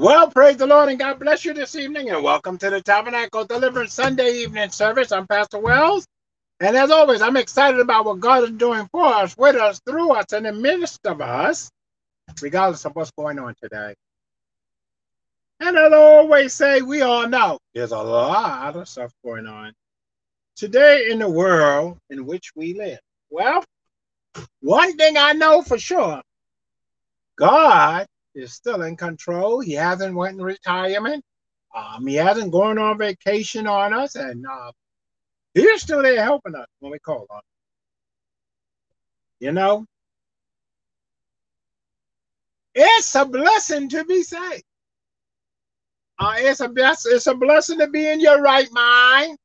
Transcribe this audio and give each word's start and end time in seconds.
Well, 0.00 0.30
praise 0.30 0.56
the 0.56 0.66
Lord 0.66 0.88
and 0.88 0.98
God 0.98 1.18
bless 1.18 1.44
you 1.44 1.52
this 1.52 1.76
evening 1.76 2.08
and 2.08 2.24
welcome 2.24 2.56
to 2.56 2.70
the 2.70 2.80
Tabernacle 2.80 3.44
Deliverance 3.44 3.92
Sunday 3.92 4.30
evening 4.38 4.70
service. 4.70 5.12
I'm 5.12 5.26
Pastor 5.26 5.58
Wells. 5.58 6.06
And 6.58 6.74
as 6.74 6.90
always, 6.90 7.20
I'm 7.20 7.36
excited 7.36 7.80
about 7.80 8.06
what 8.06 8.18
God 8.18 8.44
is 8.44 8.50
doing 8.52 8.88
for 8.92 9.04
us, 9.04 9.36
with 9.36 9.56
us, 9.56 9.78
through 9.84 10.12
us, 10.12 10.32
and 10.32 10.46
in 10.46 10.54
the 10.54 10.60
midst 10.62 11.06
of 11.06 11.20
us, 11.20 11.70
regardless 12.40 12.86
of 12.86 12.96
what's 12.96 13.10
going 13.10 13.38
on 13.38 13.54
today. 13.62 13.92
And 15.60 15.76
as 15.76 15.92
I 15.92 15.96
always 15.96 16.54
say, 16.54 16.80
we 16.80 17.02
all 17.02 17.28
know 17.28 17.58
there's 17.74 17.92
a 17.92 17.98
lot 17.98 18.76
of 18.76 18.88
stuff 18.88 19.12
going 19.22 19.46
on 19.46 19.74
today 20.56 21.10
in 21.10 21.18
the 21.18 21.28
world 21.28 21.98
in 22.08 22.24
which 22.24 22.52
we 22.56 22.72
live. 22.72 23.00
Well, 23.28 23.62
one 24.62 24.96
thing 24.96 25.18
I 25.18 25.34
know 25.34 25.60
for 25.60 25.78
sure 25.78 26.22
God 27.36 28.06
is 28.34 28.52
still 28.52 28.82
in 28.82 28.96
control. 28.96 29.60
He 29.60 29.72
hasn't 29.72 30.14
went 30.14 30.38
in 30.38 30.44
retirement. 30.44 31.24
Um, 31.74 32.06
he 32.06 32.16
hasn't 32.16 32.52
gone 32.52 32.78
on 32.78 32.98
vacation 32.98 33.66
on 33.66 33.94
us, 33.94 34.16
and 34.16 34.44
uh, 34.44 34.72
he's 35.54 35.82
still 35.82 36.02
there 36.02 36.22
helping 36.22 36.54
us 36.54 36.66
when 36.80 36.92
we 36.92 36.98
call 36.98 37.26
on 37.30 37.38
him. 37.38 37.42
You 39.38 39.52
know, 39.52 39.86
it's 42.74 43.14
a 43.14 43.24
blessing 43.24 43.88
to 43.90 44.04
be 44.04 44.22
saved. 44.22 44.64
Uh, 46.18 46.34
it's 46.36 46.60
a 46.60 46.68
bless, 46.68 47.06
it's 47.06 47.26
a 47.26 47.34
blessing 47.34 47.78
to 47.78 47.88
be 47.88 48.06
in 48.06 48.20
your 48.20 48.42
right 48.42 48.70
mind. 48.72 49.38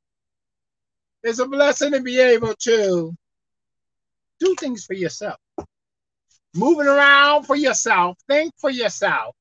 It's 1.23 1.39
a 1.39 1.47
blessing 1.47 1.91
to 1.93 2.01
be 2.01 2.19
able 2.19 2.53
to 2.61 3.15
do 4.39 4.55
things 4.59 4.85
for 4.85 4.93
yourself 4.93 5.37
moving 6.55 6.87
around 6.87 7.43
for 7.43 7.55
yourself, 7.55 8.17
think 8.27 8.53
for 8.57 8.69
yourself, 8.69 9.35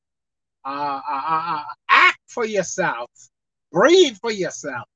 uh, 0.65 1.01
uh, 1.09 1.23
uh, 1.29 1.43
uh, 1.57 1.65
act 1.89 2.21
for 2.27 2.45
yourself, 2.45 3.11
breathe 3.73 4.17
for 4.21 4.31
yourself. 4.33 4.87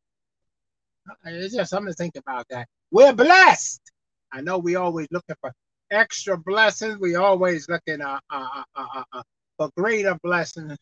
It's 1.25 1.55
just 1.55 1.71
something 1.71 1.93
to 1.93 1.97
think 1.97 2.17
about 2.17 2.47
that. 2.51 2.69
We're 2.91 3.13
blessed. 3.13 3.81
I 4.33 4.41
know 4.41 4.59
we 4.59 4.77
always 4.77 5.09
looking 5.11 5.37
for 5.41 5.53
extra 5.91 6.37
blessings. 6.37 6.99
We 6.99 7.17
always 7.17 7.69
looking 7.69 8.01
uh, 8.01 8.21
uh, 8.31 8.63
uh, 8.77 8.85
uh, 8.95 9.03
uh 9.13 9.23
for 9.57 9.71
greater 9.77 10.17
blessings. 10.23 10.77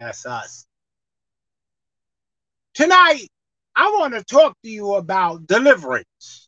That's 0.00 0.26
us. 0.26 0.66
Tonight, 2.74 3.28
I 3.74 3.88
want 3.98 4.14
to 4.14 4.22
talk 4.24 4.54
to 4.64 4.70
you 4.70 4.94
about 4.94 5.46
deliverance. 5.46 6.45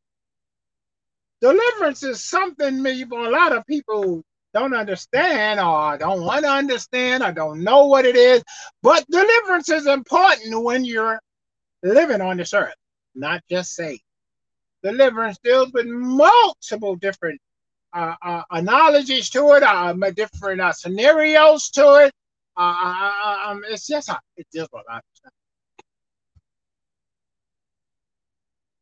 Deliverance 1.41 2.03
is 2.03 2.25
something 2.25 2.83
maybe 2.83 3.15
a 3.15 3.31
lot 3.31 3.57
of 3.57 3.65
people 3.67 4.23
don't 4.55 4.75
understand 4.75 5.61
or 5.61 5.97
don't 5.99 6.25
want 6.25 6.45
to 6.45 6.51
understand 6.51 7.23
or 7.23 7.33
don't 7.33 7.63
know 7.63 7.87
what 7.87 8.05
it 8.05 8.17
is. 8.17 8.43
But 8.83 9.07
deliverance 9.09 9.69
is 9.69 9.87
important 9.87 10.63
when 10.63 10.85
you're 10.85 11.21
living 11.83 12.21
on 12.21 12.39
this 12.39 12.55
earth, 12.55 12.75
not 13.15 13.43
just 13.49 13.75
saved. 13.75 14.03
Deliverance 14.83 15.39
deals 15.43 15.73
with 15.73 15.87
multiple 15.87 16.97
different 16.97 17.41
uh, 17.93 18.15
uh, 18.23 18.43
analogies 18.51 19.31
to 19.31 19.53
it, 19.53 19.63
uh, 19.63 19.93
different 20.11 20.61
uh, 20.61 20.73
scenarios 20.73 21.71
to 21.71 22.07
it. 22.07 22.13
Uh, 22.57 22.61
uh, 22.61 23.13
uh 23.25 23.51
um, 23.51 23.63
it's 23.69 23.87
just 23.87 24.11
it 24.37 24.47
deals 24.53 24.69
with 24.73 24.83
a 24.89 24.93
lot. 24.93 25.05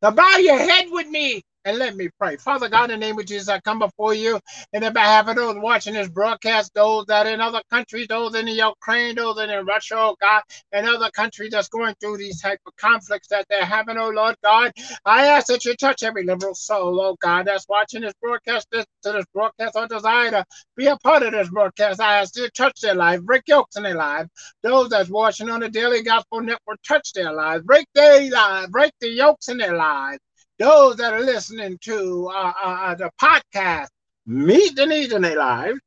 So 0.03 0.11
bow 0.11 0.37
your 0.37 0.57
head 0.57 0.85
with 0.89 1.07
me 1.07 1.43
and 1.67 1.77
let 1.79 1.97
me 1.97 2.09
pray. 2.17 2.37
Father 2.37 2.69
God, 2.69 2.91
in 2.91 2.99
the 2.99 3.05
name 3.05 3.19
of 3.19 3.25
Jesus, 3.25 3.49
I 3.49 3.59
come 3.59 3.79
before 3.79 4.13
you 4.13 4.39
in 4.73 4.83
the 4.83 4.91
behalf 4.91 5.27
of 5.27 5.35
those 5.35 5.57
watching 5.57 5.95
this 5.95 6.09
broadcast, 6.09 6.73
those 6.73 7.05
that 7.07 7.27
in 7.27 7.41
other 7.41 7.61
countries, 7.69 8.07
those 8.07 8.35
in 8.35 8.45
the 8.45 8.53
Ukraine, 8.53 9.15
those 9.15 9.37
in 9.39 9.49
Russia, 9.65 9.95
oh 9.97 10.15
God, 10.21 10.43
and 10.71 10.87
other 10.87 11.11
countries 11.11 11.51
that's 11.51 11.67
going 11.67 11.93
through 11.99 12.17
these 12.17 12.41
type 12.41 12.59
of 12.65 12.75
conflicts 12.77 13.27
that 13.27 13.45
they're 13.49 13.65
having, 13.65 13.97
oh 13.97 14.09
Lord 14.09 14.35
God. 14.43 14.71
I 15.05 15.27
ask 15.27 15.47
that 15.47 15.65
you 15.65 15.75
touch 15.75 16.03
every 16.03 16.23
liberal 16.23 16.55
soul, 16.55 16.99
oh 17.01 17.17
God, 17.21 17.47
that's 17.47 17.67
watching 17.67 18.01
this 18.01 18.13
broadcast, 18.21 18.67
this, 18.71 18.85
to 19.03 19.11
this 19.11 19.25
broadcast 19.33 19.75
or 19.75 19.87
desire 19.87 20.31
to 20.31 20.45
be 20.77 20.87
a 20.87 20.97
part 20.97 21.23
of 21.23 21.33
this 21.33 21.49
broadcast. 21.49 21.99
I 21.99 22.19
ask 22.21 22.37
you 22.37 22.45
to 22.45 22.51
touch 22.51 22.79
their 22.81 22.95
life, 22.95 23.21
break 23.23 23.43
yokes 23.47 23.75
in 23.75 23.83
their 23.83 23.95
life. 23.95 24.27
Those 24.63 24.89
that's 24.89 25.09
watching 25.09 25.49
on 25.49 25.59
the 25.59 25.69
Daily 25.69 26.01
Gospel 26.03 26.41
Network, 26.41 26.79
touch 26.87 27.11
their 27.13 27.33
lives, 27.33 27.63
break 27.65 27.87
their 27.93 28.31
lives, 28.31 28.69
break 28.71 28.93
the 29.01 29.09
yokes 29.09 29.49
in 29.49 29.57
their 29.57 29.75
lives 29.75 30.19
those 30.59 30.97
that 30.97 31.13
are 31.13 31.21
listening 31.21 31.77
to 31.81 32.29
uh, 32.33 32.53
uh, 32.63 32.67
uh, 32.67 32.95
the 32.95 33.11
podcast 33.21 33.89
meet 34.25 34.75
the 34.75 34.85
needs 34.85 35.13
in 35.13 35.21
their 35.21 35.37
lives, 35.37 35.79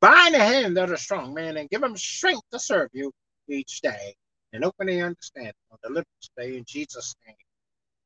bind 0.00 0.34
the 0.34 0.38
hand 0.38 0.76
that 0.76 0.90
are 0.90 0.96
strong, 0.96 1.32
man, 1.34 1.56
and 1.56 1.70
give 1.70 1.80
them 1.80 1.96
strength 1.96 2.42
to 2.52 2.58
serve 2.58 2.90
you 2.92 3.12
each 3.48 3.80
day 3.80 4.14
and 4.52 4.64
open 4.64 4.86
the 4.86 5.00
understanding 5.00 5.52
of 5.70 5.78
the 5.82 5.88
living 5.88 6.04
day 6.36 6.56
in 6.56 6.64
Jesus' 6.66 7.14
name. 7.26 7.36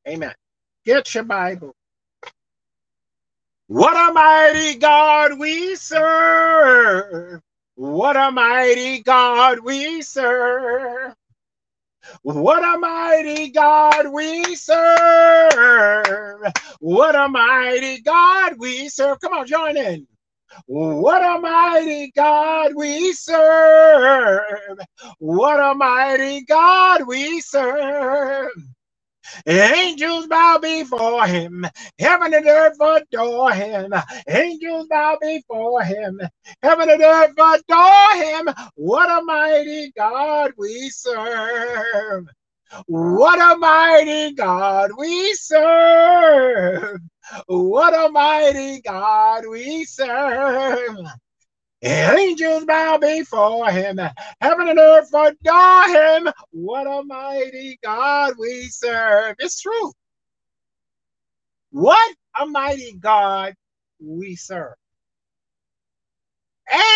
Amen. 0.09 0.35
Get 0.85 1.15
your 1.15 1.25
Bible. 1.25 1.75
What 3.69 3.97
a 3.97 4.13
mighty 4.13 4.79
God 4.79 5.39
we 5.39 5.75
serve. 5.75 7.41
What 7.75 8.17
a 8.17 8.31
mighty 8.31 9.03
God 9.03 9.59
we 9.61 10.03
serve. 10.03 11.15
What 12.23 12.65
a 12.65 12.79
mighty 12.79 13.51
God 13.51 14.09
we 14.13 14.57
serve. 14.57 16.43
What 16.81 17.17
a 17.17 17.29
mighty 17.29 18.03
God 18.03 18.55
we 18.59 18.89
serve. 18.89 19.21
Come 19.21 19.33
on, 19.35 19.47
join 19.47 19.77
in. 19.77 20.07
What 20.67 21.23
a 21.23 21.41
mighty 21.41 22.13
God 22.17 22.73
we 22.77 23.13
serve. 23.13 24.79
What 25.19 25.61
a 25.61 25.75
mighty 25.75 26.45
God 26.45 27.07
we 27.07 27.41
serve. 27.41 28.51
Angels 29.47 30.27
bow 30.27 30.59
before 30.61 31.27
him. 31.27 31.67
Heaven 31.99 32.35
and 32.35 32.47
earth 32.47 32.79
adore 32.81 33.53
him. 33.53 33.95
Angels 34.29 34.87
bow 34.89 35.19
before 35.21 35.83
him. 35.83 36.21
Heaven 36.63 36.91
and 36.91 37.03
earth 37.03 37.33
adore 37.39 38.15
him. 38.17 38.49
What 38.77 39.11
a 39.11 39.25
mighty 39.25 39.93
God 39.97 40.53
we 40.59 40.91
serve. 40.91 42.27
What 42.87 43.41
a 43.41 43.57
mighty 43.59 44.35
God 44.35 44.91
we 44.99 45.35
serve. 45.35 47.01
What 47.47 47.95
a 47.95 48.11
mighty 48.11 48.81
God 48.83 49.45
we 49.49 49.85
serve. 49.87 50.99
Angels 51.87 52.65
bow 52.65 52.99
before 52.99 53.71
him. 53.71 54.01
Heaven 54.41 54.69
and 54.69 54.79
earth 54.79 55.11
adore 55.15 55.89
him. 55.89 56.29
What 56.51 56.87
a 56.87 57.05
mighty 57.05 57.79
God 57.83 58.35
we 58.39 58.69
serve. 58.69 59.37
It's 59.39 59.61
true. 59.61 59.93
What 61.71 62.17
a 62.41 62.47
mighty 62.47 62.95
God 62.95 63.55
we 64.01 64.37
serve. 64.37 64.75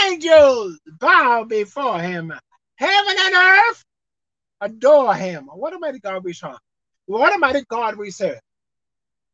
Angels 0.06 0.80
bow 1.00 1.44
before 1.44 2.00
him. 2.00 2.32
Heaven 2.76 3.16
and 3.18 3.34
earth 3.34 3.84
adore 4.60 5.14
him. 5.14 5.48
What 5.52 5.74
a 5.74 5.78
mighty 5.78 6.00
God 6.00 6.24
we 6.24 6.32
serve. 6.32 6.58
What 7.06 7.34
a 7.34 7.38
mighty 7.38 7.64
God 7.68 7.96
we 7.96 8.10
serve. 8.10 8.40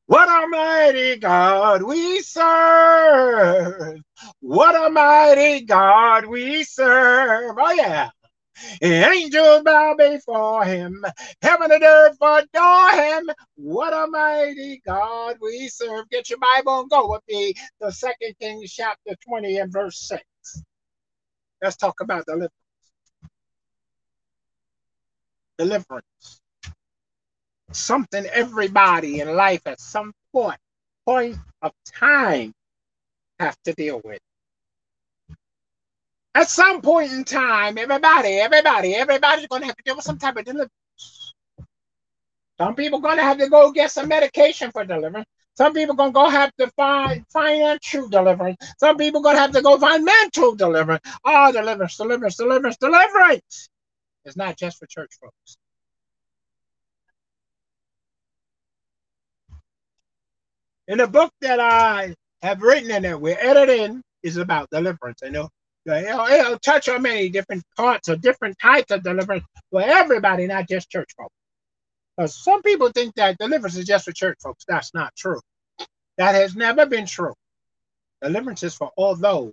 What 0.07 0.29
a 0.29 0.47
mighty 0.47 1.17
God 1.17 1.83
we 1.83 2.21
serve. 2.21 3.99
What 4.41 4.77
a 4.77 4.89
mighty 4.89 5.65
God 5.65 6.27
we 6.27 6.63
serve. 6.63 7.57
Oh, 7.59 7.73
yeah. 7.73 8.11
Angels 8.81 9.63
bow 9.65 9.97
before 9.99 10.65
him. 10.65 11.05
Heaven 11.43 11.73
and 11.73 11.83
earth 11.83 12.17
adore 12.23 12.91
him. 12.93 13.31
What 13.57 13.93
a 13.93 14.07
mighty 14.07 14.81
God 14.87 15.39
we 15.43 15.69
serve. 15.69 16.09
Get 16.11 16.31
your 16.31 16.39
Bible 16.39 16.81
and 16.83 16.91
go 16.91 17.11
with 17.11 17.23
me 17.29 17.55
to 17.83 17.91
Second 17.91 18.35
Kings 18.41 18.73
chapter 18.73 19.17
20 19.29 19.59
and 19.59 19.73
verse 19.73 19.99
6. 20.09 20.23
Let's 21.61 21.77
talk 21.77 22.01
about 22.01 22.27
deliverance. 22.27 22.53
Deliverance 25.59 26.41
something 27.77 28.27
everybody 28.27 29.21
in 29.21 29.35
life 29.35 29.63
at 29.67 29.81
some 29.81 30.13
point 30.33 30.59
point 31.07 31.37
of 31.63 31.73
time 31.85 32.53
have 33.39 33.57
to 33.65 33.73
deal 33.73 34.01
with. 34.05 34.19
At 36.35 36.51
some 36.51 36.83
point 36.83 37.13
in 37.13 37.25
time, 37.25 37.79
everybody, 37.79 38.35
everybody, 38.35 38.95
everybody's 38.95 39.47
going 39.47 39.63
to 39.63 39.67
have 39.67 39.77
to 39.77 39.83
deal 39.85 39.97
with 39.97 40.05
some 40.05 40.19
type 40.19 40.37
of 40.37 40.45
deliverance. 40.45 40.73
Some 42.59 42.75
people 42.75 43.01
going 43.01 43.17
to 43.17 43.23
have 43.23 43.39
to 43.39 43.49
go 43.49 43.71
get 43.71 43.91
some 43.91 44.09
medication 44.09 44.71
for 44.71 44.85
deliverance. 44.85 45.27
Some 45.57 45.73
people 45.73 45.95
going 45.95 46.11
to 46.11 46.15
go 46.15 46.29
have 46.29 46.55
to 46.59 46.71
find 46.77 47.25
financial 47.33 48.09
deliverance. 48.09 48.59
Some 48.79 48.99
people 48.99 49.23
going 49.23 49.37
to 49.37 49.41
have 49.41 49.53
to 49.53 49.63
go 49.63 49.79
find 49.79 50.05
mental 50.05 50.55
deliverance. 50.55 51.03
Oh, 51.25 51.53
deliverance, 51.53 51.97
deliverance, 51.97 52.37
deliverance, 52.37 52.77
deliverance. 52.77 53.69
It's 54.25 54.37
not 54.37 54.59
just 54.59 54.79
for 54.79 54.87
church 54.87 55.13
folks. 55.21 55.57
In 60.89 60.99
the 60.99 61.07
book 61.07 61.33
that 61.41 61.61
I 61.61 62.15
have 62.43 62.63
written 62.63 62.91
and 62.91 63.05
that 63.05 63.21
we're 63.21 63.39
editing 63.39 64.03
is 64.23 64.37
about 64.37 64.69
deliverance. 64.71 65.21
I 65.25 65.31
know 65.31 65.49
It'll, 65.87 66.27
it'll 66.27 66.59
touch 66.59 66.89
on 66.89 67.03
many 67.03 67.29
different 67.29 67.63
parts 67.77 68.09
or 68.09 68.17
different 68.17 68.59
types 68.61 68.91
of 68.91 69.05
deliverance 69.05 69.45
for 69.71 69.83
everybody, 69.83 70.47
not 70.47 70.69
just 70.69 70.91
church 70.91 71.11
folks. 71.17 71.33
Because 72.17 72.43
some 72.43 72.63
people 72.63 72.91
think 72.91 73.15
that 73.15 73.39
deliverance 73.39 73.77
is 73.77 73.85
just 73.85 74.05
for 74.05 74.13
church 74.13 74.39
folks. 74.43 74.65
That's 74.67 74.93
not 74.95 75.15
true. 75.17 75.41
That 76.19 76.35
has 76.35 76.57
never 76.57 76.87
been 76.87 77.07
true. 77.07 77.35
Deliverance 78.23 78.63
is 78.63 78.75
for 78.75 78.91
all 78.97 79.15
those 79.15 79.53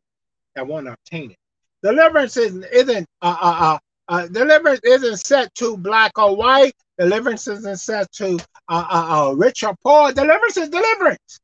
that 0.55 0.65
want 0.65 0.87
to 0.87 0.93
obtain 0.93 1.31
it. 1.31 1.37
Deliverance 1.83 2.37
isn't, 2.37 2.65
isn't 2.71 3.05
uh, 3.21 3.37
uh, 3.39 3.57
uh, 3.59 3.79
uh, 4.07 4.27
deliverance 4.27 4.79
isn't 4.83 5.17
set 5.17 5.53
to 5.55 5.77
black 5.77 6.17
or 6.17 6.35
white. 6.35 6.73
Deliverance 6.99 7.47
isn't 7.47 7.79
set 7.79 8.11
to 8.13 8.35
uh, 8.69 8.85
uh, 8.89 9.29
uh, 9.29 9.33
rich 9.33 9.63
or 9.63 9.75
poor. 9.83 10.11
Deliverance 10.11 10.57
is 10.57 10.69
deliverance. 10.69 11.39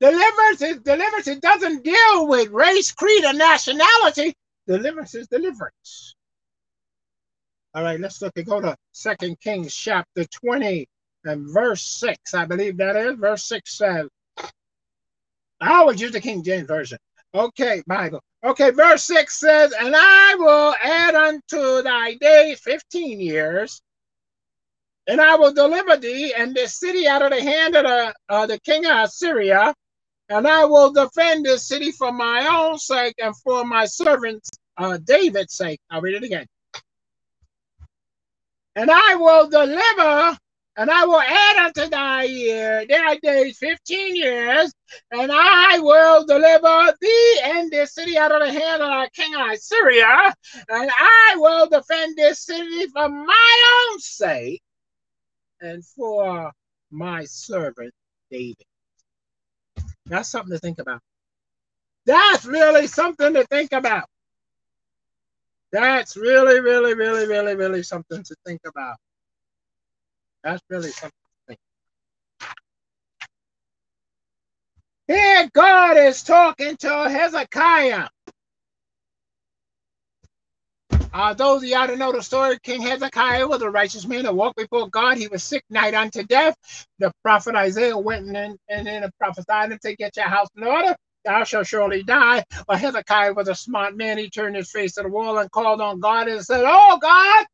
Deliverance 0.00 0.62
is 0.62 0.78
deliverance. 0.80 1.28
It 1.28 1.40
doesn't 1.40 1.84
deal 1.84 2.26
with 2.26 2.50
race, 2.50 2.90
creed, 2.92 3.24
or 3.24 3.32
nationality. 3.32 4.34
Deliverance 4.66 5.14
is 5.14 5.28
deliverance. 5.28 6.16
All 7.74 7.82
right, 7.82 8.00
let's 8.00 8.20
look 8.20 8.32
and 8.36 8.46
go 8.46 8.60
to 8.60 8.76
Second 8.92 9.40
Kings 9.40 9.74
chapter 9.74 10.24
20 10.24 10.86
and 11.24 11.52
verse 11.52 11.82
6. 11.82 12.34
I 12.34 12.44
believe 12.44 12.76
that 12.78 12.96
is. 12.96 13.16
Verse 13.18 13.44
6 13.46 13.78
says, 13.78 14.08
I 15.60 15.74
always 15.74 16.00
use 16.00 16.12
the 16.12 16.20
King 16.20 16.42
James 16.42 16.66
Version. 16.66 16.98
Okay, 17.34 17.82
Bible. 17.86 18.20
Okay, 18.44 18.70
verse 18.70 19.04
6 19.04 19.40
says, 19.40 19.72
And 19.80 19.94
I 19.96 20.34
will 20.34 20.74
add 20.82 21.14
unto 21.14 21.80
thy 21.82 22.14
days 22.14 22.60
15 22.60 23.18
years, 23.18 23.80
and 25.06 25.18
I 25.18 25.34
will 25.36 25.52
deliver 25.52 25.96
thee 25.96 26.34
and 26.36 26.54
this 26.54 26.78
city 26.78 27.08
out 27.08 27.22
of 27.22 27.30
the 27.30 27.40
hand 27.40 27.74
of 27.74 27.84
the, 27.84 28.14
uh, 28.28 28.46
the 28.46 28.60
king 28.60 28.84
of 28.84 29.04
Assyria, 29.04 29.74
and 30.28 30.46
I 30.46 30.66
will 30.66 30.92
defend 30.92 31.46
this 31.46 31.66
city 31.66 31.90
for 31.90 32.12
my 32.12 32.46
own 32.46 32.78
sake 32.78 33.14
and 33.18 33.34
for 33.38 33.64
my 33.64 33.86
servants 33.86 34.50
uh, 34.76 34.98
David's 34.98 35.54
sake. 35.54 35.80
I'll 35.90 36.02
read 36.02 36.16
it 36.16 36.24
again. 36.24 36.46
And 38.76 38.90
I 38.90 39.14
will 39.14 39.48
deliver 39.48 40.36
and 40.76 40.90
I 40.90 41.04
will 41.04 41.20
add 41.20 41.66
unto 41.66 41.88
thy 41.88 42.24
year 42.24 42.84
thy 42.86 43.16
days 43.16 43.58
fifteen 43.58 44.16
years, 44.16 44.72
and 45.10 45.30
I 45.32 45.78
will 45.80 46.24
deliver 46.26 46.94
thee 47.00 47.40
and 47.44 47.70
this 47.70 47.94
city 47.94 48.18
out 48.18 48.32
of 48.32 48.40
the 48.40 48.52
hand 48.52 48.82
of 48.82 48.88
thy 48.88 49.08
king 49.10 49.34
of 49.34 49.50
Assyria, 49.50 50.34
and 50.68 50.90
I 50.98 51.34
will 51.36 51.68
defend 51.68 52.16
this 52.16 52.40
city 52.40 52.86
for 52.88 53.08
my 53.08 53.88
own 53.90 54.00
sake 54.00 54.62
and 55.60 55.84
for 55.84 56.52
my 56.90 57.24
servant 57.24 57.92
David. 58.30 58.56
That's 60.06 60.28
something 60.28 60.52
to 60.52 60.58
think 60.58 60.78
about. 60.78 61.00
That's 62.06 62.44
really 62.44 62.86
something 62.86 63.32
to 63.34 63.44
think 63.44 63.72
about. 63.72 64.08
That's 65.72 66.16
really, 66.16 66.60
really, 66.60 66.94
really, 66.94 67.26
really, 67.26 67.56
really 67.56 67.82
something 67.82 68.22
to 68.22 68.36
think 68.46 68.60
about. 68.66 68.96
That's 70.44 70.62
really 70.70 70.90
something. 70.90 71.12
Here, 75.08 75.50
God 75.54 75.98
is 75.98 76.22
talking 76.22 76.76
to 76.78 76.88
Hezekiah. 77.10 78.08
Uh, 81.12 81.34
those 81.34 81.64
of 81.64 81.68
y'all 81.68 81.88
that 81.88 81.98
know 81.98 82.12
the 82.12 82.22
story, 82.22 82.58
King 82.62 82.82
Hezekiah 82.82 83.48
was 83.48 83.62
a 83.62 83.70
righteous 83.70 84.06
man 84.06 84.24
that 84.24 84.36
walked 84.36 84.56
before 84.58 84.88
God. 84.90 85.18
He 85.18 85.28
was 85.28 85.44
sick 85.44 85.64
night 85.70 85.94
unto 85.94 86.22
death. 86.24 86.56
The 87.00 87.12
prophet 87.24 87.56
Isaiah 87.56 87.98
went 87.98 88.26
and, 88.26 88.36
then, 88.36 88.56
and, 88.68 88.88
and 88.88 89.10
prophesied 89.20 89.72
him 89.72 89.80
to 89.82 89.96
get 89.96 90.16
your 90.16 90.26
house 90.28 90.48
in 90.56 90.64
order. 90.64 90.96
Thou 91.24 91.44
shalt 91.44 91.66
surely 91.66 92.04
die. 92.04 92.44
But 92.68 92.78
Hezekiah 92.80 93.34
was 93.34 93.48
a 93.48 93.56
smart 93.56 93.96
man. 93.96 94.18
He 94.18 94.30
turned 94.30 94.56
his 94.56 94.70
face 94.70 94.94
to 94.94 95.02
the 95.02 95.08
wall 95.10 95.38
and 95.38 95.50
called 95.50 95.80
on 95.82 96.00
God 96.00 96.28
and 96.28 96.44
said, 96.44 96.64
Oh 96.66 96.98
God, 97.02 97.46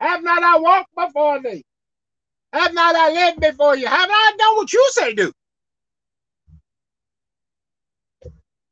have 0.00 0.22
not 0.22 0.42
I 0.42 0.58
walked 0.58 0.94
before 0.96 1.40
thee? 1.42 1.64
Have 2.52 2.74
not 2.74 2.96
I 2.96 3.12
lived 3.12 3.40
before 3.40 3.76
you? 3.76 3.86
Have 3.86 4.10
I 4.10 4.34
done 4.38 4.56
what 4.56 4.72
you 4.72 4.88
say 4.92 5.14
do? 5.14 5.32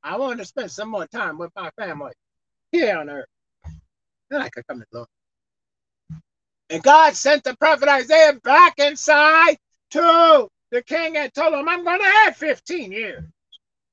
I 0.03 0.17
want 0.17 0.39
to 0.39 0.45
spend 0.45 0.71
some 0.71 0.91
more 0.91 1.07
time 1.07 1.39
with 1.39 1.51
my 1.57 1.71
family 1.79 2.13
here 2.73 2.99
on 2.99 3.11
earth. 3.11 3.29
Then 4.31 4.43
I 4.43 4.49
could 4.49 4.67
come 4.67 4.81
to 4.81 4.87
Lord. 4.93 5.09
And 6.71 6.83
God 6.83 7.15
sent 7.15 7.45
the 7.45 7.57
prophet 7.57 7.89
Isaiah 7.89 8.35
back 8.45 8.75
inside 8.79 9.57
to 9.93 10.49
the 10.71 10.83
king 10.83 11.17
and 11.17 11.33
told 11.35 11.55
him, 11.55 11.69
I'm 11.69 11.85
going 11.85 12.01
to 12.01 12.13
add 12.27 12.37
15 12.37 12.93
years 12.93 13.25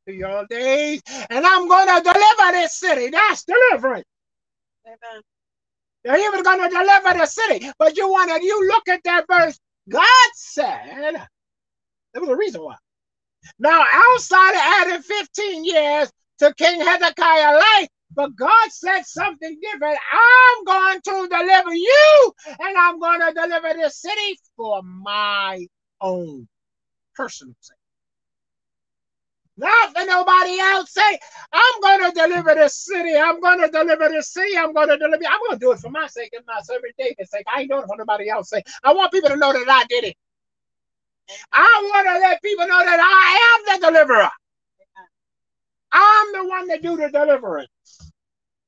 to 0.08 0.14
your 0.14 0.46
days, 0.48 1.02
and 1.30 1.46
I'm 1.46 1.68
going 1.68 1.88
to 1.88 2.04
deliver 2.04 2.52
this 2.52 2.78
city. 2.80 3.10
That's 3.10 3.46
deliverance. 3.46 4.06
Amen. 4.86 5.22
They're 6.06 6.20
even 6.20 6.44
going 6.44 6.62
to 6.62 6.70
deliver 6.70 7.18
the 7.18 7.26
city. 7.26 7.72
But 7.80 7.98
you 7.98 8.08
want 8.08 8.30
wanted, 8.30 8.46
you 8.46 8.68
look 8.68 8.88
at 8.88 9.02
that 9.06 9.26
verse, 9.28 9.60
God 9.90 10.30
said, 10.36 11.14
there 12.14 12.22
was 12.22 12.30
a 12.30 12.36
reason 12.36 12.62
why. 12.62 12.76
Now, 13.58 13.84
outside 13.92 14.52
of 14.52 14.88
adding 14.88 15.02
15 15.02 15.66
years 15.66 16.12
to 16.40 16.54
King 16.54 16.80
Hezekiah's 16.80 17.60
life, 17.60 17.90
but 18.12 18.36
God 18.36 18.72
said 18.72 19.02
something 19.04 19.60
different. 19.60 19.98
I'm 20.14 20.64
going 20.64 21.02
to 21.02 21.28
deliver 21.28 21.74
you, 21.74 22.34
and 22.60 22.78
I'm 22.78 23.00
going 23.00 23.22
to 23.22 23.34
deliver 23.34 23.74
this 23.74 24.00
city 24.00 24.40
for 24.56 24.84
my 24.84 25.66
own 26.02 26.48
personal 27.16 27.56
sake. 27.62 27.78
Not 29.58 29.98
for 29.98 30.06
nobody 30.06 30.60
else 30.60 30.92
say, 30.92 31.20
I'm 31.54 31.82
going 31.82 32.12
to 32.12 32.20
deliver 32.20 32.56
this 32.56 32.76
city. 32.76 33.16
I'm 33.16 33.40
going 33.40 33.62
to 33.62 33.70
deliver 33.70 34.10
this 34.10 34.30
city. 34.34 34.58
I'm 34.58 34.74
going 34.74 34.90
to 34.90 34.98
deliver. 34.98 35.24
I'm 35.26 35.40
going 35.48 35.60
to 35.60 35.60
do 35.60 35.72
it 35.72 35.80
for 35.80 35.90
my 35.90 36.08
sake 36.08 36.32
and 36.34 36.46
my 36.46 36.60
servant 36.62 36.94
David's 36.98 37.32
sake. 37.32 37.46
I 37.54 37.62
ain't 37.62 37.70
doing 37.70 37.84
it 37.84 37.88
for 37.88 37.98
nobody 37.98 38.30
else 38.30 38.50
Say, 38.50 38.64
I 38.84 38.94
want 38.94 39.12
people 39.14 39.30
to 39.30 39.38
know 39.38 39.54
that 39.54 39.66
I 39.70 39.86
did 39.90 40.04
it. 40.06 40.18
I 41.52 41.92
want 41.94 42.08
to 42.08 42.20
let 42.20 42.42
people 42.42 42.68
know 42.68 42.84
that 42.84 43.00
I 43.00 43.74
am 43.74 43.82
the 43.82 43.88
deliverer. 43.88 44.30
I'm 45.92 46.34
the 46.34 46.48
one 46.48 46.68
that 46.68 46.82
do 46.82 46.98
the 46.98 47.10
deliverance. 47.10 47.70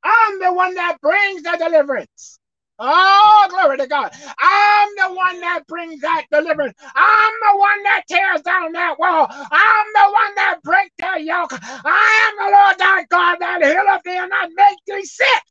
I'm 0.03 0.39
the 0.39 0.53
one 0.53 0.75
that 0.75 0.97
brings 1.01 1.43
the 1.43 1.57
deliverance. 1.59 2.39
Oh, 2.79 3.47
glory 3.49 3.77
to 3.77 3.87
God. 3.87 4.11
I'm 4.39 4.89
the 4.97 5.15
one 5.15 5.39
that 5.41 5.65
brings 5.67 6.01
that 6.01 6.25
deliverance. 6.31 6.77
I'm 6.95 7.33
the 7.51 7.59
one 7.59 7.83
that 7.83 8.03
tears 8.07 8.41
down 8.41 8.73
that 8.73 8.99
wall. 8.99 9.27
I'm 9.29 9.87
the 9.93 10.11
one 10.11 10.35
that 10.35 10.59
breaks 10.63 10.93
that 10.99 11.23
yoke. 11.23 11.53
I 11.53 12.29
am 12.29 12.45
the 12.45 12.57
Lord 12.57 12.77
thy 12.79 13.05
God 13.09 13.37
that 13.39 13.63
healeth 13.63 14.03
thee 14.03 14.17
and 14.17 14.29
not 14.29 14.49
make 14.55 14.77
thee 14.85 15.05
sick. 15.05 15.43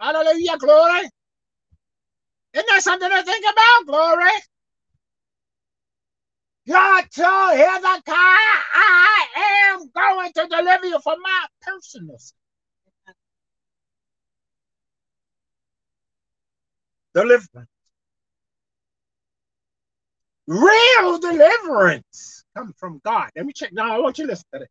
Hallelujah, 0.00 0.58
glory. 0.58 1.08
Isn't 2.54 2.66
that 2.68 2.82
something 2.82 3.10
to 3.10 3.22
think 3.24 3.44
about? 3.44 3.86
Glory. 3.86 4.30
God 6.68 7.04
told 7.14 7.56
Hezekiah, 7.58 8.02
I 8.14 9.26
am 9.72 9.90
going 9.94 10.32
to 10.34 10.46
deliver 10.48 10.86
you 10.86 11.00
from 11.00 11.20
my 11.22 11.46
personal 11.62 12.18
sin. 12.18 12.36
Deliverance. 17.16 17.70
Real 20.46 21.18
deliverance 21.18 22.44
comes 22.54 22.74
from 22.78 23.00
God. 23.04 23.30
Let 23.34 23.46
me 23.46 23.52
check. 23.52 23.72
Now, 23.72 23.96
I 23.96 23.98
want 23.98 24.18
you 24.18 24.26
to 24.26 24.30
listen 24.30 24.44
to 24.52 24.58
this. 24.60 24.68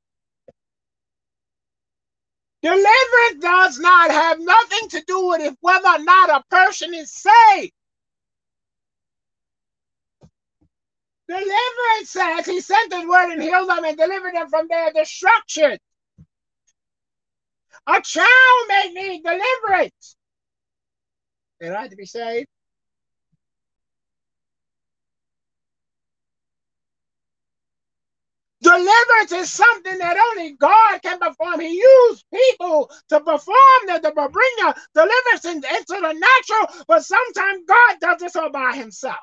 Deliverance 2.61 3.41
does 3.41 3.79
not 3.79 4.11
have 4.11 4.39
nothing 4.39 4.89
to 4.89 5.03
do 5.07 5.27
with 5.27 5.41
if 5.41 5.55
whether 5.61 5.87
or 5.87 5.99
not 5.99 6.29
a 6.29 6.43
person 6.49 6.93
is 6.93 7.11
saved. 7.11 7.71
Deliverance 11.27 11.51
says 12.05 12.45
he 12.45 12.61
sent 12.61 12.93
his 12.93 13.05
word 13.05 13.33
and 13.33 13.41
healed 13.41 13.69
them 13.69 13.83
and 13.83 13.97
delivered 13.97 14.35
them 14.35 14.49
from 14.49 14.67
their 14.67 14.93
destruction. 14.93 15.77
A 17.87 18.01
child 18.01 18.67
may 18.67 18.91
need 18.93 19.23
deliverance. 19.23 20.14
Don't 21.69 21.89
to 21.89 21.95
be 21.95 22.05
saved. 22.05 22.47
Deliverance 28.61 29.31
is 29.31 29.51
something 29.51 29.97
that 29.99 30.17
only 30.17 30.53
God 30.53 31.01
can 31.03 31.19
perform. 31.19 31.59
He 31.59 31.79
used 31.79 32.25
people 32.33 32.89
to 33.09 33.19
perform 33.19 33.81
the, 33.87 33.99
to 33.99 34.11
bring 34.11 34.51
the 34.57 34.75
deliverance 34.95 35.45
into 35.45 36.01
the 36.01 36.13
natural, 36.13 36.85
but 36.87 37.05
sometimes 37.05 37.63
God 37.67 37.97
does 38.01 38.19
this 38.21 38.35
all 38.35 38.51
by 38.51 38.75
himself. 38.75 39.17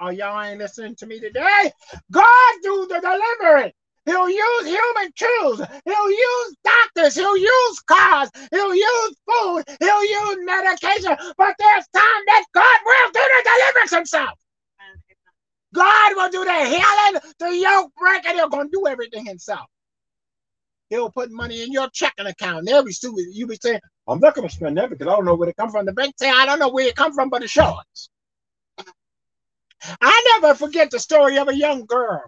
Oh, 0.00 0.10
y'all 0.10 0.42
ain't 0.42 0.58
listening 0.58 0.96
to 0.96 1.06
me 1.06 1.20
today? 1.20 1.72
God 2.10 2.54
do 2.62 2.86
the 2.88 3.00
deliverance. 3.00 3.74
He'll 4.06 4.28
use 4.28 4.66
human 4.66 5.12
tools. 5.16 5.62
He'll 5.84 6.10
use 6.10 6.56
doctors. 6.62 7.14
He'll 7.14 7.36
use 7.36 7.80
cars. 7.86 8.30
He'll 8.50 8.74
use 8.74 9.16
food. 9.26 9.64
He'll 9.80 10.04
use 10.04 10.38
medication. 10.44 11.16
But 11.36 11.54
there's 11.58 11.88
time 11.94 12.22
that 12.26 12.44
God 12.52 12.78
will 12.84 13.10
do 13.12 13.20
the 13.20 13.50
deliverance 13.50 13.94
himself. 13.94 14.38
God 15.74 16.12
will 16.16 16.30
do 16.30 16.44
the 16.44 16.66
healing, 16.66 17.20
the 17.38 17.56
yoke 17.56 17.92
breaking. 17.98 18.36
He'll 18.36 18.48
going 18.48 18.68
to 18.68 18.72
do 18.72 18.86
everything 18.86 19.26
himself. 19.26 19.66
He'll 20.90 21.10
put 21.10 21.32
money 21.32 21.62
in 21.62 21.72
your 21.72 21.88
checking 21.90 22.26
account. 22.26 22.66
They'll 22.66 22.86
stupid. 22.86 23.24
You 23.32 23.46
be 23.46 23.56
saying, 23.60 23.80
I'm 24.06 24.20
not 24.20 24.34
going 24.34 24.48
to 24.48 24.54
spend 24.54 24.76
that 24.78 24.90
because 24.90 25.08
I 25.08 25.16
don't 25.16 25.24
know 25.24 25.34
where 25.34 25.48
it 25.48 25.56
come 25.56 25.70
from. 25.70 25.86
The 25.86 25.92
bank 25.92 26.14
say, 26.18 26.30
I 26.30 26.46
don't 26.46 26.58
know 26.58 26.68
where 26.68 26.86
it 26.86 26.94
come 26.94 27.12
from, 27.12 27.30
but 27.30 27.42
it's 27.42 27.56
yours. 27.56 28.10
I 30.00 30.38
never 30.40 30.54
forget 30.54 30.90
the 30.90 30.98
story 30.98 31.38
of 31.38 31.48
a 31.48 31.54
young 31.54 31.84
girl, 31.86 32.22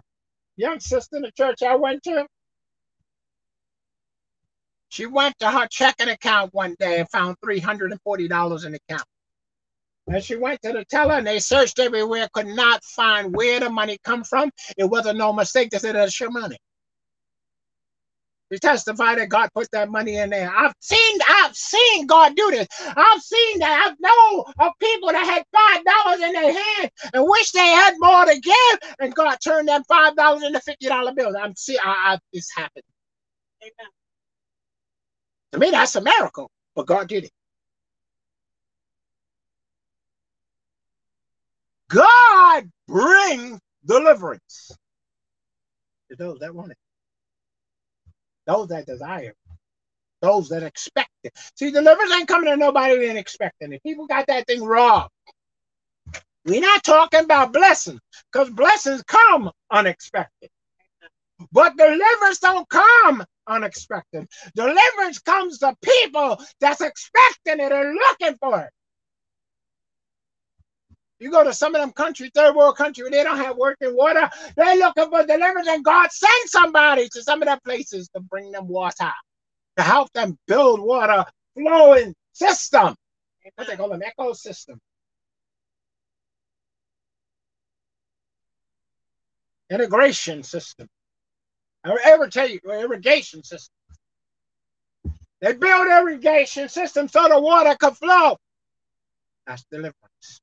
young 0.57 0.79
sister 0.79 1.17
in 1.17 1.21
the 1.21 1.31
church 1.31 1.63
I 1.63 1.75
went 1.75 2.03
to. 2.03 2.27
She 4.89 5.05
went 5.05 5.37
to 5.39 5.51
her 5.51 5.67
checking 5.69 6.09
account 6.09 6.53
one 6.53 6.75
day 6.79 6.99
and 6.99 7.09
found 7.09 7.37
$340 7.43 8.65
in 8.65 8.71
the 8.71 8.79
account. 8.89 9.07
And 10.07 10.23
she 10.23 10.37
went 10.37 10.61
to 10.61 10.71
the 10.71 10.85
teller 10.85 11.15
and 11.15 11.27
they 11.27 11.39
searched 11.39 11.79
everywhere, 11.79 12.29
could 12.33 12.47
not 12.47 12.83
find 12.83 13.35
where 13.35 13.59
the 13.59 13.69
money 13.69 13.97
come 14.03 14.23
from. 14.23 14.49
It 14.77 14.85
wasn't 14.85 15.17
no 15.17 15.33
mistake. 15.33 15.69
They 15.69 15.79
said 15.79 15.95
that's 15.95 16.19
your 16.19 16.31
money. 16.31 16.57
She 18.51 18.59
testified 18.59 19.17
that 19.19 19.29
God 19.29 19.49
put 19.53 19.69
that 19.71 19.89
money 19.89 20.17
in 20.17 20.29
there. 20.29 20.49
I've 20.55 20.73
seen, 20.79 21.19
I've 21.27 21.55
seen 21.55 22.07
God 22.07 22.35
do 22.35 22.49
this. 22.51 22.67
I've 22.81 23.21
seen 23.21 23.59
that. 23.59 23.87
I've 23.89 23.97
known 23.99 24.45
of 24.59 24.73
people 24.79 25.09
that 25.09 25.25
had 25.25 25.43
five 25.53 25.83
dollars 25.85 26.21
in 26.21 26.33
their 26.33 26.53
hand 26.53 26.91
and 27.13 27.25
wish 27.27 27.51
they 27.51 27.67
had 27.67 27.93
more 27.99 28.25
to 28.25 28.39
give, 28.39 28.95
and 28.99 29.13
God 29.15 29.37
turned 29.43 29.67
that 29.67 29.83
five 29.87 30.15
dollars 30.15 30.43
into 30.43 30.61
fifty 30.61 30.87
dollar 30.87 31.13
bills. 31.13 31.35
I'm 31.39 31.55
see, 31.55 31.77
I, 31.77 32.13
I, 32.15 32.19
this 32.33 32.49
happened. 32.55 32.85
Amen. 33.63 33.91
To 35.53 35.59
me, 35.59 35.71
that's 35.71 35.95
a 35.95 36.01
miracle, 36.01 36.49
but 36.75 36.87
God 36.87 37.07
did 37.09 37.25
it. 37.25 37.31
God 41.89 42.69
bring 42.87 43.59
deliverance 43.85 44.71
to 46.09 46.15
those 46.17 46.39
that 46.39 46.53
want 46.55 46.71
it, 46.71 46.77
those 48.47 48.69
that 48.69 48.87
desire, 48.87 49.33
those 50.21 50.49
that 50.49 50.63
expect 50.63 51.11
it. 51.23 51.33
See, 51.55 51.69
deliverance 51.69 52.13
ain't 52.13 52.27
coming 52.27 52.49
to 52.49 52.57
nobody 52.57 52.97
that 52.97 53.09
ain't 53.09 53.17
expecting 53.17 53.73
it. 53.73 53.83
People 53.83 54.07
got 54.07 54.25
that 54.27 54.47
thing 54.47 54.63
wrong. 54.63 55.09
We're 56.45 56.61
not 56.61 56.83
talking 56.83 57.25
about 57.25 57.53
blessings 57.53 57.99
because 58.31 58.49
blessings 58.49 59.03
come 59.03 59.51
unexpected. 59.69 60.49
But 61.51 61.77
deliverance 61.77 62.39
don't 62.39 62.67
come 62.69 63.23
unexpected. 63.45 64.27
Deliverance 64.55 65.19
comes 65.19 65.59
to 65.59 65.75
people 65.83 66.41
that's 66.59 66.81
expecting 66.81 67.59
it 67.59 67.71
and 67.71 67.93
looking 67.93 68.37
for 68.37 68.61
it. 68.61 68.69
You 71.19 71.31
go 71.31 71.43
to 71.43 71.53
some 71.53 71.73
of 71.73 71.81
them 71.81 71.91
country, 71.91 72.29
third 72.33 72.55
world 72.55 72.77
country, 72.77 73.03
where 73.03 73.11
they 73.11 73.23
don't 73.23 73.37
have 73.37 73.57
working 73.57 73.95
water. 73.95 74.29
They're 74.55 74.75
looking 74.75 75.09
for 75.09 75.25
deliverance, 75.25 75.67
and 75.67 75.83
God 75.83 76.11
sends 76.11 76.51
somebody 76.51 77.09
to 77.09 77.23
some 77.23 77.41
of 77.41 77.47
them 77.47 77.59
places 77.65 78.07
to 78.09 78.19
bring 78.19 78.51
them 78.51 78.67
water, 78.67 79.11
to 79.77 79.83
help 79.83 80.11
them 80.13 80.37
build 80.47 80.79
water 80.79 81.25
flowing 81.55 82.13
system. 82.33 82.95
What 83.55 83.67
they 83.67 83.75
call 83.75 83.93
an 83.93 84.03
ecosystem. 84.19 84.77
Integration 89.71 90.43
system. 90.43 90.87
Or 91.83 91.99
irrigation 92.05 93.43
system. 93.43 93.73
They 95.41 95.53
build 95.53 95.87
irrigation 95.87 96.69
system 96.69 97.07
so 97.07 97.27
the 97.27 97.39
water 97.39 97.75
could 97.79 97.97
flow. 97.97 98.37
That's 99.45 99.63
deliverance. 99.71 100.41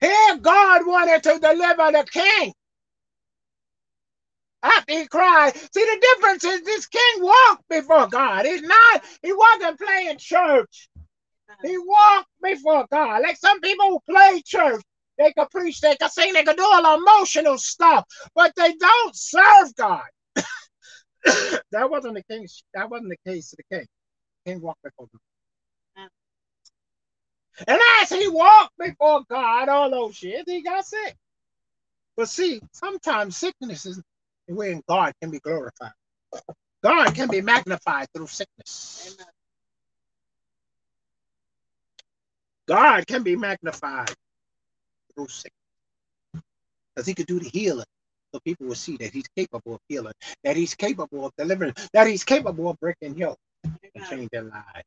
Here, 0.00 0.36
God 0.40 0.86
wanted 0.86 1.22
to 1.24 1.38
deliver 1.38 1.92
the 1.92 2.06
king. 2.10 2.52
After 4.62 4.92
he 4.92 5.06
cried, 5.06 5.56
see 5.56 5.84
the 5.84 5.98
difference 6.00 6.44
is 6.44 6.62
this 6.62 6.86
king 6.86 7.22
walked 7.22 7.68
before 7.68 8.08
God. 8.08 8.44
He's 8.44 8.62
not, 8.62 9.04
he 9.22 9.32
wasn't 9.32 9.78
playing 9.78 10.18
church. 10.18 10.88
He 11.64 11.78
walked 11.78 12.28
before 12.42 12.86
God. 12.90 13.22
Like 13.22 13.36
some 13.36 13.60
people 13.60 13.88
who 13.88 14.12
play 14.12 14.42
church, 14.44 14.82
they 15.16 15.32
could 15.32 15.50
preach, 15.50 15.80
they 15.80 15.96
could 15.96 16.10
sing, 16.10 16.32
they 16.32 16.44
could 16.44 16.56
do 16.56 16.64
all 16.64 16.98
emotional 16.98 17.58
stuff, 17.58 18.04
but 18.34 18.52
they 18.56 18.74
don't 18.74 19.16
serve 19.16 19.74
God. 19.76 20.06
that 21.72 21.90
wasn't 21.90 22.14
the 22.14 22.24
case. 22.30 22.62
That 22.74 22.90
wasn't 22.90 23.10
the 23.10 23.30
case 23.30 23.52
of 23.52 23.58
the 23.58 23.76
king. 23.76 23.86
The 24.44 24.52
king 24.52 24.60
walked 24.62 24.82
before 24.82 25.06
God. 25.12 25.27
And 27.66 27.80
as 28.02 28.10
he 28.10 28.28
walked 28.28 28.74
before 28.78 29.22
God, 29.30 29.68
all 29.68 29.90
those 29.90 30.22
years, 30.22 30.44
he 30.46 30.62
got 30.62 30.86
sick. 30.86 31.16
But 32.16 32.28
see, 32.28 32.60
sometimes 32.72 33.36
sickness 33.36 33.86
is 33.86 34.02
when 34.48 34.82
God 34.88 35.14
can 35.22 35.30
be 35.30 35.40
glorified. 35.40 35.92
God 36.82 37.14
can 37.14 37.28
be 37.30 37.42
magnified 37.42 38.08
through 38.14 38.28
sickness. 38.28 39.14
Amen. 39.18 39.28
God 42.68 43.06
can 43.06 43.22
be 43.22 43.36
magnified 43.36 44.10
through 45.14 45.28
sickness. 45.28 45.52
Because 46.94 47.06
he 47.06 47.14
could 47.14 47.26
do 47.26 47.40
the 47.40 47.50
healing. 47.50 47.86
So 48.34 48.40
people 48.44 48.66
will 48.68 48.76
see 48.76 48.96
that 48.98 49.12
he's 49.12 49.28
capable 49.36 49.74
of 49.76 49.80
healing, 49.88 50.14
that 50.44 50.56
he's 50.56 50.74
capable 50.74 51.26
of 51.26 51.32
delivering, 51.38 51.74
that 51.94 52.06
he's 52.08 52.24
capable 52.24 52.70
of 52.70 52.80
breaking 52.80 53.16
yoke 53.18 53.38
and 53.94 54.04
changing 54.06 54.28
their 54.32 54.42
lives. 54.44 54.84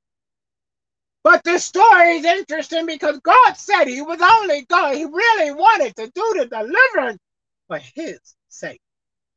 But 1.23 1.43
this 1.43 1.63
story 1.63 2.17
is 2.17 2.25
interesting 2.25 2.85
because 2.85 3.19
God 3.19 3.53
said 3.55 3.85
he 3.85 4.01
was 4.01 4.19
only 4.21 4.65
God. 4.65 4.95
He 4.95 5.05
really 5.05 5.51
wanted 5.51 5.95
to 5.97 6.11
do 6.13 6.33
the 6.37 6.47
deliverance 6.47 7.19
for 7.67 7.77
his 7.77 8.19
sake 8.49 8.81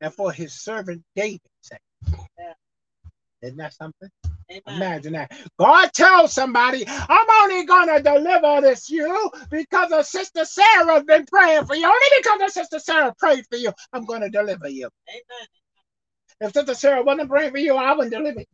and 0.01 0.13
for 0.13 0.31
his 0.31 0.53
servant 0.53 1.03
David's 1.15 1.41
sake. 1.61 1.79
Yeah. 2.39 2.53
Isn't 3.43 3.57
that 3.57 3.73
something? 3.73 4.09
Amen. 4.51 4.61
Imagine 4.67 5.13
that. 5.13 5.31
God 5.59 5.91
tells 5.93 6.33
somebody, 6.33 6.85
I'm 6.87 7.27
only 7.43 7.65
going 7.65 7.95
to 7.95 8.01
deliver 8.01 8.61
this 8.61 8.89
you 8.89 9.31
because 9.49 9.91
of 9.91 10.05
Sister 10.05 10.45
Sarah's 10.45 11.03
been 11.03 11.25
praying 11.25 11.65
for 11.65 11.75
you. 11.75 11.85
Only 11.85 12.07
because 12.17 12.41
of 12.41 12.49
Sister 12.51 12.79
Sarah 12.79 13.13
prayed 13.17 13.45
for 13.49 13.57
you, 13.57 13.71
I'm 13.93 14.05
going 14.05 14.21
to 14.21 14.29
deliver 14.29 14.67
you. 14.67 14.89
Amen. 15.09 15.47
If 16.41 16.53
Sister 16.53 16.73
Sarah 16.73 17.03
wasn't 17.03 17.29
praying 17.29 17.51
for 17.51 17.57
you, 17.57 17.75
I 17.75 17.93
wouldn't 17.93 18.13
deliver 18.13 18.39
you. 18.39 18.45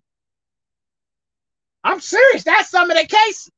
I'm 1.83 1.99
serious. 1.99 2.43
That's 2.43 2.69
some 2.69 2.91
of 2.91 2.97
the 2.97 3.05
cases. 3.07 3.49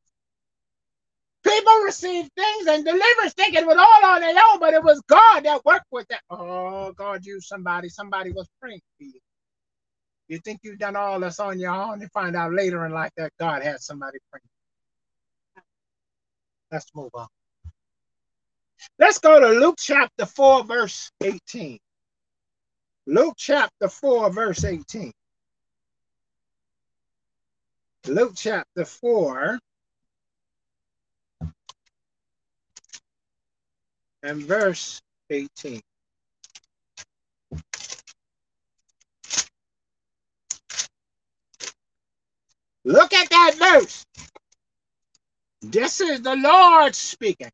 People 1.44 1.74
receive 1.84 2.30
things 2.38 2.68
and 2.68 2.86
deliverance 2.86 3.34
thinking 3.36 3.62
it 3.64 3.68
was 3.68 3.78
all 3.78 4.12
on 4.12 4.22
their 4.22 4.36
own, 4.52 4.60
but 4.60 4.74
it 4.74 4.84
was 4.84 5.02
God 5.08 5.42
that 5.44 5.66
worked 5.66 5.88
with 5.92 6.08
that. 6.08 6.22
Oh, 6.30 6.94
God 6.94 7.26
used 7.26 7.48
somebody. 7.48 7.90
Somebody 7.90 8.32
was 8.32 8.48
praying 8.62 8.82
for 8.98 9.04
you. 9.04 9.20
You 10.30 10.40
think 10.40 10.62
you've 10.64 10.80
done 10.80 10.96
all 10.96 11.20
this 11.20 11.40
on 11.40 11.60
your 11.60 11.72
own, 11.72 12.02
you 12.02 12.08
find 12.14 12.36
out 12.36 12.54
later 12.54 12.86
in 12.86 12.94
life 12.94 13.12
that 13.18 13.34
God 13.40 13.62
had 13.62 13.82
somebody 13.82 14.20
praying. 14.32 14.42
Let's 16.72 16.88
move 16.96 17.12
on. 17.14 17.28
Let's 19.00 19.20
go 19.20 19.40
to 19.40 19.60
Luke 19.60 19.76
chapter 19.80 20.26
4, 20.26 20.64
verse 20.64 21.12
18. 21.22 21.78
Luke 23.08 23.36
chapter 23.38 23.90
4, 23.90 24.32
verse 24.32 24.64
18. 24.64 25.12
Luke 28.08 28.34
chapter 28.36 28.84
4 28.84 29.60
and 34.24 34.42
verse 34.44 35.02
18. 35.30 35.82
Look 42.84 43.14
at 43.14 43.30
that 43.30 43.56
verse. 43.58 44.06
This 45.62 46.02
is 46.02 46.22
the 46.22 46.36
Lord 46.36 46.94
speaking. 46.96 47.52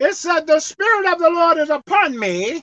It 0.00 0.14
said, 0.14 0.46
The 0.46 0.58
Spirit 0.58 1.12
of 1.12 1.20
the 1.20 1.30
Lord 1.30 1.58
is 1.58 1.70
upon 1.70 2.18
me 2.18 2.60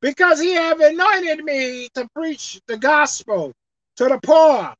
because 0.00 0.40
he 0.40 0.52
have 0.52 0.80
anointed 0.80 1.44
me 1.44 1.88
to 1.94 2.08
preach 2.14 2.60
the 2.66 2.76
gospel 2.76 3.52
to 3.96 4.04
the 4.04 4.18
poor. 4.22 4.74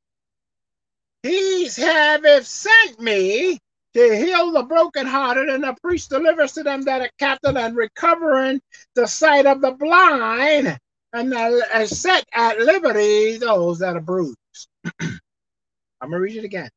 He's 1.23 1.77
have 1.77 2.47
sent 2.47 3.00
me 3.00 3.59
to 3.95 4.17
heal 4.17 4.53
the 4.53 4.62
brokenhearted 4.62 5.49
and 5.49 5.65
to 5.65 5.75
preach 5.83 6.09
deliverance 6.09 6.53
to 6.53 6.62
them 6.62 6.83
that 6.83 7.03
are 7.03 7.11
captive 7.19 7.57
and 7.57 7.77
recovering 7.77 8.61
the 8.95 9.07
sight 9.07 9.47
of 9.47 9.61
the 9.61 9.73
blind 9.73 10.79
and 11.12 11.35
uh, 11.35 11.87
set 11.87 12.25
at 12.33 12.59
liberty 12.61 13.37
those 13.37 13.81
that 13.81 13.97
are 13.97 14.00
bruised. 14.00 14.37
I'm 15.00 16.09
going 16.09 16.12
to 16.12 16.19
read 16.19 16.37
it 16.37 16.45
again. 16.45 16.71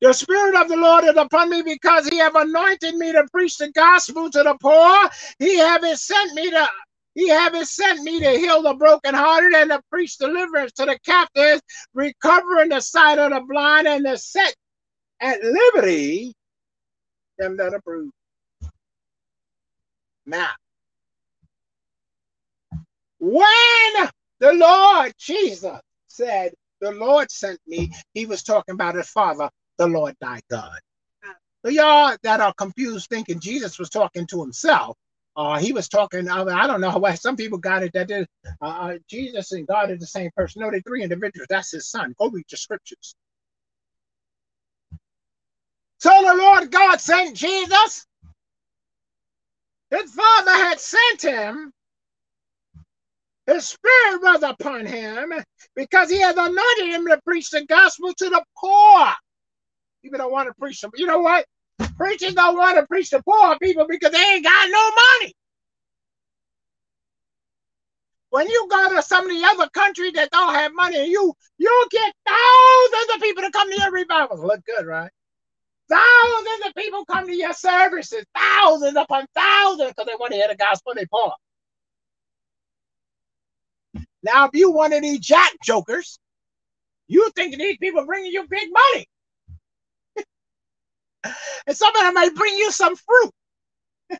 The 0.00 0.12
Spirit 0.12 0.60
of 0.60 0.68
the 0.68 0.76
Lord 0.76 1.04
is 1.04 1.16
upon 1.16 1.50
me 1.50 1.62
because 1.62 2.08
he 2.08 2.18
have 2.18 2.34
anointed 2.34 2.96
me 2.96 3.12
to 3.12 3.26
preach 3.32 3.58
the 3.58 3.70
gospel 3.72 4.30
to 4.30 4.42
the 4.42 4.56
poor. 4.60 5.10
He 5.38 5.58
have 5.58 5.84
sent 5.98 6.34
me 6.34 6.50
to 6.50 6.68
he 7.14 7.28
have 7.28 7.56
sent 7.68 8.02
me 8.02 8.20
to 8.20 8.30
heal 8.30 8.62
the 8.62 8.74
brokenhearted 8.74 9.54
and 9.54 9.70
to 9.70 9.80
preach 9.90 10.18
deliverance 10.18 10.72
to 10.72 10.84
the 10.84 10.98
captives, 11.06 11.62
recovering 11.94 12.70
the 12.70 12.80
sight 12.80 13.18
of 13.18 13.30
the 13.30 13.40
blind 13.40 13.86
and 13.86 14.04
to 14.04 14.18
set 14.18 14.54
at 15.20 15.42
liberty 15.42 16.34
them 17.38 17.56
that 17.56 17.74
are 17.74 17.80
bruised. 17.84 18.12
Now, 20.26 20.50
when 23.18 24.10
the 24.40 24.52
Lord 24.52 25.12
Jesus 25.18 25.80
said, 26.08 26.52
The 26.80 26.92
Lord 26.92 27.30
sent 27.30 27.60
me, 27.66 27.92
he 28.14 28.26
was 28.26 28.42
talking 28.42 28.74
about 28.74 28.96
his 28.96 29.08
Father, 29.08 29.50
the 29.78 29.86
Lord 29.88 30.16
thy 30.20 30.40
God. 30.50 30.78
So 31.64 31.70
y'all 31.70 32.16
that 32.22 32.40
are 32.40 32.54
confused 32.54 33.08
thinking 33.10 33.40
Jesus 33.40 33.78
was 33.78 33.90
talking 33.90 34.26
to 34.28 34.40
himself, 34.40 34.96
uh, 35.36 35.58
he 35.58 35.72
was 35.72 35.88
talking, 35.88 36.28
I, 36.28 36.42
I 36.42 36.66
don't 36.66 36.80
know 36.80 36.96
why 36.98 37.14
some 37.14 37.36
people 37.36 37.58
got 37.58 37.82
it 37.82 37.92
that 37.94 38.10
uh, 38.10 38.64
uh, 38.64 38.94
Jesus 39.08 39.52
and 39.52 39.66
God 39.66 39.90
are 39.90 39.96
the 39.96 40.06
same 40.06 40.30
person. 40.36 40.62
No, 40.62 40.70
they're 40.70 40.80
three 40.82 41.02
individuals. 41.02 41.48
That's 41.50 41.72
his 41.72 41.88
son. 41.88 42.14
Go 42.18 42.30
read 42.30 42.46
the 42.50 42.56
scriptures. 42.56 43.14
So 46.00 46.10
the 46.10 46.34
Lord 46.36 46.70
God 46.70 47.00
sent 47.00 47.36
Jesus. 47.36 48.06
His 49.90 50.12
father 50.12 50.52
had 50.52 50.80
sent 50.80 51.22
him. 51.22 51.72
His 53.46 53.68
spirit 53.68 54.22
was 54.22 54.42
upon 54.42 54.86
him 54.86 55.32
because 55.76 56.10
he 56.10 56.20
had 56.20 56.36
anointed 56.36 56.86
him 56.94 57.06
to 57.08 57.20
preach 57.26 57.50
the 57.50 57.66
gospel 57.66 58.14
to 58.14 58.30
the 58.30 58.44
poor. 58.58 59.06
People 60.04 60.18
don't 60.18 60.32
want 60.32 60.48
to 60.48 60.54
preach 60.60 60.82
them. 60.82 60.90
You 60.96 61.06
know 61.06 61.20
what? 61.20 61.46
Preachers 61.96 62.34
don't 62.34 62.58
want 62.58 62.76
to 62.76 62.86
preach 62.86 63.08
to 63.10 63.22
poor 63.22 63.58
people 63.58 63.86
because 63.88 64.12
they 64.12 64.18
ain't 64.18 64.44
got 64.44 64.68
no 64.70 64.90
money. 64.90 65.34
When 68.28 68.46
you 68.46 68.68
go 68.70 68.94
to 68.94 69.02
some 69.02 69.24
of 69.24 69.30
the 69.30 69.42
other 69.46 69.70
countries 69.70 70.12
that 70.12 70.30
don't 70.30 70.52
have 70.52 70.74
money, 70.74 71.08
you 71.08 71.32
you 71.56 71.86
get 71.90 72.12
thousands 72.26 73.14
of 73.14 73.22
people 73.22 73.44
to 73.44 73.50
come 73.50 73.70
to 73.70 73.80
your 73.80 73.92
revivals. 73.92 74.40
Look 74.40 74.62
good, 74.66 74.84
right? 74.84 75.10
Thousands 75.88 76.66
of 76.66 76.74
people 76.74 77.06
come 77.06 77.26
to 77.26 77.34
your 77.34 77.54
services, 77.54 78.26
thousands 78.36 78.98
upon 78.98 79.24
thousands, 79.34 79.92
because 79.92 80.06
they 80.06 80.16
want 80.20 80.32
to 80.32 80.36
hear 80.36 80.48
the 80.48 80.56
gospel. 80.56 80.92
They 80.94 81.06
poor. 81.06 81.32
Now, 84.22 84.44
if 84.44 84.50
you 84.52 84.70
one 84.70 84.92
of 84.92 85.00
these 85.00 85.20
jack 85.20 85.52
jokers, 85.64 86.18
you 87.08 87.30
think 87.34 87.56
these 87.56 87.78
people 87.78 88.04
bringing 88.04 88.32
you 88.32 88.46
big 88.46 88.68
money. 88.70 89.06
And 91.66 91.76
some 91.76 91.94
of 91.94 92.02
them 92.02 92.14
may 92.14 92.30
bring 92.30 92.54
you 92.56 92.70
some 92.70 92.96
fruit. 92.96 93.30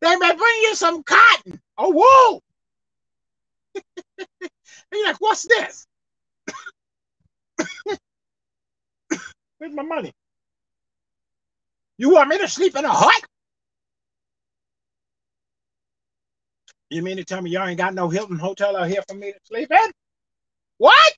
they 0.00 0.16
may 0.16 0.34
bring 0.34 0.56
you 0.62 0.74
some 0.74 1.02
cotton 1.02 1.60
or 1.78 1.92
wool. 1.92 2.42
you're 4.92 5.06
like, 5.06 5.16
what's 5.20 5.46
this? 5.46 5.86
Where's 9.58 9.72
my 9.74 9.82
money? 9.82 10.12
You 11.98 12.10
want 12.10 12.28
me 12.28 12.38
to 12.38 12.48
sleep 12.48 12.76
in 12.76 12.84
a 12.84 12.92
hut? 12.92 13.22
You 16.90 17.02
mean 17.02 17.16
to 17.16 17.24
tell 17.24 17.42
me 17.42 17.50
y'all 17.50 17.66
ain't 17.66 17.78
got 17.78 17.94
no 17.94 18.08
Hilton 18.08 18.38
hotel 18.38 18.76
out 18.76 18.88
here 18.88 19.02
for 19.08 19.14
me 19.14 19.32
to 19.32 19.38
sleep 19.44 19.70
in? 19.70 19.90
What? 20.78 21.12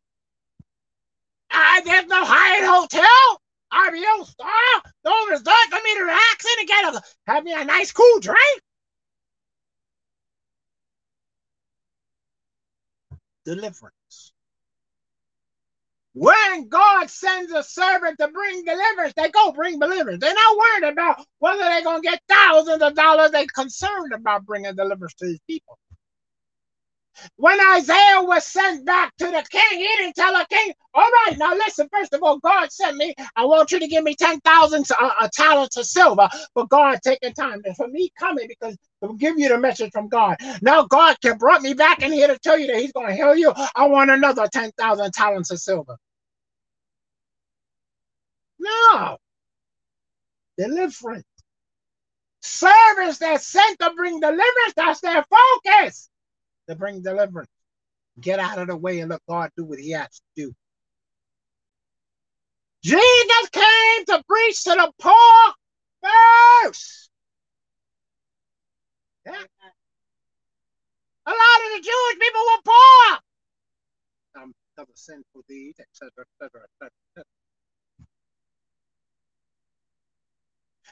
Uh, 1.50 1.80
there's 1.84 2.06
no 2.06 2.24
Hyatt 2.24 2.64
hotel? 2.64 3.40
RBO 3.72 4.26
Star? 4.26 4.82
No 5.04 5.26
resort 5.26 5.54
for 5.70 5.80
me 5.82 5.94
to 5.94 6.02
relax 6.02 6.44
in 6.44 6.60
and 6.60 6.68
get 6.68 6.94
a, 6.94 7.02
have 7.26 7.44
me 7.44 7.52
a 7.52 7.64
nice 7.64 7.92
cool 7.92 8.20
drink? 8.20 8.62
Deliverance. 13.44 14.32
When 16.14 16.68
God 16.68 17.08
sends 17.10 17.52
a 17.52 17.62
servant 17.62 18.18
to 18.18 18.28
bring 18.28 18.64
deliverance, 18.64 19.12
they 19.16 19.30
go 19.30 19.52
bring 19.52 19.78
deliverance. 19.78 20.20
They're 20.20 20.34
not 20.34 20.58
worried 20.58 20.92
about 20.92 21.24
whether 21.38 21.62
they're 21.62 21.84
going 21.84 22.02
to 22.02 22.08
get 22.08 22.20
thousands 22.28 22.82
of 22.82 22.94
dollars. 22.94 23.30
They're 23.30 23.46
concerned 23.54 24.12
about 24.12 24.44
bringing 24.44 24.74
deliverance 24.74 25.14
to 25.14 25.26
these 25.26 25.40
people. 25.46 25.78
When 27.36 27.58
Isaiah 27.74 28.22
was 28.22 28.44
sent 28.44 28.84
back 28.84 29.16
to 29.18 29.26
the 29.26 29.44
king, 29.50 29.78
he 29.78 29.88
didn't 29.98 30.14
tell 30.14 30.32
the 30.32 30.46
king, 30.50 30.72
All 30.94 31.08
right, 31.26 31.36
now 31.38 31.54
listen, 31.54 31.88
first 31.92 32.12
of 32.14 32.22
all, 32.22 32.38
God 32.38 32.72
sent 32.72 32.96
me. 32.96 33.14
I 33.36 33.44
want 33.44 33.72
you 33.72 33.80
to 33.80 33.88
give 33.88 34.04
me 34.04 34.14
10,000 34.14 34.86
uh, 35.00 35.28
talents 35.32 35.76
of 35.76 35.86
silver 35.86 36.28
for 36.54 36.66
God 36.66 37.00
taking 37.02 37.32
time. 37.32 37.62
And 37.64 37.76
for 37.76 37.88
me 37.88 38.12
coming, 38.18 38.48
because 38.48 38.76
to 39.02 39.14
give 39.16 39.38
you 39.38 39.48
the 39.48 39.58
message 39.58 39.92
from 39.92 40.08
God. 40.08 40.36
Now 40.62 40.84
God 40.84 41.20
can 41.20 41.38
brought 41.38 41.62
me 41.62 41.74
back 41.74 42.02
in 42.02 42.12
here 42.12 42.28
to 42.28 42.38
tell 42.38 42.58
you 42.58 42.66
that 42.68 42.76
He's 42.80 42.92
going 42.92 43.08
to 43.08 43.14
heal 43.14 43.36
you. 43.36 43.52
I 43.76 43.86
want 43.86 44.10
another 44.10 44.48
10,000 44.52 45.12
talents 45.12 45.50
of 45.50 45.60
silver. 45.60 45.96
No. 48.58 49.18
Deliverance. 50.58 51.24
Service 52.40 53.18
that's 53.18 53.46
sent 53.46 53.78
to 53.80 53.92
bring 53.96 54.20
deliverance, 54.20 54.74
that's 54.76 55.00
their 55.00 55.24
focus 55.24 56.08
to 56.68 56.76
bring 56.76 57.02
deliverance. 57.02 57.50
Get 58.20 58.40
out 58.40 58.58
of 58.58 58.68
the 58.68 58.76
way 58.76 59.00
and 59.00 59.10
let 59.10 59.20
God 59.28 59.50
do 59.56 59.64
what 59.64 59.78
he 59.78 59.92
has 59.92 60.08
to 60.08 60.22
do. 60.36 60.54
Jesus 62.82 63.48
came 63.52 64.04
to 64.06 64.22
preach 64.28 64.64
to 64.64 64.70
the 64.70 64.92
poor 64.98 65.54
first. 66.02 67.10
Yeah. 69.26 69.32
A 71.26 71.30
lot 71.30 71.60
of 71.66 71.72
the 71.76 71.82
Jewish 71.82 72.18
people 72.20 72.40
were 72.40 72.62
poor. 72.64 73.18
Um, 74.42 74.54
of 74.78 74.86
sinful 74.94 75.42
deeds, 75.48 75.80
etc., 75.80 76.10
etc., 76.40 76.66
etc. 76.80 77.24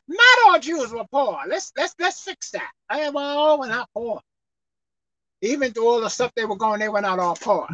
Not 0.09 0.39
all 0.47 0.59
Jews 0.59 0.93
were 0.93 1.07
poor. 1.11 1.41
Let's 1.49 1.73
let's 1.77 1.95
let's 1.99 2.21
fix 2.21 2.51
that. 2.51 2.71
I 2.89 3.09
well, 3.11 3.59
we're 3.59 3.69
not 3.69 3.89
poor. 3.95 4.21
Even 5.43 5.73
through 5.73 5.87
all 5.87 6.01
the 6.01 6.09
stuff 6.09 6.33
they 6.35 6.45
were 6.45 6.57
going, 6.57 6.81
they 6.81 6.89
were 6.89 7.01
not 7.01 7.19
all 7.19 7.37
poor. 7.37 7.69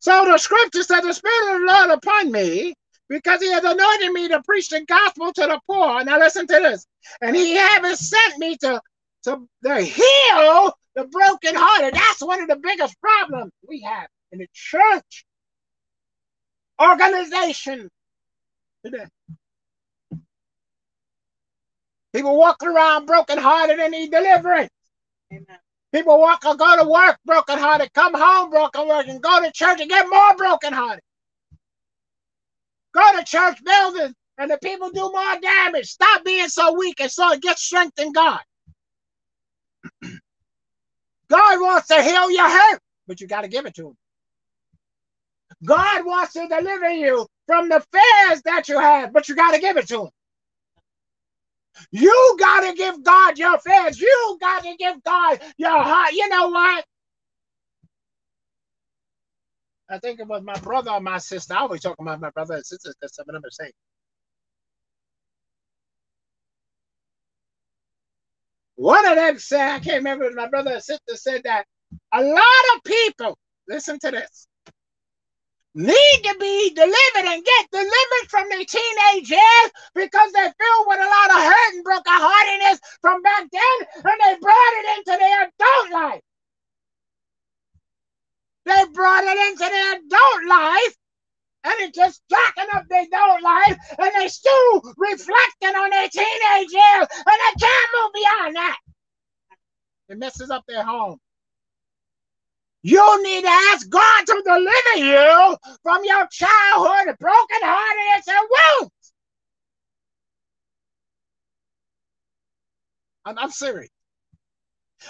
So 0.00 0.24
the 0.24 0.38
scripture 0.38 0.82
said, 0.82 1.00
The 1.00 1.12
Spirit 1.12 1.54
of 1.54 1.60
the 1.60 1.66
Lord 1.66 1.90
upon 1.90 2.32
me, 2.32 2.74
because 3.08 3.40
he 3.40 3.50
has 3.52 3.64
anointed 3.64 4.12
me 4.12 4.28
to 4.28 4.42
preach 4.42 4.68
the 4.68 4.84
gospel 4.86 5.32
to 5.32 5.40
the 5.42 5.60
poor. 5.68 6.04
Now 6.04 6.18
listen 6.18 6.46
to 6.46 6.52
this. 6.54 6.86
And 7.20 7.36
he 7.36 7.54
haven't 7.54 7.96
sent 7.96 8.38
me 8.38 8.56
to, 8.58 8.80
to, 9.24 9.48
to 9.64 9.80
heal 9.80 10.74
the 10.94 11.04
brokenhearted. 11.04 11.94
That's 11.94 12.22
one 12.22 12.42
of 12.42 12.48
the 12.48 12.56
biggest 12.56 13.00
problems 13.00 13.52
we 13.68 13.80
have 13.82 14.08
in 14.32 14.38
the 14.40 14.48
church 14.52 15.24
organization 16.80 17.88
today. 18.84 19.06
People 22.14 22.38
walking 22.38 22.68
around 22.68 23.06
brokenhearted 23.06 23.78
and 23.78 23.92
need 23.92 24.10
deliverance. 24.10 24.70
Amen. 25.32 25.58
People 25.94 26.18
walk 26.18 26.44
or 26.44 26.56
go 26.56 26.76
to 26.82 26.88
work 26.88 27.18
brokenhearted, 27.24 27.92
come 27.94 28.14
home 28.14 28.50
brokenhearted, 28.50 29.20
go 29.22 29.42
to 29.42 29.52
church 29.52 29.80
and 29.80 29.90
get 29.90 30.06
more 30.10 30.36
brokenhearted. 30.36 31.02
Go 32.94 33.18
to 33.18 33.24
church 33.24 33.58
buildings 33.64 34.14
and 34.38 34.50
the 34.50 34.58
people 34.58 34.90
do 34.90 35.02
more 35.02 35.40
damage. 35.40 35.86
Stop 35.86 36.24
being 36.24 36.48
so 36.48 36.74
weak 36.78 37.00
and 37.00 37.10
so 37.10 37.36
get 37.38 37.58
strength 37.58 37.98
in 37.98 38.12
God. 38.12 38.40
God 41.28 41.60
wants 41.60 41.88
to 41.88 42.02
heal 42.02 42.30
your 42.30 42.48
hurt, 42.48 42.80
but 43.06 43.20
you 43.20 43.26
got 43.26 43.42
to 43.42 43.48
give 43.48 43.66
it 43.66 43.74
to 43.76 43.88
him. 43.88 43.96
God 45.64 46.04
wants 46.06 46.34
to 46.34 46.48
deliver 46.48 46.90
you 46.90 47.26
from 47.46 47.68
the 47.68 47.84
fears 47.92 48.42
that 48.44 48.68
you 48.68 48.78
have, 48.78 49.12
but 49.12 49.28
you 49.28 49.36
got 49.36 49.54
to 49.54 49.60
give 49.60 49.76
it 49.76 49.88
to 49.88 50.04
him. 50.04 50.10
You 51.92 52.36
got 52.38 52.62
to 52.68 52.74
give 52.74 53.02
God 53.04 53.38
your 53.38 53.58
fears. 53.60 54.00
You 54.00 54.38
got 54.40 54.64
to 54.64 54.76
give 54.78 55.02
God 55.04 55.40
your 55.58 55.82
heart. 55.82 56.12
You 56.12 56.28
know 56.28 56.48
what? 56.48 56.84
I 59.90 59.98
think 60.00 60.20
it 60.20 60.28
was 60.28 60.42
my 60.42 60.58
brother 60.60 60.92
or 60.92 61.00
my 61.00 61.18
sister. 61.18 61.54
I 61.54 61.58
always 61.60 61.82
talk 61.82 61.96
about 62.00 62.20
my 62.20 62.30
brother 62.30 62.56
and 62.56 62.66
sister 62.66 62.92
because 63.00 63.14
some 63.16 63.26
of 63.28 63.34
them 63.34 63.44
are 63.44 63.50
saying. 63.52 63.72
One 68.76 69.06
of 69.08 69.16
them 69.16 69.38
said, 69.38 69.70
I 69.76 69.80
can't 69.80 69.98
remember, 69.98 70.30
my 70.32 70.48
brother 70.48 70.76
or 70.76 70.80
sister 70.80 71.16
said 71.16 71.42
that 71.44 71.66
a 72.14 72.22
lot 72.22 72.42
of 72.76 72.84
people, 72.84 73.38
listen 73.68 73.98
to 74.00 74.12
this, 74.12 74.48
need 75.76 76.20
to 76.24 76.34
be 76.40 76.72
delivered 76.74 77.28
and 77.28 77.44
get 77.44 77.70
delivered 77.70 78.26
from 78.28 78.48
their 78.48 78.64
teenage 78.64 79.30
years 79.30 79.70
because 79.94 80.32
they're 80.32 80.54
filled 80.56 80.86
with 80.88 81.00
a 81.00 81.04
lot 81.04 81.30
of 81.30 81.44
hurt 81.44 81.74
and 81.74 81.84
brokenheartedness 81.84 82.78
from 83.02 83.20
back 83.20 83.44
then 83.52 83.86
and 83.96 84.20
they 84.24 84.40
brought 84.40 84.74
it 84.80 84.98
into 84.98 85.18
their 85.18 85.42
adult 85.42 85.92
life. 85.92 86.22
They 88.64 88.84
brought 88.94 89.24
it 89.24 89.38
into 89.50 89.70
their 89.70 89.92
adult 89.96 90.48
life 90.48 90.96
and 91.64 91.74
it 91.80 91.94
just 91.94 92.22
jacking 92.30 92.72
up 92.74 92.84
their 92.88 93.04
adult 93.04 93.42
life 93.42 93.76
and 93.98 94.10
they're 94.14 94.28
still 94.30 94.80
reflecting 94.96 95.76
on 95.76 95.90
their 95.90 96.08
teenage 96.08 96.72
years 96.72 97.06
and 97.10 97.36
they 97.36 97.60
can't 97.60 97.90
move 98.00 98.12
beyond 98.14 98.56
that. 98.56 98.78
It 100.08 100.18
messes 100.18 100.50
up 100.50 100.64
their 100.66 100.84
home. 100.84 101.18
You 102.86 103.20
need 103.24 103.42
to 103.42 103.48
ask 103.48 103.90
God 103.90 104.26
to 104.26 104.42
deliver 104.44 104.96
you 104.98 105.56
from 105.82 106.04
your 106.04 106.24
childhood 106.30 107.16
broken 107.18 107.58
heartedness 107.64 108.28
and 108.28 108.48
wounds. 108.54 109.12
I'm, 113.24 113.38
I'm 113.38 113.50
serious. 113.50 113.90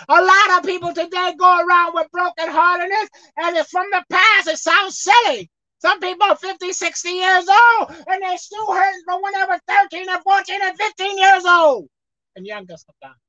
A 0.09 0.23
lot 0.23 0.59
of 0.59 0.65
people 0.65 0.95
today 0.95 1.35
go 1.39 1.67
around 1.67 1.93
with 1.93 2.11
broken 2.13 2.49
heartedness, 2.49 3.11
and 3.37 3.55
it's 3.59 3.69
from 3.69 3.89
the 3.93 4.03
past. 4.09 4.49
It 4.49 4.57
sounds 4.57 4.99
silly. 4.99 5.51
Some 5.81 6.01
people 6.01 6.29
are 6.29 6.37
50, 6.37 6.73
60 6.73 7.09
years 7.11 7.47
old, 7.47 7.91
and 8.09 8.23
they're 8.23 8.39
still 8.39 8.73
hurting 8.73 9.03
from 9.05 9.21
when 9.21 9.35
they 9.35 9.45
were 9.47 9.61
13 9.69 10.09
and 10.09 10.23
14 10.23 10.61
and 10.63 10.79
15 10.79 11.19
years 11.19 11.45
old, 11.45 11.91
and 12.37 12.47
younger 12.47 12.77
sometimes. 12.79 13.21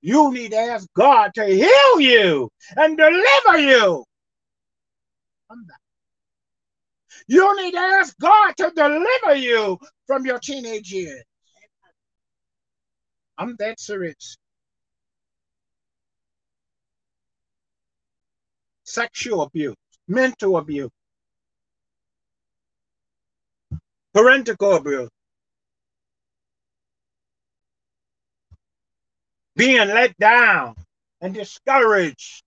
You 0.00 0.32
need 0.32 0.52
to 0.52 0.58
ask 0.58 0.86
God 0.94 1.32
to 1.34 1.46
heal 1.46 2.00
you 2.00 2.48
and 2.76 2.96
deliver 2.96 3.58
you 3.58 4.04
from 5.48 5.64
that. 5.66 5.78
You 7.26 7.56
need 7.56 7.72
to 7.72 7.78
ask 7.78 8.16
God 8.18 8.52
to 8.58 8.70
deliver 8.74 9.34
you 9.34 9.78
from 10.06 10.26
your 10.26 10.38
teenage 10.38 10.92
years. 10.92 11.24
I'm 13.38 13.56
that 13.58 13.80
serious. 13.80 14.36
Sexual 18.84 19.42
abuse, 19.42 19.74
mental 20.06 20.56
abuse, 20.56 20.90
parental 24.14 24.74
abuse, 24.76 25.10
being 29.56 29.88
let 29.88 30.16
down 30.18 30.74
and 31.20 31.34
discouraged, 31.34 32.42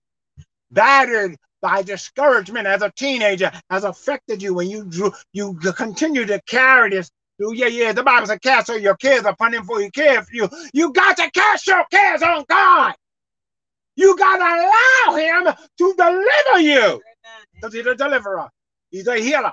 battered 0.70 1.36
by 1.60 1.82
discouragement 1.82 2.66
as 2.66 2.82
a 2.82 2.90
teenager 2.96 3.52
has 3.68 3.84
affected 3.84 4.42
you 4.42 4.54
when 4.54 4.70
you 4.70 4.84
drew, 4.84 5.12
you 5.32 5.54
continue 5.54 6.24
to 6.24 6.40
carry 6.46 6.90
this 6.90 7.10
through. 7.38 7.54
yeah, 7.54 7.66
yeah. 7.66 7.92
The 7.92 8.02
Bible 8.02 8.26
says, 8.26 8.38
cast 8.42 8.70
all 8.70 8.78
your 8.78 8.96
cares 8.96 9.24
upon 9.24 9.54
him 9.54 9.64
for 9.64 9.80
he 9.80 9.90
cares 9.90 10.26
for 10.28 10.34
you. 10.34 10.48
You 10.72 10.92
got 10.92 11.16
to 11.18 11.30
cast 11.30 11.66
your 11.66 11.84
cares 11.90 12.22
on 12.22 12.44
God. 12.48 12.94
You 13.96 14.16
got 14.16 14.36
to 14.38 15.10
allow 15.10 15.16
him 15.16 15.54
to 15.78 15.94
deliver 15.96 16.60
you. 16.60 17.00
Because 17.54 17.74
he's 17.74 17.86
a 17.86 17.94
deliverer. 17.94 18.48
He's 18.90 19.06
a 19.06 19.16
healer. 19.16 19.52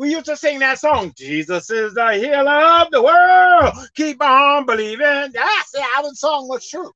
We 0.00 0.12
used 0.12 0.24
to 0.26 0.36
sing 0.38 0.60
that 0.60 0.78
song, 0.78 1.12
Jesus 1.14 1.68
is 1.68 1.92
the 1.92 2.14
healer 2.14 2.80
of 2.80 2.90
the 2.90 3.02
world. 3.02 3.74
Keep 3.94 4.22
on 4.22 4.64
believing. 4.64 4.98
That's 4.98 5.70
the 5.74 5.84
album 5.94 6.14
song 6.14 6.48
was 6.48 6.66
true. 6.66 6.90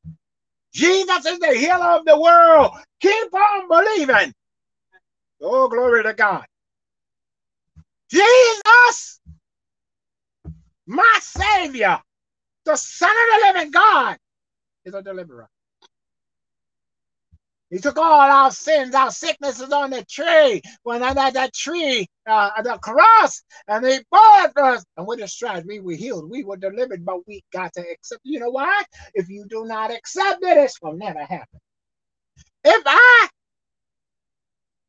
Jesus 0.72 1.26
is 1.26 1.38
the 1.38 1.54
healer 1.54 1.98
of 1.98 2.06
the 2.06 2.18
world. 2.18 2.70
Keep 3.00 3.34
on 3.34 3.68
believing. 3.68 4.32
Oh, 5.42 5.68
glory 5.68 6.02
to 6.02 6.14
God. 6.14 6.46
Jesus, 8.10 9.20
my 10.86 11.18
Savior, 11.20 12.00
the 12.64 12.76
Son 12.76 13.10
of 13.10 13.16
the 13.16 13.46
living 13.52 13.70
God, 13.70 14.16
is 14.86 14.94
a 14.94 15.02
deliverer. 15.02 15.50
He 17.74 17.80
took 17.80 17.98
all 17.98 18.30
our 18.30 18.52
sins, 18.52 18.94
our 18.94 19.10
sicknesses 19.10 19.72
on 19.72 19.90
the 19.90 20.04
tree, 20.04 20.62
when 20.84 21.00
that, 21.00 21.16
that, 21.16 21.34
that 21.34 21.52
tree, 21.52 22.06
uh, 22.24 22.62
the 22.62 22.78
cross, 22.78 23.42
and 23.66 23.84
he 23.84 23.98
bore 24.12 24.64
us. 24.64 24.84
And 24.96 25.08
with 25.08 25.18
his 25.18 25.32
stripes, 25.32 25.66
we 25.66 25.80
were 25.80 25.94
healed. 25.94 26.30
We 26.30 26.44
were 26.44 26.56
delivered, 26.56 27.04
but 27.04 27.26
we 27.26 27.42
got 27.52 27.72
to 27.72 27.80
accept. 27.80 28.20
You 28.22 28.38
know 28.38 28.50
why? 28.50 28.84
If 29.12 29.28
you 29.28 29.46
do 29.48 29.64
not 29.64 29.90
accept 29.90 30.44
it, 30.44 30.56
it 30.56 30.72
will 30.80 30.92
never 30.92 31.18
happen. 31.18 31.58
If 32.64 32.82
I 32.86 33.28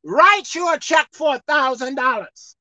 write 0.04 0.54
you 0.54 0.72
a 0.72 0.78
check 0.78 1.08
for 1.12 1.38
a 1.38 1.42
thousand 1.48 1.96
dollars, 1.96 2.56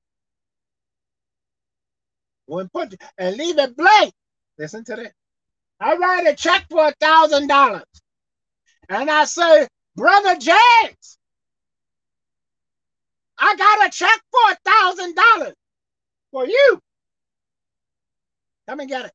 put 2.72 2.94
and 3.18 3.36
leave 3.36 3.58
it 3.58 3.76
blank. 3.76 4.14
Listen 4.58 4.84
to 4.84 4.96
this. 4.96 5.12
I 5.80 5.96
write 5.96 6.26
a 6.26 6.34
check 6.34 6.64
for 6.70 6.88
a 6.88 6.94
thousand 6.98 7.48
dollars, 7.48 7.84
and 8.88 9.10
I 9.10 9.26
say, 9.26 9.68
Brother 9.96 10.36
James, 10.36 11.18
I 13.38 13.56
got 13.56 13.86
a 13.86 13.90
check 13.90 14.20
for 14.30 14.52
a 14.52 14.56
thousand 14.64 15.14
dollars 15.14 15.54
for 16.32 16.46
you. 16.46 16.80
Come 18.68 18.80
and 18.80 18.88
get 18.88 19.06
it. 19.06 19.12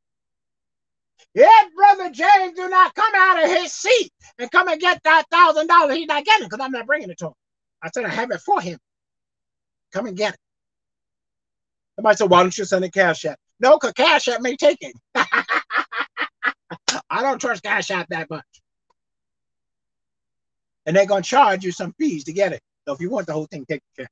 If 1.36 1.76
Brother 1.76 2.12
James 2.12 2.56
do 2.56 2.70
not 2.70 2.96
come 2.96 3.13
out 3.15 3.44
of 3.44 3.50
his 3.50 3.74
seat 3.74 4.12
and 4.38 4.50
come 4.52 4.68
and 4.68 4.80
get 4.80 5.02
that 5.04 5.26
thousand 5.32 5.68
dollars, 5.68 5.96
he's 5.98 6.08
not 6.08 6.26
getting 6.26 6.46
it 6.46 6.50
because 6.50 6.63
I'm 6.63 6.72
not 6.72 6.88
bringing 6.88 7.10
it 7.10 7.18
to 7.20 7.28
him. 7.28 7.34
I 7.82 7.89
said 7.94 8.06
I 8.06 8.10
have 8.10 8.32
it 8.32 8.42
for 8.42 8.62
him. 8.62 8.80
Come 9.94 10.08
and 10.08 10.18
get 10.18 10.34
it. 10.34 10.39
Somebody 11.96 12.15
said, 12.15 12.30
why 12.30 12.42
don't 12.42 12.58
you 12.58 12.65
send 12.65 12.86
a 12.86 12.92
cash 12.92 13.26
app? 13.26 13.38
No, 13.60 13.78
because 13.78 13.94
cash 13.94 14.28
app 14.28 14.42
may 14.42 14.56
take 14.56 14.78
it. 14.82 14.96
I 17.10 17.22
don't 17.22 17.39
trust 17.39 17.63
cash 17.63 17.92
app 17.92 18.08
that 18.10 18.30
much 18.30 18.46
and 20.86 20.96
they're 20.96 21.08
to 21.24 21.30
charge 21.30 21.63
you 21.63 21.72
some 21.72 21.94
fees 22.00 22.26
to 22.26 22.34
get 22.34 22.54
it. 22.54 22.62
So 22.88 22.94
if 22.96 23.02
you 23.02 23.10
want 23.12 23.28
the 23.28 23.34
whole 23.34 23.48
thing 23.48 23.65
taken 23.65 23.82
care 23.98 24.06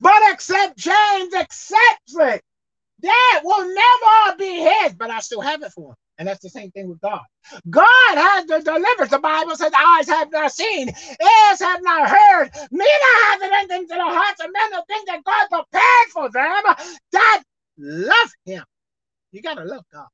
But 0.00 0.20
except 0.32 0.78
James 0.78 1.34
accepts 1.34 2.16
it. 2.18 2.42
That 3.02 3.42
will 3.44 3.74
never 3.74 4.38
be 4.38 4.60
his, 4.62 4.94
but 4.94 5.10
I 5.10 5.20
still 5.20 5.40
have 5.42 5.62
it 5.62 5.72
for 5.72 5.90
him. 5.90 5.96
And 6.18 6.28
that's 6.28 6.42
the 6.42 6.50
same 6.50 6.70
thing 6.72 6.88
with 6.88 7.00
God. 7.00 7.20
God 7.70 8.14
has 8.16 8.46
the 8.46 8.60
deliverance. 8.60 9.10
The 9.12 9.20
Bible 9.20 9.56
says, 9.56 9.72
eyes 9.76 10.08
have 10.08 10.32
not 10.32 10.52
seen, 10.52 10.88
ears 10.88 11.60
have 11.60 11.82
not 11.82 12.08
heard, 12.08 12.50
neither 12.72 13.12
has 13.26 13.42
it 13.42 13.52
entered 13.52 13.76
into 13.82 13.94
the 13.94 14.02
hearts 14.04 14.40
of 14.40 14.50
men 14.52 14.70
the 14.72 14.84
things 14.88 15.04
that 15.06 15.24
God 15.24 15.48
prepared 15.50 16.08
for 16.12 16.30
them 16.30 16.94
that 17.12 17.42
love 17.78 18.32
him. 18.46 18.64
You 19.32 19.42
got 19.42 19.54
to 19.56 19.64
love 19.64 19.84
God. 19.92 20.08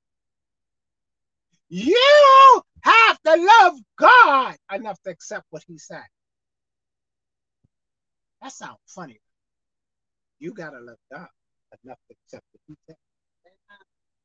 You 1.69 2.63
have 2.85 3.19
to 3.23 3.37
love 3.37 3.75
God 3.99 4.57
enough 4.73 5.01
to 5.03 5.11
accept 5.11 5.47
what 5.51 5.63
he 5.67 5.79
said. 5.79 6.05
That 8.43 8.53
sounds 8.53 8.79
funny. 8.87 9.21
You 10.39 10.53
gotta 10.53 10.81
love 10.81 10.99
God 11.13 11.29
enough 11.85 11.99
to 12.09 12.17
accept 12.25 12.45
what 12.53 12.61
he 12.67 12.75
said. 12.87 12.97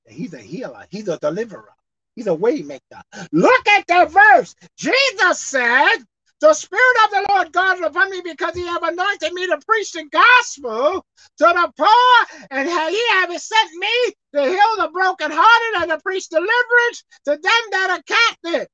He's 0.08 0.34
a 0.34 0.40
healer, 0.40 0.86
he's 0.90 1.08
a 1.08 1.18
deliverer, 1.20 1.74
he's 2.16 2.28
a 2.28 2.36
waymaker. 2.36 3.02
Look 3.32 3.68
at 3.68 3.88
that 3.88 4.12
verse. 4.12 4.56
Jesus 4.78 5.40
said, 5.40 5.98
the 6.40 6.54
Spirit 6.54 6.98
of 7.06 7.12
the 7.12 7.26
Lord 7.30 7.52
God 7.52 7.76
is 7.80 7.86
upon 7.86 8.10
me 8.10 8.22
because 8.24 8.56
He 8.56 8.66
have 8.66 8.84
anointed 8.84 9.34
me 9.34 9.48
to 9.48 9.60
preach 9.68 9.92
the 9.92 10.06
gospel 10.06 11.06
to 11.38 11.46
the 11.46 11.72
poor, 11.78 12.48
and 12.52 12.68
He 12.68 13.10
have 13.12 13.42
sent 13.42 13.72
me 13.74 14.14
to 14.36 14.44
heal 14.44 14.76
the 14.78 14.90
brokenhearted 14.94 15.82
and 15.82 15.90
to 15.92 16.00
preach 16.00 16.30
deliverance 16.30 17.04
to 17.26 17.32
them 17.32 17.42
that 17.72 17.90
are 17.90 18.04
captive, 18.44 18.68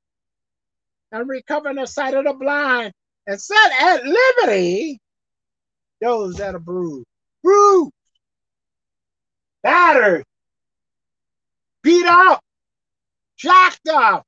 and 1.12 1.30
recovering 1.30 1.78
the 1.78 1.88
sight 1.88 2.14
of 2.14 2.26
the 2.26 2.34
blind, 2.34 2.94
and 3.28 3.42
set 3.42 3.72
at 3.82 4.04
liberty 4.04 5.00
those 6.02 6.36
that 6.36 6.54
are 6.54 6.60
bruised, 6.60 7.08
bruised, 7.44 7.92
battered, 9.64 10.24
beat 11.82 12.06
up, 12.06 12.42
jacked 13.38 13.88
up. 13.88 14.24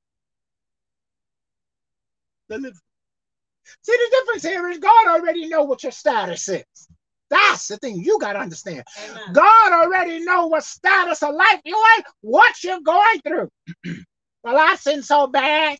Deliver. 2.48 2.78
See, 3.88 3.96
the 3.96 4.16
difference 4.18 4.42
here 4.42 4.68
is 4.68 4.78
God 4.80 5.08
already 5.08 5.48
know 5.48 5.62
what 5.62 5.82
your 5.82 5.92
status 5.92 6.46
is. 6.46 6.64
That's 7.30 7.68
the 7.68 7.78
thing 7.78 7.96
you 7.96 8.18
got 8.18 8.34
to 8.34 8.38
understand. 8.38 8.84
Amen. 9.02 9.32
God 9.32 9.72
already 9.72 10.22
know 10.22 10.46
what 10.48 10.62
status 10.62 11.22
of 11.22 11.34
life 11.34 11.62
you 11.64 11.74
in, 11.96 12.04
what 12.20 12.62
you're 12.62 12.82
going 12.82 13.20
through. 13.26 13.48
well, 14.44 14.58
I've 14.58 14.78
sinned 14.78 15.06
so 15.06 15.26
bad. 15.26 15.78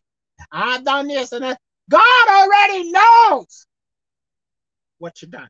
I've 0.51 0.83
done 0.83 1.07
this 1.07 1.33
and 1.33 1.43
that. 1.43 1.59
God 1.87 2.29
already 2.31 2.91
knows 2.91 3.67
what 4.97 5.21
you 5.21 5.27
done 5.27 5.49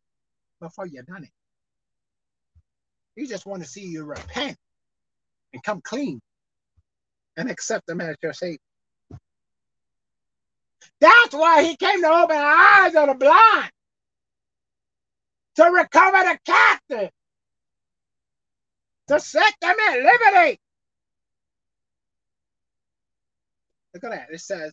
before 0.60 0.86
you 0.86 1.02
done 1.04 1.24
it. 1.24 1.32
He 3.15 3.26
just 3.26 3.45
want 3.45 3.63
to 3.63 3.69
see 3.69 3.86
you 3.86 4.04
repent 4.04 4.58
and 5.54 5.63
come 5.63 5.80
clean 5.80 6.19
and 7.38 7.50
accept 7.50 7.89
him 7.89 8.02
as 8.02 8.17
your 8.22 8.34
savior. 8.34 8.58
That's 11.01 11.33
why 11.33 11.63
he 11.63 11.77
came 11.77 12.01
to 12.01 12.09
open 12.09 12.35
the 12.35 12.43
eyes 12.43 12.95
of 12.95 13.07
the 13.07 13.13
blind, 13.13 13.71
to 15.55 15.63
recover 15.63 16.17
the 16.17 16.39
captive, 16.45 17.09
to 19.07 19.19
set 19.19 19.53
them 19.62 19.75
at 19.89 19.97
liberty. 19.97 20.59
Look 23.93 24.03
at 24.03 24.12
that. 24.12 24.27
It 24.31 24.41
says, 24.41 24.71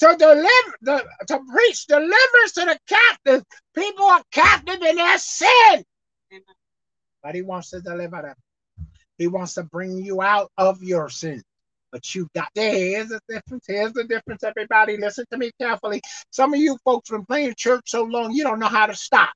to 0.00 0.16
deliver, 0.18 0.76
the, 0.80 1.04
to 1.28 1.40
preach 1.52 1.86
deliverance 1.86 2.52
to 2.54 2.64
the 2.64 2.78
captive. 2.88 3.44
People 3.74 4.04
are 4.04 4.22
captive 4.32 4.82
in 4.82 4.96
their 4.96 5.18
sin. 5.18 5.84
But 7.22 7.34
he 7.36 7.42
wants 7.42 7.70
to 7.70 7.80
deliver 7.80 8.22
them. 8.22 8.34
He 9.16 9.28
wants 9.28 9.54
to 9.54 9.62
bring 9.62 9.98
you 9.98 10.20
out 10.20 10.50
of 10.58 10.82
your 10.82 11.08
sin. 11.08 11.42
But 11.92 12.14
you 12.14 12.26
got 12.34 12.48
there's 12.54 13.12
a 13.12 13.20
difference. 13.28 13.64
Here's 13.68 13.92
the 13.92 14.04
difference, 14.04 14.42
everybody. 14.42 14.96
Listen 14.96 15.26
to 15.30 15.36
me 15.36 15.52
carefully. 15.60 16.00
Some 16.30 16.54
of 16.54 16.60
you 16.60 16.78
folks 16.84 17.10
been 17.10 17.26
playing 17.26 17.54
church 17.56 17.82
so 17.86 18.04
long 18.04 18.32
you 18.32 18.42
don't 18.42 18.58
know 18.58 18.66
how 18.66 18.86
to 18.86 18.94
stop. 18.94 19.30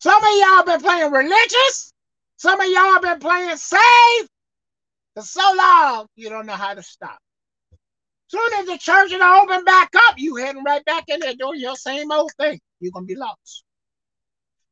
Some 0.00 0.22
of 0.22 0.30
y'all 0.40 0.64
been 0.64 0.80
playing 0.80 1.12
religious. 1.12 1.92
Some 2.36 2.60
of 2.60 2.66
y'all 2.68 3.00
been 3.00 3.20
playing 3.20 3.56
safe. 3.56 4.28
For 5.14 5.22
so 5.22 5.54
long, 5.56 6.06
you 6.16 6.28
don't 6.28 6.44
know 6.44 6.52
how 6.52 6.74
to 6.74 6.82
stop. 6.82 7.18
Soon 8.28 8.52
as 8.58 8.66
the 8.66 8.76
church 8.76 9.12
is 9.12 9.20
open 9.20 9.64
back 9.64 9.90
up, 10.08 10.16
you 10.18 10.36
heading 10.36 10.64
right 10.64 10.84
back 10.84 11.04
in 11.08 11.20
there 11.20 11.34
doing 11.34 11.60
your 11.60 11.76
same 11.76 12.10
old 12.10 12.32
thing. 12.38 12.58
You're 12.80 12.92
gonna 12.92 13.06
be 13.06 13.14
lost. 13.14 13.64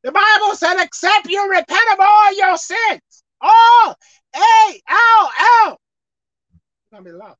The 0.03 0.11
Bible 0.11 0.53
said, 0.55 0.83
except 0.83 1.29
you 1.29 1.49
repent 1.49 1.93
of 1.93 1.99
all 1.99 2.37
your 2.37 2.57
sins. 2.57 3.23
All 3.41 3.95
A 4.35 4.81
L 4.89 5.31
L. 5.65 5.79
Lost. 7.03 7.39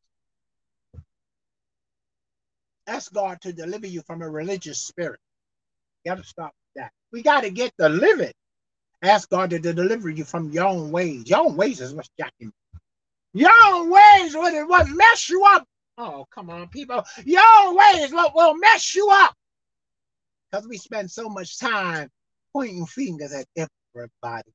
Ask 2.87 3.13
God 3.13 3.41
to 3.41 3.53
deliver 3.53 3.87
you 3.87 4.01
from 4.01 4.21
a 4.21 4.29
religious 4.29 4.79
spirit. 4.79 5.19
You 6.03 6.11
gotta 6.11 6.23
stop 6.23 6.53
that. 6.75 6.91
We 7.11 7.23
gotta 7.23 7.49
get 7.49 7.71
delivered. 7.77 8.33
Ask 9.01 9.29
God 9.29 9.49
to 9.51 9.59
deliver 9.59 10.09
you 10.09 10.23
from 10.23 10.51
your 10.51 10.65
own 10.65 10.91
ways. 10.91 11.29
Your 11.29 11.39
own 11.39 11.55
ways 11.55 11.81
is 11.81 11.93
what's 11.93 12.09
jacking. 12.19 12.51
Your 13.33 13.51
own 13.65 13.89
ways 13.89 14.35
what, 14.35 14.67
what 14.67 14.87
mess 14.89 15.29
you 15.29 15.43
up 15.45 15.65
Oh, 15.97 16.25
come 16.29 16.49
on, 16.49 16.67
people. 16.67 17.03
Your 17.23 17.43
own 17.59 17.75
ways 17.75 18.11
will 18.11 18.57
mess 18.57 18.95
you 18.95 19.09
up. 19.11 19.33
Because 20.51 20.67
we 20.67 20.77
spend 20.77 21.09
so 21.09 21.29
much 21.29 21.57
time 21.57 22.09
pointing 22.53 22.85
fingers 22.85 23.33
at 23.33 23.45
everybody. 23.55 24.51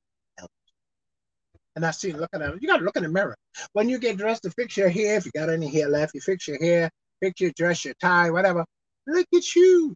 And 1.76 1.86
I 1.86 1.92
see, 1.92 2.12
looking 2.12 2.42
at. 2.42 2.60
You 2.60 2.68
got 2.68 2.78
to 2.78 2.84
look 2.84 2.96
in 2.96 3.04
the 3.04 3.08
mirror. 3.08 3.36
When 3.72 3.88
you 3.88 3.98
get 3.98 4.18
dressed 4.18 4.42
to 4.42 4.50
fix 4.50 4.76
your 4.76 4.88
hair, 4.88 5.16
if 5.16 5.24
you 5.26 5.32
got 5.32 5.50
any 5.50 5.68
hair 5.68 5.88
left, 5.88 6.14
you 6.14 6.20
fix 6.20 6.48
your 6.48 6.58
hair, 6.58 6.90
fix 7.20 7.40
your 7.40 7.52
dress, 7.56 7.84
your 7.84 7.94
tie, 8.00 8.30
whatever. 8.30 8.64
Look 9.06 9.26
at 9.34 9.54
you. 9.54 9.94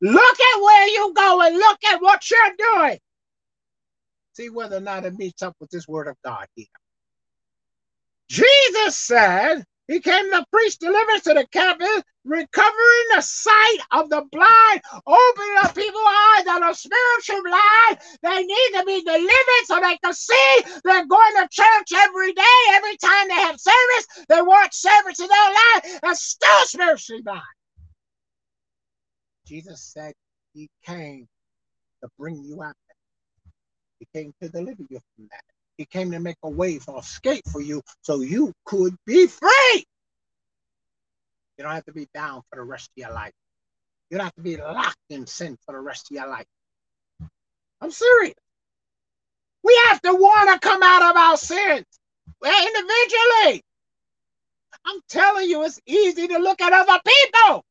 Look 0.00 0.40
at 0.40 0.60
where 0.62 0.88
you're 0.88 1.12
going. 1.12 1.54
Look 1.54 1.78
at 1.84 2.02
what 2.02 2.30
you're 2.30 2.56
doing. 2.58 2.98
See 4.34 4.50
whether 4.50 4.76
or 4.76 4.80
not 4.80 5.04
it 5.04 5.18
meets 5.18 5.42
up 5.42 5.54
with 5.60 5.70
this 5.70 5.88
word 5.88 6.08
of 6.08 6.16
God 6.24 6.46
here. 6.54 6.66
Jesus 8.28 8.96
said, 8.96 9.64
he 9.90 9.98
came 9.98 10.30
to 10.30 10.44
preach 10.52 10.78
deliverance 10.78 11.24
to 11.24 11.34
the 11.34 11.44
captive, 11.50 12.04
recovering 12.24 13.06
the 13.12 13.20
sight 13.22 13.78
of 13.90 14.08
the 14.08 14.22
blind, 14.30 14.80
opening 15.04 15.56
up 15.64 15.74
people's 15.74 16.06
eyes 16.06 16.44
that 16.44 16.62
are 16.62 16.74
spiritual 16.74 17.42
blind. 17.42 17.98
They 18.22 18.44
need 18.44 18.70
to 18.78 18.84
be 18.86 19.02
delivered 19.02 19.64
so 19.64 19.80
they 19.80 19.98
can 19.98 20.14
see. 20.14 20.62
They're 20.84 21.06
going 21.06 21.34
to 21.38 21.48
church 21.50 21.90
every 21.92 22.32
day. 22.32 22.58
Every 22.74 22.96
time 22.98 23.28
they 23.28 23.34
have 23.34 23.58
service, 23.58 24.06
they 24.28 24.40
watch 24.42 24.76
service 24.76 25.18
in 25.18 25.26
their 25.26 25.50
life 25.50 26.00
and 26.04 26.16
still 26.16 26.66
spiritually 26.66 27.22
blind. 27.22 27.42
Jesus 29.44 29.82
said 29.92 30.12
he 30.54 30.70
came 30.86 31.26
to 32.04 32.08
bring 32.16 32.44
you 32.44 32.62
out. 32.62 32.76
He 33.98 34.06
came 34.14 34.32
to 34.40 34.48
deliver 34.48 34.84
you 34.88 35.00
from 35.16 35.28
that. 35.32 35.49
He 35.80 35.86
came 35.86 36.10
to 36.10 36.20
make 36.20 36.36
a 36.42 36.50
way 36.50 36.78
for 36.78 37.00
escape 37.00 37.42
for 37.50 37.62
you 37.62 37.80
so 38.02 38.20
you 38.20 38.52
could 38.66 38.94
be 39.06 39.26
free. 39.26 39.84
You 41.56 41.64
don't 41.64 41.72
have 41.72 41.86
to 41.86 41.92
be 41.94 42.06
bound 42.12 42.42
for 42.50 42.56
the 42.56 42.64
rest 42.64 42.90
of 42.90 43.00
your 43.00 43.14
life. 43.14 43.32
You 44.10 44.18
don't 44.18 44.26
have 44.26 44.34
to 44.34 44.42
be 44.42 44.58
locked 44.58 44.98
in 45.08 45.26
sin 45.26 45.56
for 45.64 45.72
the 45.72 45.80
rest 45.80 46.10
of 46.10 46.16
your 46.16 46.28
life. 46.28 46.44
I'm 47.80 47.90
serious. 47.90 48.34
We 49.64 49.74
have 49.88 50.02
to 50.02 50.12
want 50.12 50.50
to 50.52 50.68
come 50.68 50.82
out 50.82 51.10
of 51.12 51.16
our 51.16 51.38
sins 51.38 51.86
eh, 52.44 52.66
individually. 52.66 53.62
I'm 54.84 55.00
telling 55.08 55.48
you, 55.48 55.64
it's 55.64 55.80
easy 55.86 56.28
to 56.28 56.38
look 56.40 56.60
at 56.60 56.74
other 56.74 57.00
people. 57.06 57.64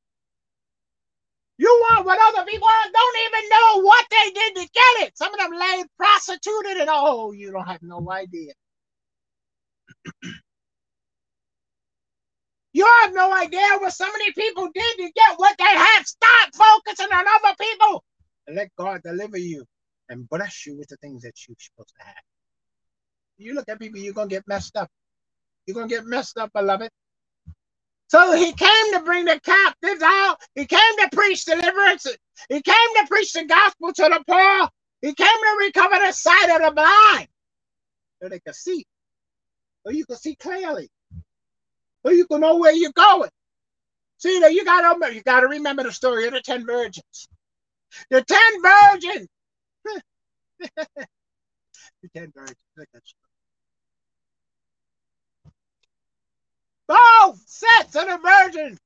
You 1.59 1.69
want 1.91 2.07
what 2.07 2.19
other 2.21 2.49
people 2.49 2.69
don't 2.93 3.17
even 3.27 3.49
know 3.49 3.83
what 3.83 4.05
they 4.11 4.31
did 4.31 4.55
to 4.57 4.61
get 4.73 5.07
it. 5.07 5.17
Some 5.17 5.33
of 5.33 5.39
them 5.41 5.53
lay 5.59 5.85
prostituted 5.97 6.77
and 6.79 6.89
oh, 6.91 7.33
you 7.33 7.51
don't 7.51 7.67
have 7.67 7.83
no 7.83 8.09
idea. 8.11 8.53
you 12.73 12.87
have 13.03 13.13
no 13.13 13.33
idea 13.33 13.77
what 13.79 13.93
so 13.93 14.07
many 14.11 14.31
people 14.33 14.69
did 14.73 14.97
to 14.97 15.11
get 15.15 15.37
what 15.37 15.55
they 15.59 15.65
have. 15.65 16.07
Stop 16.07 16.55
focusing 16.55 17.13
on 17.13 17.25
other 17.27 17.55
people 17.59 18.05
and 18.47 18.57
let 18.57 18.69
God 18.77 19.01
deliver 19.03 19.37
you 19.37 19.65
and 20.09 20.29
bless 20.29 20.65
you 20.65 20.77
with 20.77 20.89
the 20.89 20.97
things 20.97 21.23
that 21.23 21.35
you're 21.47 21.57
supposed 21.59 21.95
to 21.99 22.05
have. 22.05 22.23
You 23.37 23.55
look 23.55 23.69
at 23.69 23.79
people, 23.79 23.99
you're 23.99 24.13
gonna 24.13 24.29
get 24.29 24.47
messed 24.47 24.77
up. 24.77 24.89
You're 25.67 25.75
gonna 25.75 25.87
get 25.89 26.05
messed 26.05 26.37
up, 26.37 26.51
beloved. 26.53 26.89
So 28.09 28.33
he 28.37 28.53
came 28.53 28.93
to 28.93 29.01
bring 29.01 29.25
the 29.25 29.41
captives 29.41 30.03
out. 30.03 30.37
He 30.55 30.67
came 30.67 30.97
to 30.99 31.09
preach 31.13 31.45
deliverance. 31.45 32.07
He 32.49 32.61
came 32.61 32.95
to 33.01 33.07
preach 33.09 33.33
the 33.33 33.45
gospel 33.45 33.93
to 33.93 34.03
the 34.03 34.23
poor. 34.27 34.69
He 35.03 35.13
came 35.15 35.27
to 35.27 35.57
recover 35.59 35.95
the 36.05 36.13
sight 36.13 36.51
of 36.51 36.63
the 36.67 36.71
blind. 36.73 37.29
So 38.23 38.29
they 38.29 38.39
could 38.39 38.55
see. 38.55 38.85
So 39.85 39.91
you 39.93 40.05
can 40.05 40.17
see 40.17 40.35
clearly. 40.35 40.89
So 42.05 42.11
you 42.11 42.27
can 42.27 42.41
know 42.41 42.57
where 42.57 42.73
you're 42.73 42.91
going. 42.93 43.31
See 44.19 44.39
that 44.41 44.53
you 44.53 44.65
gotta 44.65 45.13
you 45.13 45.23
gotta 45.23 45.47
remember 45.47 45.83
the 45.83 45.91
story 45.91 46.27
of 46.27 46.33
the 46.33 46.41
ten 46.41 46.65
virgins. 46.65 47.29
The 48.11 48.23
ten 48.23 48.63
virgins. 48.63 49.27
the 52.03 52.09
ten 52.15 52.31
virgins. 52.35 52.57
Both 56.89 57.39
sets 57.47 57.95
of 57.95 58.07
the 58.07 58.17
virgin, 58.17 58.77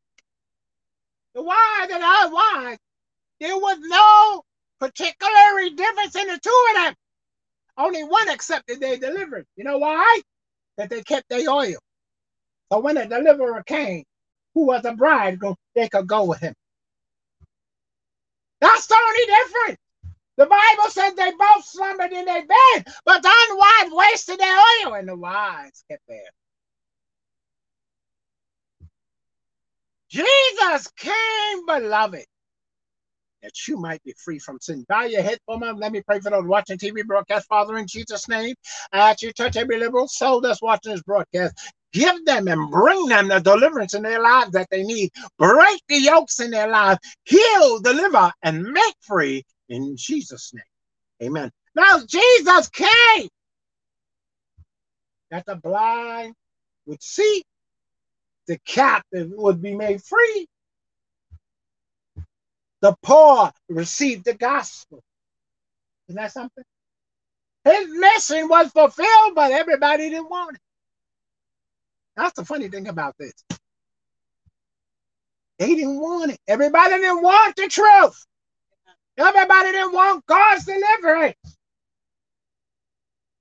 the 1.35 1.43
wise 1.43 1.89
and 1.91 2.03
unwise, 2.03 2.77
there 3.39 3.57
was 3.57 3.79
no 3.79 4.43
particular 4.79 5.69
difference 5.75 6.15
in 6.15 6.27
the 6.27 6.39
two 6.43 6.65
of 6.71 6.75
them. 6.83 6.95
Only 7.77 8.03
one 8.03 8.29
accepted 8.29 8.81
their 8.81 8.97
deliverance. 8.97 9.47
You 9.55 9.63
know 9.63 9.79
why? 9.79 10.21
That 10.77 10.89
they 10.89 11.01
kept 11.03 11.29
their 11.29 11.49
oil. 11.49 11.77
So 12.71 12.79
when 12.79 12.95
the 12.95 13.05
deliverer 13.05 13.63
came, 13.63 14.03
who 14.53 14.67
was 14.67 14.85
a 14.85 14.93
bridegroom, 14.93 15.55
they 15.75 15.89
could 15.89 16.07
go 16.07 16.25
with 16.25 16.41
him. 16.41 16.53
That's 18.61 18.89
only 18.91 19.25
difference. 19.25 19.79
The 20.37 20.47
Bible 20.47 20.89
says 20.89 21.13
they 21.15 21.31
both 21.31 21.65
slumbered 21.65 22.11
in 22.11 22.25
their 22.25 22.45
bed, 22.45 22.87
but 23.05 23.23
the 23.23 23.31
unwise 23.49 23.91
wasted 23.93 24.39
their 24.39 24.57
oil, 24.85 24.95
and 24.95 25.07
the 25.07 25.15
wise 25.15 25.83
kept 25.89 26.03
theirs. 26.07 26.42
Jesus 30.13 30.87
came, 30.95 31.65
beloved, 31.65 32.23
that 33.41 33.67
you 33.67 33.77
might 33.77 34.03
be 34.03 34.13
free 34.23 34.37
from 34.37 34.59
sin. 34.61 34.85
Bow 34.87 35.05
your 35.05 35.23
head 35.23 35.39
for. 35.47 35.57
Let 35.57 35.91
me 35.91 36.01
pray 36.01 36.19
for 36.19 36.29
those 36.29 36.45
watching 36.45 36.77
TV 36.77 37.03
broadcast. 37.03 37.47
Father, 37.47 37.77
in 37.77 37.87
Jesus' 37.87 38.29
name, 38.29 38.53
I 38.91 39.15
you 39.21 39.29
to 39.29 39.33
touch 39.33 39.57
every 39.57 39.79
liberal 39.79 40.07
soul 40.07 40.39
that's 40.39 40.61
watching 40.61 40.91
this 40.91 41.01
broadcast. 41.01 41.55
Give 41.93 42.23
them 42.25 42.47
and 42.47 42.69
bring 42.69 43.07
them 43.07 43.27
the 43.27 43.39
deliverance 43.39 43.95
in 43.95 44.03
their 44.03 44.21
lives 44.21 44.51
that 44.51 44.67
they 44.69 44.83
need. 44.83 45.09
Break 45.39 45.81
the 45.87 45.99
yokes 45.99 46.39
in 46.39 46.51
their 46.51 46.67
lives. 46.67 46.99
Heal, 47.23 47.79
deliver, 47.79 48.31
and 48.43 48.61
make 48.63 48.95
free 49.01 49.43
in 49.69 49.97
Jesus' 49.97 50.53
name. 50.53 51.27
Amen. 51.27 51.51
Now, 51.73 52.01
Jesus 52.07 52.69
came 52.69 53.29
that 55.31 55.47
the 55.47 55.55
blind 55.55 56.35
would 56.85 57.01
see 57.01 57.43
the 58.47 58.57
captive 58.65 59.29
would 59.31 59.61
be 59.61 59.75
made 59.75 60.01
free. 60.03 60.47
The 62.81 62.95
poor 63.01 63.51
received 63.69 64.25
the 64.25 64.33
gospel. 64.33 65.01
Isn't 66.07 66.21
that 66.21 66.31
something? 66.33 66.63
His 67.63 67.87
mission 67.87 68.49
was 68.49 68.71
fulfilled, 68.71 69.35
but 69.35 69.51
everybody 69.51 70.09
didn't 70.09 70.29
want 70.29 70.55
it. 70.55 70.61
That's 72.17 72.33
the 72.33 72.45
funny 72.45 72.67
thing 72.67 72.87
about 72.89 73.15
this. 73.17 73.33
They 75.59 75.75
didn't 75.75 75.99
want 75.99 76.31
it. 76.31 76.39
Everybody 76.47 76.97
didn't 76.97 77.21
want 77.21 77.55
the 77.55 77.67
truth. 77.67 78.25
Everybody 79.17 79.71
didn't 79.71 79.93
want 79.93 80.25
God's 80.25 80.65
deliverance. 80.65 81.37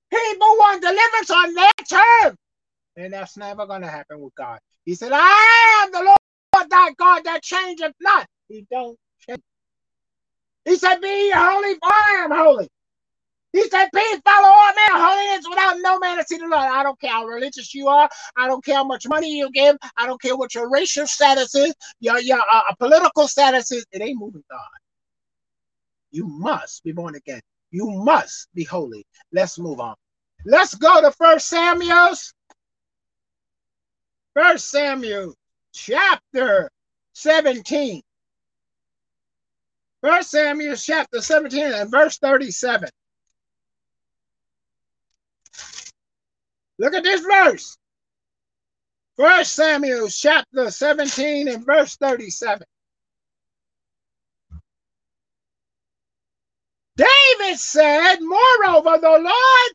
People 0.09 0.47
want 0.47 0.81
deliverance 0.81 1.31
on 1.31 1.53
their 1.53 1.71
terms. 1.89 2.37
And 2.95 3.11
that's 3.11 3.35
never 3.35 3.65
going 3.65 3.81
to 3.81 3.87
happen 3.87 4.19
with 4.19 4.35
God. 4.35 4.59
He 4.85 4.95
said, 4.95 5.11
I 5.13 5.83
am 5.85 5.91
the 5.91 6.03
Lord 6.03 6.69
thy 6.69 6.91
God 6.97 7.23
that 7.25 7.41
changeth 7.41 7.93
not. 8.01 8.27
He 8.49 8.65
don't 8.69 8.97
change. 9.19 9.41
He 10.65 10.75
said, 10.75 10.99
Be 11.01 11.31
holy, 11.33 11.73
for 11.75 11.89
I 11.89 12.21
am 12.23 12.31
holy. 12.31 12.69
He 13.53 13.69
said, 13.69 13.89
Please 13.93 14.19
follow 14.25 14.47
all 14.47 14.73
men 14.73 15.01
holiness 15.01 15.45
without 15.47 15.77
no 15.79 15.99
man 15.99 16.17
to 16.17 16.23
see 16.23 16.37
the 16.37 16.47
Lord. 16.47 16.63
I 16.63 16.83
don't 16.83 16.99
care 16.99 17.11
how 17.11 17.25
religious 17.25 17.73
you 17.73 17.87
are. 17.87 18.09
I 18.37 18.47
don't 18.47 18.65
care 18.65 18.75
how 18.75 18.83
much 18.83 19.07
money 19.07 19.37
you 19.37 19.49
give. 19.51 19.77
I 19.95 20.05
don't 20.07 20.21
care 20.21 20.35
what 20.35 20.55
your 20.55 20.69
racial 20.69 21.07
status 21.07 21.53
is, 21.55 21.73
your, 21.99 22.19
your 22.19 22.39
uh, 22.39 22.61
uh 22.69 22.75
political 22.79 23.27
status 23.27 23.71
is. 23.71 23.85
It 23.91 24.01
ain't 24.01 24.19
moving 24.19 24.43
God. 24.49 24.59
You 26.11 26.27
must 26.27 26.83
be 26.83 26.91
born 26.91 27.15
again. 27.15 27.41
You 27.71 27.89
must 27.89 28.49
be 28.53 28.63
holy. 28.63 29.05
Let's 29.31 29.57
move 29.57 29.79
on. 29.79 29.95
Let's 30.45 30.75
go 30.75 31.01
to 31.01 31.11
First 31.11 31.47
Samuel's 31.47 32.33
First 34.33 34.69
Samuel 34.69 35.35
chapter 35.73 36.69
17. 37.13 38.01
First 40.01 40.31
Samuel 40.31 40.75
chapter 40.75 41.21
17 41.21 41.63
and 41.63 41.91
verse 41.91 42.17
37. 42.17 42.89
Look 46.79 46.93
at 46.93 47.03
this 47.03 47.21
verse. 47.21 47.77
First 49.15 49.53
Samuel 49.53 50.09
chapter 50.09 50.71
17 50.71 51.47
and 51.47 51.65
verse 51.65 51.95
37. 51.97 52.65
David 56.95 57.59
said, 57.59 58.17
Moreover, 58.21 58.97
the 58.99 59.19
Lord 59.19 59.71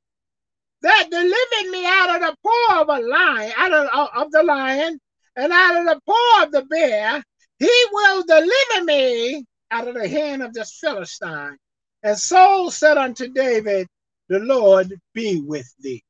that 0.83 1.09
delivered 1.11 1.71
me 1.71 1.85
out 1.87 2.17
of 2.17 2.21
the 2.21 2.37
paw 2.43 2.81
of 2.83 2.89
a 2.89 3.07
lion, 3.07 3.53
out 3.57 3.73
of, 3.73 3.89
uh, 3.93 4.23
of 4.23 4.31
the 4.31 4.43
lion, 4.43 4.99
and 5.37 5.53
out 5.53 5.77
of 5.77 5.85
the 5.87 6.01
paw 6.07 6.45
of 6.45 6.53
the 6.53 6.65
bear, 6.65 7.23
he 7.59 7.85
will 7.93 8.23
deliver 8.25 8.85
me 8.85 9.45
out 9.71 9.89
of 9.89 9.95
the 9.95 10.09
hand 10.09 10.43
of 10.43 10.53
this 10.55 10.79
Philistine. 10.81 11.57
And 12.03 12.17
Saul 12.17 12.71
said 12.71 12.97
unto 12.97 13.29
David, 13.29 13.89
The 14.29 14.39
Lord 14.39 14.95
be 15.15 15.41
with 15.41 15.73
thee. 15.81 16.03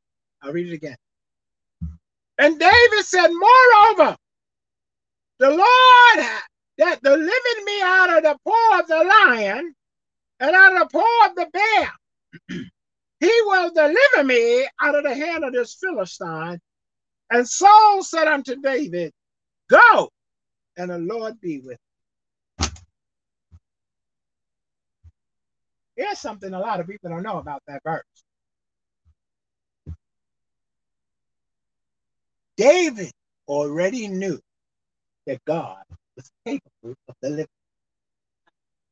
I'll 0.42 0.52
read 0.52 0.68
it 0.68 0.74
again. 0.74 0.96
And 2.38 2.58
David 2.58 3.04
said, 3.04 3.28
Moreover, 3.28 4.16
the 5.38 5.50
Lord 5.50 6.26
that 6.78 7.02
delivered 7.02 7.64
me 7.64 7.82
out 7.82 8.16
of 8.16 8.22
the 8.22 8.38
paw 8.44 8.78
of 8.80 8.86
the 8.86 9.04
lion 9.04 9.74
and 10.40 10.54
out 10.54 10.74
of 10.74 10.80
the 10.80 10.98
paw 10.98 11.26
of 11.26 11.34
the 11.34 11.46
bear, 11.52 12.60
he 13.20 13.32
will 13.46 13.70
deliver 13.72 14.24
me 14.24 14.68
out 14.80 14.94
of 14.94 15.04
the 15.04 15.14
hand 15.14 15.44
of 15.44 15.52
this 15.52 15.74
Philistine. 15.74 16.60
And 17.30 17.48
Saul 17.48 18.02
said 18.02 18.28
unto 18.28 18.56
David, 18.56 19.12
Go, 19.68 20.10
and 20.76 20.90
the 20.90 20.98
Lord 20.98 21.40
be 21.40 21.60
with 21.60 21.78
you. 25.96 26.04
Here's 26.04 26.18
something 26.20 26.54
a 26.54 26.60
lot 26.60 26.80
of 26.80 26.86
people 26.86 27.10
don't 27.10 27.22
know 27.24 27.38
about 27.38 27.62
that 27.66 27.82
verse. 27.84 28.04
David 32.56 33.10
already 33.48 34.08
knew 34.08 34.38
that 35.26 35.44
God 35.46 35.82
was 36.16 36.30
capable 36.46 36.94
of 37.08 37.14
delivering. 37.22 37.46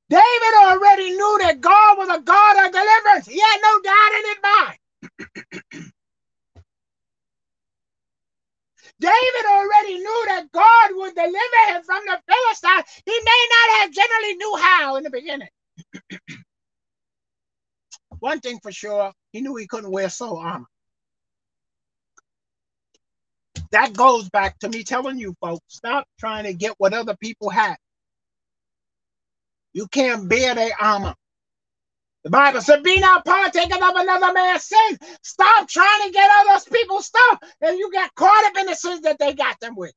David 0.08 0.54
already 0.62 1.10
knew 1.10 1.38
that 1.42 1.60
God 1.60 1.98
was 1.98 2.08
a 2.08 2.20
God 2.20 2.66
of 2.66 2.72
deliverance. 2.72 3.26
He 3.26 3.40
had 3.40 3.58
no 3.62 3.80
doubt 3.82 4.18
in 4.18 4.26
his 4.26 4.38
mind. 4.42 4.78
David 9.00 9.46
already 9.50 9.98
knew 9.98 10.24
that 10.28 10.52
God 10.52 10.90
would 10.92 11.14
deliver 11.14 11.60
him 11.68 11.82
from 11.84 12.02
the 12.06 12.20
Philistines. 12.28 13.02
He 13.04 13.12
may 13.12 13.48
not 13.50 13.80
have 13.80 13.92
generally 13.92 14.36
knew 14.36 14.56
how 14.56 14.96
in 14.96 15.04
the 15.04 15.10
beginning. 15.10 15.48
One 18.20 18.40
thing 18.40 18.55
for 18.66 18.72
sure, 18.72 19.12
he 19.30 19.40
knew 19.40 19.54
he 19.54 19.68
couldn't 19.68 19.92
wear 19.92 20.08
Saul 20.10 20.38
armor. 20.38 20.66
That 23.70 23.92
goes 23.92 24.28
back 24.28 24.58
to 24.58 24.68
me 24.68 24.82
telling 24.82 25.18
you 25.18 25.36
folks, 25.40 25.62
stop 25.68 26.04
trying 26.18 26.44
to 26.44 26.52
get 26.52 26.74
what 26.78 26.92
other 26.92 27.16
people 27.16 27.48
have. 27.50 27.76
You 29.72 29.86
can't 29.86 30.28
bear 30.28 30.56
their 30.56 30.72
armor. 30.80 31.14
The 32.24 32.30
Bible 32.30 32.60
said, 32.60 32.82
be 32.82 32.98
not 32.98 33.24
partaking 33.24 33.82
of 33.82 33.94
another 33.94 34.32
man's 34.32 34.64
sin. 34.64 34.98
Stop 35.22 35.68
trying 35.68 36.06
to 36.08 36.12
get 36.12 36.28
other 36.40 36.64
people's 36.68 37.06
stuff 37.06 37.38
and 37.60 37.78
you 37.78 37.92
get 37.92 38.12
caught 38.16 38.46
up 38.46 38.58
in 38.58 38.66
the 38.66 38.74
sins 38.74 39.02
that 39.02 39.20
they 39.20 39.32
got 39.32 39.60
them 39.60 39.76
with. 39.76 39.92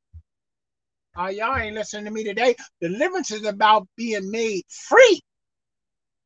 Oh, 1.17 1.27
y'all 1.27 1.57
ain't 1.57 1.73
listening 1.73 2.05
to 2.05 2.11
me 2.11 2.23
today. 2.23 2.55
Deliverance 2.81 3.31
is 3.31 3.45
about 3.45 3.87
being 3.97 4.29
made 4.29 4.61
free 4.69 5.21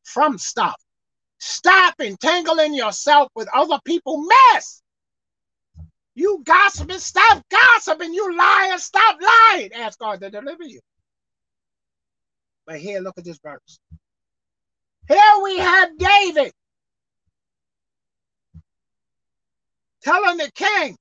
from 0.04 0.38
stuff. 0.38 0.76
Stop 1.46 1.96
entangling 2.00 2.74
yourself 2.74 3.28
with 3.36 3.50
other 3.54 3.78
people's 3.84 4.26
mess. 4.54 4.82
You 6.16 6.42
gossiping, 6.46 7.00
stop 7.00 7.44
gossiping. 7.50 8.14
You 8.14 8.34
lying, 8.38 8.78
stop 8.78 9.18
lying. 9.22 9.74
Ask 9.74 10.00
God 10.00 10.22
to 10.22 10.30
deliver 10.30 10.64
you. 10.64 10.80
But 12.66 12.78
here, 12.78 13.02
look 13.02 13.18
at 13.18 13.26
this 13.26 13.40
verse. 13.44 13.78
Here 15.10 15.20
we 15.44 15.58
have 15.58 15.98
David 15.98 16.54
telling 20.02 20.38
the 20.38 20.50
king, 20.56 20.96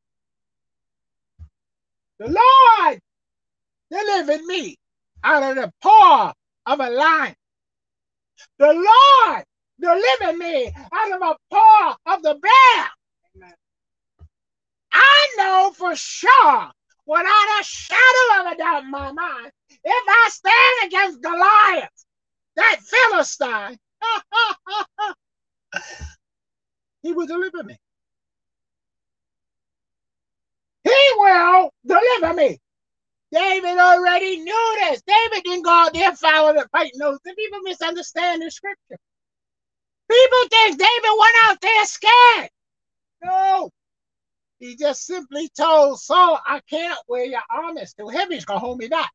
The 2.19 2.27
Lord 2.27 3.01
delivered 3.93 4.45
me 4.45 4.75
out 5.23 5.45
of 5.45 5.55
the 5.55 5.73
paw 5.81 6.33
of 6.67 6.81
a 6.81 6.91
lion. 6.91 7.35
The 8.59 8.73
Lord 8.73 9.45
delivered 9.83 10.39
me 10.39 10.69
out 10.69 11.13
of 11.13 11.21
the 11.21 11.37
paw 11.51 11.97
of 12.07 12.23
the 12.23 12.35
bear. 12.35 12.91
I 14.93 15.35
know 15.39 15.73
for 15.77 15.95
sure, 15.97 16.71
without 17.07 17.61
a 17.61 17.65
shadow 17.65 18.41
of 18.41 18.47
a 18.53 18.57
doubt 18.57 18.85
in 18.85 18.91
my 18.91 19.11
mind, 19.13 19.51
if 19.71 20.05
I 20.09 20.29
stand 20.31 20.87
against 20.87 21.23
Goliath, 21.23 22.05
that 22.57 22.81
Philistine, 22.81 23.79
he 27.03 27.13
will 27.13 27.27
deliver 27.27 27.63
me. 27.65 27.77
He 30.85 31.13
will 31.17 31.71
deliver 31.87 32.35
me. 32.35 32.59
David 33.33 33.79
already 33.79 34.39
knew 34.39 34.77
this. 34.81 35.03
David 35.07 35.45
didn't 35.45 35.65
go 35.65 35.71
out 35.71 35.95
there 35.95 36.15
following 36.15 36.57
the 36.57 36.69
fighting 36.71 36.99
those. 36.99 37.19
The 37.25 37.35
people 37.35 37.61
misunderstand 37.63 38.43
the 38.43 38.51
scripture. 38.51 38.99
People 40.13 40.49
think 40.51 40.79
David 40.79 41.19
went 41.19 41.37
out 41.45 41.61
there 41.63 41.87
scared. 41.87 42.51
No. 43.25 43.71
He 44.61 44.77
just 44.77 45.07
simply 45.07 45.49
told 45.59 46.01
Saul, 46.01 46.41
I 46.47 46.61
can't 46.69 46.99
wear 47.09 47.25
your 47.25 47.43
armor. 47.51 47.81
It's 47.81 47.95
too 47.95 48.09
heavy. 48.09 48.37
It's 48.37 48.45
going 48.45 48.61
to 48.61 48.67
hold 48.67 48.79
me 48.79 48.89
back. 48.89 49.11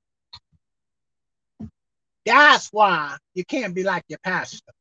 That's 2.25 2.69
why 2.71 3.17
you 3.35 3.45
can't 3.45 3.75
be 3.75 3.83
like 3.83 4.03
your 4.09 4.19
pastor. 4.23 4.71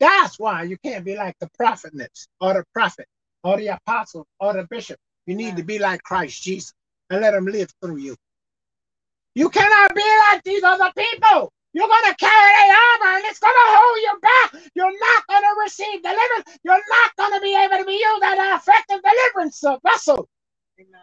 That's 0.00 0.38
why 0.38 0.64
you 0.64 0.78
can't 0.78 1.04
be 1.04 1.16
like 1.16 1.36
the 1.40 1.48
prophetess 1.56 2.28
or 2.40 2.54
the 2.54 2.64
prophet 2.72 3.06
or 3.44 3.58
the 3.58 3.68
apostle 3.68 4.26
or 4.40 4.54
the 4.54 4.66
bishop. 4.70 4.98
You 5.26 5.36
need 5.36 5.56
to 5.58 5.64
be 5.64 5.78
like 5.78 6.02
Christ 6.02 6.42
Jesus 6.42 6.72
and 7.10 7.20
let 7.22 7.34
him 7.34 7.46
live 7.46 7.70
through 7.82 7.98
you. 7.98 8.16
You 9.34 9.50
cannot 9.50 9.94
be 9.94 10.04
like 10.30 10.42
these 10.44 10.64
other 10.64 10.92
people. 10.96 11.52
You're 11.72 11.88
going 11.88 12.10
to 12.10 12.16
carry 12.16 12.54
the 12.68 12.74
armor 12.74 13.16
and 13.18 13.24
it's 13.26 13.38
going 13.38 13.54
to 13.54 13.68
hold 13.76 13.98
you 13.98 14.20
back. 14.22 14.70
You're 14.74 15.00
not 15.00 15.26
going 15.28 15.42
to 15.42 15.60
receive 15.62 16.02
deliverance. 16.02 16.58
You're 16.64 16.74
not 16.74 17.16
going 17.18 17.34
to 17.38 17.42
be 17.42 17.54
able 17.56 17.78
to 17.78 17.84
be 17.84 17.92
used 17.94 18.24
as 18.24 18.38
an 18.38 18.56
effective 18.56 19.00
deliverance 19.02 19.62
vessel. 19.84 20.28
Amen. 20.80 21.02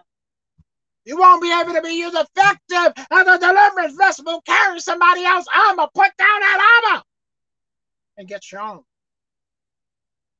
You 1.13 1.19
won't 1.19 1.43
be 1.43 1.53
able 1.53 1.73
to 1.73 1.81
be 1.83 1.93
used 1.93 2.15
effective 2.15 3.05
as 3.11 3.27
a 3.27 3.37
deliverance 3.37 3.95
vessel. 3.95 4.41
Carry 4.47 4.79
somebody 4.79 5.23
else's 5.23 5.47
armor. 5.53 5.85
Put 5.93 6.09
down 6.17 6.39
that 6.39 6.81
armor 6.87 7.03
and 8.17 8.27
get 8.27 8.51
your 8.51 8.61
own. 8.61 8.81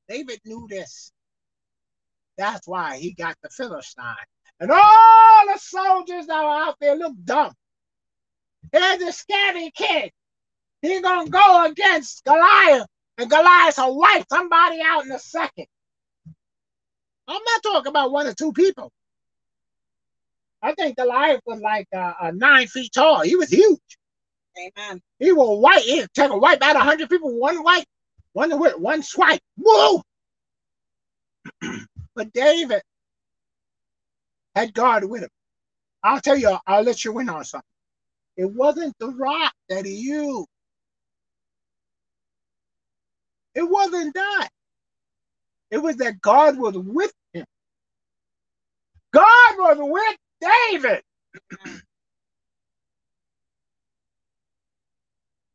David 0.08 0.40
knew 0.44 0.66
this. 0.68 1.12
That's 2.36 2.66
why 2.66 2.96
he 2.96 3.12
got 3.12 3.36
the 3.40 3.50
Philistine. 3.50 4.16
And 4.58 4.72
all 4.72 5.46
the 5.46 5.60
soldiers 5.60 6.26
that 6.26 6.42
were 6.42 6.50
out 6.50 6.74
there 6.80 6.96
looked 6.96 7.24
dumb. 7.24 7.52
Here's 8.72 9.00
a 9.02 9.12
scary 9.12 9.70
kid 9.76 10.10
He's 10.82 11.02
gonna 11.02 11.30
go 11.30 11.66
against 11.66 12.24
Goliath, 12.24 12.88
and 13.16 13.30
Goliath 13.30 13.78
will 13.78 13.96
wipe 13.96 14.26
somebody 14.28 14.80
out 14.84 15.04
in 15.06 15.12
a 15.12 15.20
second. 15.20 15.66
I'm 17.28 17.40
not 17.42 17.62
talking 17.62 17.90
about 17.90 18.10
one 18.10 18.26
or 18.26 18.34
two 18.34 18.52
people. 18.52 18.90
I 20.64 20.72
think 20.74 20.96
Goliath 20.96 21.42
was 21.44 21.60
like 21.60 21.86
uh, 21.94 22.14
uh, 22.20 22.32
nine 22.34 22.66
feet 22.68 22.90
tall. 22.94 23.20
He 23.20 23.36
was 23.36 23.50
huge. 23.50 23.78
Amen. 24.58 25.02
He 25.18 25.30
will 25.30 25.60
wipe. 25.60 25.82
He'll 25.82 26.06
take 26.14 26.30
a 26.30 26.38
wipe 26.38 26.62
out 26.62 26.76
a 26.76 26.80
hundred 26.80 27.10
people. 27.10 27.38
One 27.38 27.62
wipe, 27.62 27.84
one 28.32 28.50
one 28.50 29.02
swipe. 29.02 29.40
Whoa! 29.58 30.02
but 32.16 32.32
David 32.32 32.80
had 34.54 34.72
God 34.72 35.04
with 35.04 35.24
him. 35.24 35.28
I'll 36.02 36.20
tell 36.20 36.36
you. 36.36 36.56
I'll 36.66 36.82
let 36.82 37.04
you 37.04 37.18
in 37.18 37.28
on 37.28 37.44
something. 37.44 37.64
It 38.38 38.50
wasn't 38.50 38.94
the 38.98 39.10
rock 39.10 39.52
that 39.68 39.84
he 39.84 39.94
used. 39.94 40.48
It 43.54 43.68
wasn't 43.68 44.14
that. 44.14 44.48
It 45.70 45.78
was 45.78 45.96
that 45.96 46.22
God 46.22 46.56
was 46.56 46.76
with 46.78 47.12
him. 47.34 47.44
God 49.12 49.54
was 49.58 49.76
with 49.80 50.16
David. 50.72 51.02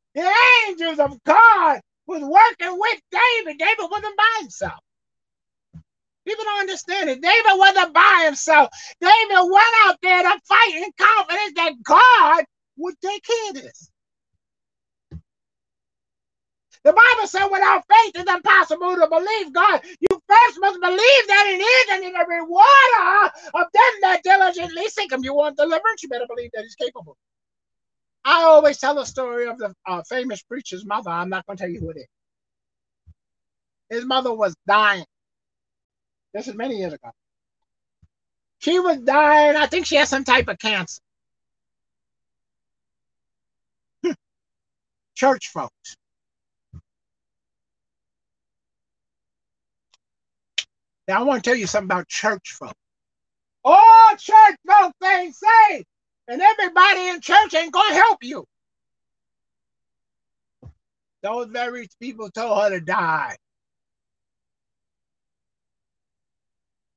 the 0.16 0.34
angels 0.70 1.00
of 1.00 1.24
God 1.26 1.82
was 2.08 2.22
working 2.24 2.80
with 2.80 3.02
David. 3.12 3.60
David 3.60 3.88
wasn't 3.92 4.18
by 4.18 4.38
himself. 4.42 4.80
People 6.28 6.46
don't 6.46 6.62
understand 6.62 7.10
it. 7.12 7.22
David 7.22 7.54
wasn't 7.56 7.94
by 7.94 8.24
himself. 8.26 8.70
David 9.02 9.52
went 9.52 9.76
out 9.86 9.98
there 10.04 10.24
to 10.24 10.40
fight 10.48 10.74
in 10.76 10.92
confidence 11.00 11.54
that 11.56 11.74
God 11.84 12.46
would 12.78 12.96
take 13.04 13.24
care 13.24 13.50
of 13.52 13.56
this. 13.56 13.92
The 16.84 16.94
Bible 16.94 17.28
said 17.28 17.48
without 17.48 17.84
faith 17.90 18.14
it's 18.16 18.32
impossible 18.32 18.96
to 18.98 19.08
believe 19.10 19.54
God. 19.54 19.82
First 20.30 20.60
must 20.60 20.80
believe 20.80 21.28
that 21.28 21.46
it 21.48 21.60
is 21.60 21.86
and 21.92 22.04
in 22.04 22.16
a 22.16 22.24
rewarder 22.24 23.32
of 23.56 23.68
them 23.74 23.94
that 24.02 24.22
diligently 24.24 24.88
seek 24.90 25.12
him. 25.12 25.24
You 25.24 25.34
want 25.34 25.58
deliverance? 25.58 26.04
You 26.04 26.10
better 26.10 26.28
believe 26.28 26.52
that 26.54 26.62
he's 26.64 26.76
capable. 26.76 27.18
I 28.24 28.44
always 28.44 28.78
tell 28.78 28.94
the 28.94 29.06
story 29.06 29.48
of 29.48 29.58
the 29.58 29.74
uh, 29.88 30.04
famous 30.08 30.44
preacher's 30.44 30.86
mother. 30.86 31.10
I'm 31.10 31.30
not 31.30 31.48
going 31.48 31.58
to 31.58 31.64
tell 31.64 31.72
you 31.72 31.80
who 31.80 31.90
it 31.90 31.98
is. 31.98 32.08
His 33.90 34.06
mother 34.06 34.32
was 34.32 34.56
dying. 34.68 35.06
This 36.32 36.48
is 36.48 36.54
many 36.54 36.78
years 36.78 36.94
ago. 36.94 37.10
She 38.60 38.78
was 38.80 38.98
dying. 38.98 39.56
I 39.56 39.66
think 39.66 39.88
she 39.88 39.96
had 39.96 40.08
some 40.08 40.24
type 40.24 40.48
of 40.48 40.60
cancer. 40.60 41.02
Church 45.16 45.48
folks. 45.48 45.96
Now 51.10 51.22
I 51.22 51.24
want 51.24 51.44
to 51.44 51.50
tell 51.50 51.58
you 51.58 51.66
something 51.66 51.88
about 51.88 52.08
church 52.08 52.52
folk. 52.52 52.76
All 53.64 54.12
church 54.16 54.56
folk 54.68 54.94
ain't 55.04 55.36
saved, 55.36 55.86
and 56.28 56.40
everybody 56.40 57.08
in 57.08 57.20
church 57.20 57.52
ain't 57.56 57.74
gonna 57.74 57.96
help 57.96 58.24
you. 58.24 58.46
Those 61.24 61.48
very 61.48 61.88
people 62.00 62.30
told 62.30 62.62
her 62.62 62.70
to 62.70 62.80
die. 62.80 63.36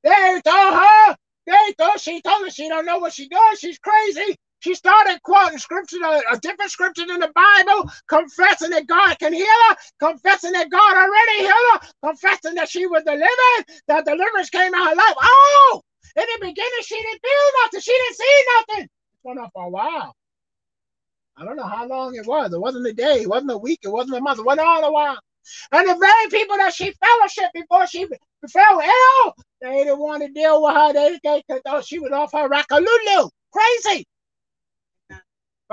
They 0.05 0.43
told 0.45 0.75
her, 0.75 1.17
they 1.47 1.75
thought 1.79 1.99
she 1.99 2.21
told 2.21 2.45
her 2.45 2.51
she 2.51 2.69
don't 2.69 2.85
know 2.85 2.99
what 2.99 3.15
she 3.15 3.31
does. 3.31 3.61
She's 3.61 3.79
crazy. 3.79 4.37
She 4.63 4.77
started 4.77 5.21
quoting 5.25 5.59
scripture, 5.59 5.97
a, 6.31 6.39
different 6.39 6.71
scripture 6.71 7.03
in 7.03 7.19
the 7.19 7.33
Bible, 7.35 7.91
confessing 8.07 8.71
that 8.71 8.87
God 8.87 9.19
can 9.19 9.33
heal 9.33 9.45
her, 9.69 9.77
confessing 9.99 10.53
that 10.53 10.71
God 10.71 10.95
already 10.97 11.39
healed 11.41 11.73
her, 11.73 11.81
confessing 12.05 12.55
that 12.55 12.69
she 12.69 12.87
was 12.87 13.03
delivered, 13.03 13.83
that 13.89 14.05
deliverance 14.05 14.51
came 14.51 14.73
out 14.73 14.83
of 14.83 14.89
her 14.91 14.95
life. 14.95 15.17
Oh, 15.21 15.83
in 16.15 16.23
the 16.23 16.47
beginning, 16.47 16.83
she 16.83 16.95
didn't 16.95 17.21
feel 17.21 17.65
nothing. 17.65 17.81
She 17.81 17.91
didn't 17.91 18.17
see 18.17 18.45
nothing. 18.59 18.85
It 18.85 18.91
went 19.25 19.41
on 19.41 19.51
for 19.53 19.65
a 19.65 19.69
while. 19.69 20.15
I 21.37 21.45
don't 21.45 21.57
know 21.57 21.67
how 21.67 21.89
long 21.89 22.15
it 22.15 22.25
was. 22.25 22.53
It 22.53 22.61
wasn't 22.61 22.87
a 22.87 22.93
day. 22.93 23.23
It 23.23 23.29
wasn't 23.29 23.51
a 23.51 23.59
week. 23.59 23.81
It 23.83 23.89
wasn't 23.89 24.19
a 24.19 24.21
month. 24.21 24.39
It 24.39 24.47
went 24.47 24.61
on 24.61 24.85
a 24.85 24.93
while. 24.93 25.19
And 25.73 25.89
the 25.89 25.97
very 25.97 26.29
people 26.31 26.57
that 26.59 26.73
she 26.73 26.93
fellowship 26.93 27.51
before 27.53 27.89
she 27.89 28.07
fell 28.49 28.81
ill, 28.81 29.35
they 29.61 29.83
didn't 29.83 29.99
want 29.99 30.23
to 30.23 30.29
deal 30.29 30.63
with 30.63 30.73
her. 30.73 30.93
They, 30.93 31.19
they 31.25 31.43
thought 31.65 31.85
she 31.85 31.99
was 31.99 32.13
off 32.13 32.31
her 32.31 32.49
rackalulu. 32.49 33.29
Crazy. 33.51 34.07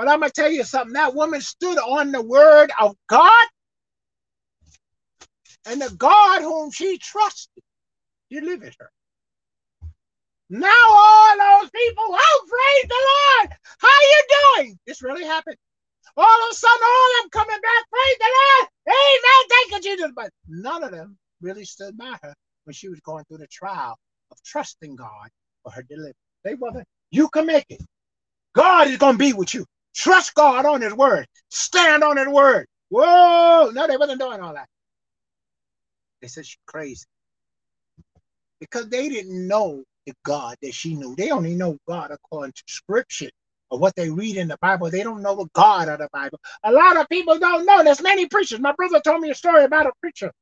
But 0.00 0.08
I'm 0.08 0.20
going 0.20 0.30
to 0.30 0.40
tell 0.40 0.50
you 0.50 0.64
something. 0.64 0.94
That 0.94 1.14
woman 1.14 1.42
stood 1.42 1.76
on 1.76 2.10
the 2.10 2.22
word 2.22 2.70
of 2.80 2.96
God 3.06 3.48
and 5.66 5.82
the 5.82 5.94
God 5.94 6.40
whom 6.40 6.70
she 6.70 6.96
trusted 6.96 7.62
delivered 8.30 8.74
her. 8.80 8.90
Now 10.48 10.70
all 10.88 11.36
those 11.36 11.70
people, 11.70 12.04
oh, 12.08 12.46
praise 12.48 12.88
the 12.88 12.94
Lord. 13.44 13.58
How 13.78 13.88
you 13.88 14.22
doing? 14.56 14.78
This 14.86 15.02
really 15.02 15.26
happened. 15.26 15.58
All 16.16 16.24
of 16.24 16.50
a 16.50 16.54
sudden, 16.54 16.80
all 16.82 17.10
of 17.18 17.22
them 17.22 17.30
coming 17.32 17.60
back, 17.60 17.90
praise 17.90 18.16
the 18.20 18.30
Lord. 18.40 18.68
Amen. 18.88 19.48
Thank 19.50 19.72
you, 19.84 19.90
Jesus. 19.90 20.12
But 20.16 20.30
none 20.48 20.82
of 20.82 20.92
them 20.92 21.18
really 21.42 21.66
stood 21.66 21.98
by 21.98 22.16
her 22.22 22.32
when 22.64 22.72
she 22.72 22.88
was 22.88 23.00
going 23.00 23.24
through 23.24 23.38
the 23.38 23.48
trial 23.48 23.98
of 24.30 24.42
trusting 24.44 24.96
God 24.96 25.28
for 25.62 25.72
her 25.72 25.82
deliverance. 25.82 26.16
They 26.42 26.54
wasn't, 26.54 26.86
you 27.10 27.28
can 27.28 27.44
make 27.44 27.66
it. 27.68 27.82
God 28.54 28.88
is 28.88 28.96
going 28.96 29.16
to 29.16 29.18
be 29.18 29.34
with 29.34 29.52
you. 29.52 29.66
Trust 29.94 30.34
God 30.34 30.66
on 30.66 30.80
his 30.80 30.94
word. 30.94 31.26
Stand 31.50 32.04
on 32.04 32.16
his 32.16 32.28
word. 32.28 32.66
Whoa. 32.90 33.70
No, 33.72 33.86
they 33.86 33.96
wasn't 33.96 34.20
doing 34.20 34.40
all 34.40 34.54
that. 34.54 34.68
They 36.20 36.28
said 36.28 36.46
she's 36.46 36.58
crazy. 36.66 37.06
Because 38.60 38.88
they 38.88 39.08
didn't 39.08 39.46
know 39.48 39.84
the 40.06 40.12
God 40.24 40.56
that 40.62 40.74
she 40.74 40.94
knew. 40.94 41.14
They 41.16 41.30
only 41.30 41.54
know 41.54 41.78
God 41.88 42.10
according 42.10 42.52
to 42.52 42.62
scripture 42.66 43.30
or 43.70 43.78
what 43.78 43.94
they 43.96 44.10
read 44.10 44.36
in 44.36 44.48
the 44.48 44.58
Bible. 44.60 44.90
They 44.90 45.02
don't 45.02 45.22
know 45.22 45.36
the 45.36 45.48
God 45.54 45.88
of 45.88 45.98
the 45.98 46.08
Bible. 46.12 46.38
A 46.64 46.72
lot 46.72 46.96
of 46.96 47.08
people 47.08 47.38
don't 47.38 47.64
know. 47.64 47.82
There's 47.82 48.02
many 48.02 48.26
preachers. 48.26 48.60
My 48.60 48.72
brother 48.72 49.00
told 49.00 49.20
me 49.20 49.30
a 49.30 49.34
story 49.34 49.64
about 49.64 49.86
a 49.86 49.92
preacher 50.00 50.32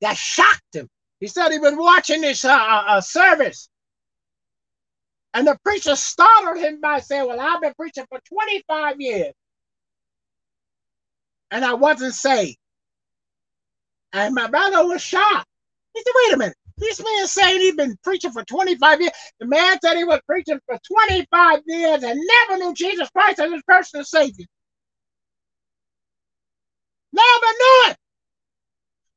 that 0.00 0.16
shocked 0.16 0.74
him. 0.74 0.88
He 1.20 1.26
said 1.26 1.50
he 1.50 1.58
was 1.58 1.74
watching 1.76 2.20
this 2.20 2.44
uh, 2.44 2.52
uh, 2.52 2.84
uh 2.86 3.00
service 3.00 3.68
and 5.34 5.46
the 5.46 5.56
preacher 5.64 5.96
startled 5.96 6.58
him 6.58 6.80
by 6.80 7.00
saying, 7.00 7.26
Well, 7.26 7.40
I've 7.40 7.60
been 7.60 7.74
preaching 7.74 8.06
for 8.08 8.20
25 8.28 9.00
years 9.00 9.32
and 11.50 11.64
I 11.64 11.74
wasn't 11.74 12.14
saved. 12.14 12.58
And 14.12 14.34
my 14.34 14.48
brother 14.48 14.86
was 14.86 15.02
shocked. 15.02 15.46
He 15.94 16.02
said, 16.02 16.12
Wait 16.16 16.34
a 16.34 16.36
minute. 16.38 16.56
This 16.78 17.02
man 17.02 17.26
saying 17.26 17.60
he's 17.60 17.76
been 17.76 17.96
preaching 18.02 18.32
for 18.32 18.42
25 18.44 19.00
years. 19.00 19.12
The 19.38 19.46
man 19.46 19.78
said 19.82 19.96
he 19.96 20.04
was 20.04 20.20
preaching 20.26 20.58
for 20.66 20.78
25 21.06 21.60
years 21.66 22.02
and 22.02 22.20
never 22.48 22.58
knew 22.58 22.74
Jesus 22.74 23.08
Christ 23.10 23.38
as 23.38 23.52
his 23.52 23.62
personal 23.66 24.04
Savior. 24.04 24.46
Never 27.12 27.46
knew 27.58 27.90
it. 27.90 27.96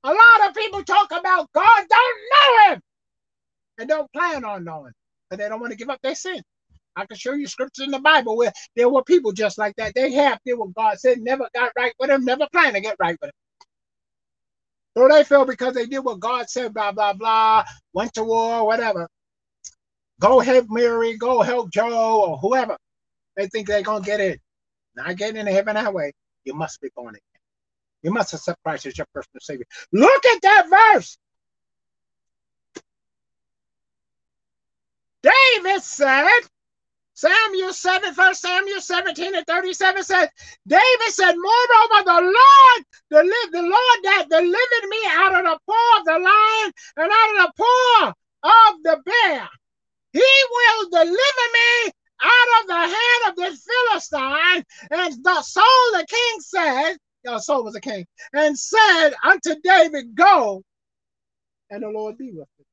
A 0.04 0.10
lot 0.10 0.50
of 0.50 0.56
people 0.56 0.84
talk 0.84 1.12
about 1.12 1.50
God, 1.54 1.86
don't 1.90 2.20
know 2.32 2.74
him, 2.74 2.82
and 3.80 3.90
don't 3.90 4.12
plan 4.12 4.44
on 4.44 4.66
knowing 4.66 4.94
but 5.34 5.40
they 5.40 5.50
don't 5.50 5.60
want 5.60 5.72
to 5.72 5.78
give 5.78 5.90
up 5.90 6.00
their 6.04 6.14
sin. 6.14 6.44
I 6.96 7.08
can 7.08 7.18
show 7.18 7.34
you 7.34 7.48
scriptures 7.48 7.86
in 7.86 7.90
the 7.90 7.98
Bible 7.98 8.38
where 8.38 8.52
there 8.76 8.88
were 8.88 9.04
people 9.04 9.32
just 9.32 9.58
like 9.58 9.76
that. 9.78 9.96
They 9.96 10.12
have 10.12 10.38
did 10.46 10.60
what 10.60 10.76
God 10.76 11.00
said, 11.00 11.22
never 11.22 11.50
got 11.56 11.72
right 11.76 11.92
with 12.00 12.10
them, 12.10 12.24
never 12.24 12.48
planned 12.52 12.76
to 12.76 12.82
get 12.82 12.98
right 13.00 13.18
with 13.20 13.30
him. 13.30 13.34
So 14.96 15.08
they 15.08 15.24
feel 15.24 15.46
because 15.46 15.74
they 15.74 15.88
did 15.88 16.06
what 16.06 16.20
God 16.20 16.48
said, 16.52 16.72
blah, 16.72 16.92
blah, 16.92 17.14
blah, 17.14 17.64
went 17.94 18.14
to 18.14 18.24
war, 18.24 18.64
whatever. 18.68 19.08
Go 20.20 20.40
help 20.40 20.68
Mary, 20.70 21.18
go 21.18 21.42
help 21.42 21.72
Joe, 21.72 22.26
or 22.28 22.38
whoever. 22.38 22.78
They 23.36 23.48
think 23.48 23.68
they're 23.68 23.82
going 23.82 24.04
to 24.04 24.06
get 24.06 24.20
in. 24.20 24.38
Not 24.96 25.18
getting 25.18 25.38
into 25.38 25.52
heaven 25.52 25.74
that 25.74 25.92
way. 25.96 26.12
You 26.46 26.54
must 26.54 26.80
be 26.80 26.90
born 26.96 27.16
again. 27.16 27.42
You 28.04 28.12
must 28.12 28.36
accept 28.36 28.62
Christ 28.64 28.86
as 28.86 29.00
your 29.00 29.08
personal 29.16 29.40
Savior. 29.42 29.66
Look 29.92 30.26
at 30.28 30.42
that 30.44 30.94
verse. 30.94 31.18
David 35.24 35.82
said, 35.82 36.28
Samuel 37.16 37.74
7, 37.74 38.14
first 38.14 38.42
Samuel 38.42 38.82
17 38.82 39.36
and 39.36 39.46
37 39.46 40.04
says, 40.04 40.30
David 40.68 41.10
said, 41.10 41.34
Moreover, 41.36 42.04
the 42.06 42.22
Lord, 42.22 42.86
the, 43.10 43.50
the 43.52 43.62
Lord 43.62 44.00
that 44.04 44.26
delivered 44.30 44.90
me 44.90 44.98
out 45.12 45.36
of 45.36 45.44
the 45.46 45.60
paw 45.66 46.00
of 46.00 46.06
the 46.06 46.20
lion 46.20 46.74
and 46.98 47.12
out 47.12 47.30
of 47.30 47.38
the 47.38 47.64
paw 47.64 48.14
of 48.44 48.84
the 48.84 49.02
bear, 49.06 49.48
he 50.12 50.32
will 50.52 50.90
deliver 50.90 51.48
me 51.54 51.92
out 52.22 52.62
of 52.62 52.68
the 52.68 52.76
hand 52.76 53.30
of 53.30 53.36
this 53.36 53.66
Philistine. 53.66 54.64
And 54.92 55.24
the 55.24 55.42
Saul 55.42 55.92
the 55.94 56.06
king 56.10 56.40
said, 56.40 56.98
your 57.24 57.40
Saul 57.40 57.64
was 57.64 57.76
a 57.76 57.82
king, 57.82 58.06
and 58.34 58.58
said 58.58 59.12
unto 59.24 59.56
David, 59.64 60.16
Go, 60.16 60.64
and 61.70 61.84
the 61.84 61.88
Lord 61.88 62.18
be 62.18 62.32
with 62.32 62.48
you. 62.58 62.66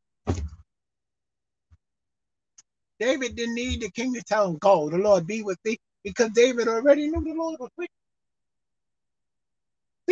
David 3.00 3.34
didn't 3.34 3.54
need 3.54 3.80
the 3.80 3.90
king 3.90 4.12
to 4.14 4.22
tell 4.22 4.48
him, 4.48 4.58
Go, 4.58 4.90
the 4.90 4.98
Lord 4.98 5.26
be 5.26 5.42
with 5.42 5.58
thee, 5.64 5.78
because 6.04 6.30
David 6.32 6.68
already 6.68 7.08
knew 7.08 7.24
the 7.24 7.32
Lord 7.32 7.58
was 7.58 7.70
with 7.76 7.88
him. 7.88 7.96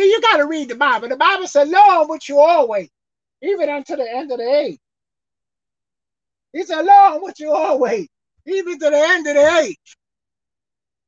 See, 0.03 0.09
you 0.09 0.19
got 0.21 0.37
to 0.37 0.47
read 0.47 0.69
the 0.69 0.75
Bible. 0.75 1.09
The 1.09 1.15
Bible 1.15 1.47
said, 1.47 1.69
Lo, 1.69 2.07
with 2.07 2.27
you 2.27 2.39
always, 2.39 2.89
even 3.43 3.69
unto 3.69 3.95
the 3.95 4.11
end 4.11 4.31
of 4.31 4.39
the 4.39 4.49
age. 4.49 4.79
He 6.51 6.63
said, 6.63 6.81
Lo, 6.81 7.19
with 7.21 7.39
you 7.39 7.53
always, 7.53 8.07
even 8.47 8.79
to 8.79 8.89
the 8.89 8.97
end 8.97 9.27
of 9.27 9.35
the 9.35 9.57
age. 9.59 9.97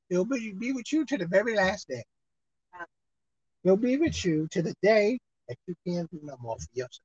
He'll 0.09 0.25
be, 0.25 0.53
be 0.53 0.73
with 0.73 0.91
you 0.91 1.05
to 1.05 1.17
the 1.17 1.25
very 1.25 1.55
last 1.55 1.87
day. 1.87 2.03
He'll 3.63 3.77
be 3.77 3.97
with 3.97 4.23
you 4.23 4.47
to 4.51 4.61
the 4.61 4.75
day 4.83 5.19
that 5.47 5.57
you 5.67 5.75
can't 5.87 6.09
do 6.11 6.19
no 6.23 6.35
more 6.41 6.57
for 6.57 6.67
yourself. 6.73 7.01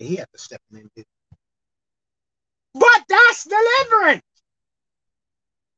And 0.00 0.08
he 0.08 0.16
has 0.16 0.26
to 0.32 0.38
step 0.38 0.60
in 0.72 0.78
and 0.78 0.90
do 0.96 1.04
but 2.74 3.02
that's 3.08 3.44
deliverance. 3.44 4.22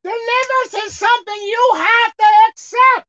Deliverance 0.03 0.87
is 0.87 0.97
something 0.97 1.35
you 1.35 1.73
have 1.75 2.17
to 2.17 2.27
accept. 2.51 3.09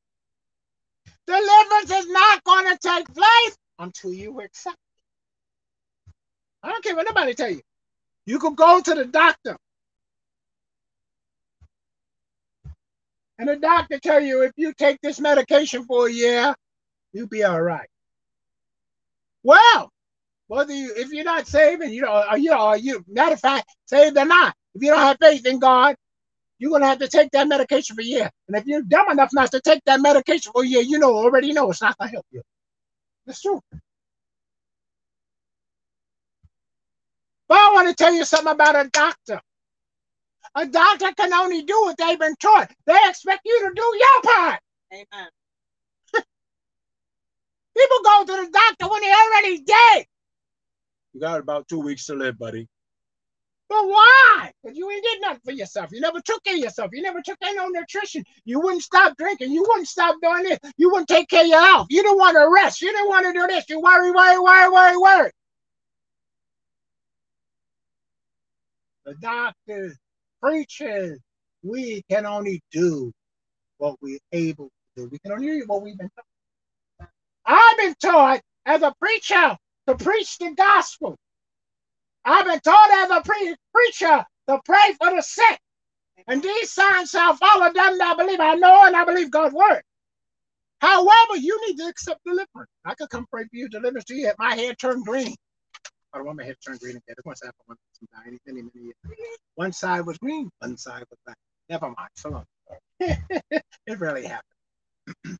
Deliverance 1.27 1.91
is 1.91 2.07
not 2.09 2.43
going 2.43 2.65
to 2.65 2.77
take 2.77 3.13
place 3.13 3.57
until 3.79 4.13
you 4.13 4.39
accept 4.41 4.75
it. 4.75 4.79
I 6.63 6.69
don't 6.69 6.83
care 6.83 6.95
what 6.95 7.07
nobody 7.07 7.33
tell 7.33 7.51
you. 7.51 7.61
You 8.25 8.39
can 8.39 8.55
go 8.55 8.81
to 8.81 8.95
the 8.95 9.05
doctor. 9.05 9.57
And 13.37 13.49
the 13.49 13.57
doctor 13.57 13.99
tell 13.99 14.21
you 14.21 14.43
if 14.43 14.53
you 14.55 14.73
take 14.73 14.99
this 15.01 15.19
medication 15.19 15.83
for 15.83 16.07
a 16.07 16.11
year, 16.11 16.55
you'll 17.11 17.27
be 17.27 17.43
all 17.43 17.61
right. 17.61 17.89
Well, 19.43 19.91
whether 20.47 20.73
you 20.73 20.93
if 20.95 21.11
you're 21.11 21.23
not 21.23 21.47
saving, 21.47 21.93
you 21.93 22.01
know, 22.01 22.11
are 22.11 22.37
you 22.37 22.51
are 22.53 22.77
you 22.77 23.03
matter 23.07 23.33
of 23.33 23.39
fact, 23.39 23.69
saved 23.85 24.17
or 24.17 24.25
not, 24.25 24.55
if 24.75 24.81
you 24.81 24.89
don't 24.91 24.99
have 24.99 25.17
faith 25.21 25.45
in 25.45 25.59
God, 25.59 25.95
you're 26.59 26.71
gonna 26.71 26.87
have 26.87 26.99
to 26.99 27.07
take 27.07 27.31
that 27.31 27.47
medication 27.47 27.95
for 27.95 28.01
a 28.01 28.05
year. 28.05 28.29
And 28.47 28.57
if 28.57 28.65
you're 28.65 28.81
dumb 28.81 29.09
enough 29.11 29.29
not 29.33 29.51
to 29.51 29.61
take 29.61 29.81
that 29.85 30.01
medication 30.01 30.51
for 30.51 30.63
a 30.63 30.67
year, 30.67 30.81
you 30.81 30.99
know 30.99 31.15
already 31.15 31.53
know 31.53 31.69
it's 31.71 31.81
not 31.81 31.97
gonna 31.97 32.11
help 32.11 32.25
you. 32.31 32.41
That's 33.25 33.41
true. 33.41 33.61
But 37.47 37.59
I 37.59 37.73
want 37.73 37.87
to 37.89 37.95
tell 37.95 38.13
you 38.13 38.25
something 38.25 38.51
about 38.53 38.75
a 38.85 38.89
doctor. 38.89 39.41
A 40.55 40.65
doctor 40.65 41.11
can 41.17 41.33
only 41.33 41.63
do 41.63 41.79
what 41.81 41.97
they've 41.97 42.19
been 42.19 42.35
taught. 42.41 42.71
They 42.85 42.97
expect 43.05 43.41
you 43.45 43.67
to 43.67 43.73
do 43.75 43.81
your 43.99 44.33
part. 44.33 44.59
Amen. 44.93 45.29
People 47.77 47.97
go 48.03 48.25
to 48.25 48.45
the 48.45 48.49
doctor 48.51 48.89
when 48.89 49.01
they're 49.01 49.15
already 49.15 49.61
dead. 49.63 50.05
You 51.15 51.21
got 51.21 51.39
about 51.39 51.65
two 51.69 51.79
weeks 51.79 52.07
to 52.07 52.13
live, 52.13 52.37
buddy. 52.37 52.67
But 53.69 53.87
why? 53.87 54.51
Because 54.61 54.77
you 54.77 54.91
ain't 54.91 55.01
did 55.01 55.21
nothing 55.21 55.39
for 55.45 55.53
yourself. 55.53 55.89
You 55.93 56.01
never 56.01 56.19
took 56.19 56.43
care 56.43 56.55
of 56.55 56.59
yourself. 56.59 56.89
You 56.91 57.01
never 57.01 57.21
took 57.21 57.37
of 57.41 57.55
no 57.55 57.69
nutrition. 57.69 58.25
You 58.43 58.59
wouldn't 58.59 58.83
stop 58.83 59.15
drinking. 59.17 59.53
You 59.53 59.61
wouldn't 59.61 59.87
stop 59.87 60.17
doing 60.21 60.43
this. 60.43 60.59
You 60.75 60.91
wouldn't 60.91 61.07
take 61.07 61.29
care 61.29 61.43
of 61.43 61.47
your 61.47 61.61
health. 61.61 61.87
You 61.89 62.03
didn't 62.03 62.17
want 62.17 62.35
to 62.35 62.51
rest. 62.53 62.81
You 62.81 62.91
didn't 62.91 63.07
want 63.07 63.25
to 63.27 63.31
do 63.31 63.47
this. 63.47 63.63
You 63.69 63.79
worry, 63.79 64.11
worry, 64.11 64.37
worry, 64.39 64.69
worry, 64.69 64.97
worry. 64.97 65.31
The 69.05 69.15
doctors, 69.21 69.97
preachers, 70.43 71.17
we 71.63 72.03
can 72.09 72.25
only 72.25 72.61
do 72.73 73.13
what 73.77 73.95
we're 74.01 74.19
able 74.33 74.65
to 74.65 75.03
do. 75.03 75.09
We 75.09 75.19
can 75.19 75.31
only 75.31 75.47
do 75.47 75.63
what 75.67 75.81
we've 75.81 75.97
been 75.97 76.09
taught. 76.09 77.09
I've 77.45 77.77
been 77.77 77.95
taught 78.01 78.41
as 78.65 78.81
a 78.81 78.93
preacher 78.99 79.57
to 79.87 79.95
preach 79.95 80.37
the 80.37 80.51
gospel. 80.51 81.17
I've 82.23 82.45
been 82.45 82.59
taught 82.59 82.91
as 82.91 83.11
a 83.11 83.21
pre- 83.21 83.55
preacher 83.73 84.25
to 84.47 84.59
pray 84.65 84.95
for 84.99 85.15
the 85.15 85.21
sick. 85.21 85.59
And 86.27 86.41
these 86.41 86.71
signs 86.71 87.11
shall 87.11 87.35
follow 87.35 87.65
them 87.65 87.97
that 87.97 88.13
I 88.13 88.15
believe. 88.15 88.39
I 88.39 88.55
know 88.55 88.85
and 88.85 88.95
I 88.95 89.05
believe 89.05 89.29
God's 89.29 89.53
word. 89.53 89.81
However, 90.79 91.37
you 91.37 91.59
need 91.67 91.77
to 91.77 91.87
accept 91.87 92.21
deliverance. 92.25 92.69
I 92.83 92.95
could 92.95 93.09
come 93.09 93.25
pray 93.31 93.43
for 93.43 93.55
you, 93.55 93.69
deliverance 93.69 94.05
to 94.05 94.15
you. 94.15 94.27
If 94.27 94.35
my 94.39 94.55
hair 94.55 94.73
turned 94.73 95.05
green. 95.05 95.35
I 96.13 96.17
don't 96.17 96.25
want 96.25 96.37
my 96.37 96.45
hair 96.45 96.53
to 96.53 96.59
turn 96.59 96.77
green 96.77 96.91
again. 96.97 97.15
It 97.17 97.25
once 97.25 97.41
many, 98.25 98.37
many, 98.45 98.61
many 98.61 98.85
years. 98.85 98.95
One 99.55 99.71
side 99.71 100.05
was 100.05 100.17
green, 100.17 100.49
one 100.59 100.77
side 100.77 101.03
was 101.09 101.19
black. 101.25 101.37
Never 101.69 101.87
mind. 101.87 102.09
So 102.15 102.29
long. 102.29 102.45
it 102.99 103.99
really 103.99 104.25
happened. 104.25 105.39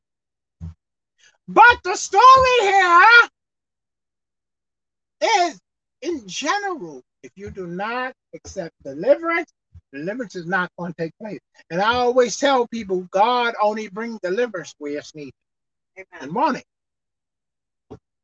but 1.48 1.78
the 1.84 1.96
story 1.96 2.58
here 2.60 3.28
is 5.22 5.58
in 6.02 6.26
general, 6.26 7.02
if 7.22 7.32
you 7.36 7.50
do 7.50 7.66
not 7.66 8.12
accept 8.34 8.72
deliverance, 8.84 9.50
deliverance 9.92 10.36
is 10.36 10.46
not 10.46 10.70
going 10.78 10.92
to 10.92 11.02
take 11.02 11.12
place. 11.20 11.40
And 11.70 11.80
I 11.80 11.94
always 11.94 12.36
tell 12.36 12.66
people, 12.68 13.02
God 13.10 13.54
only 13.60 13.88
brings 13.88 14.20
deliverance 14.20 14.74
where 14.78 14.98
it's 14.98 15.14
needed 15.14 15.32
Amen. 15.96 16.06
and 16.20 16.34
wanted. 16.34 16.64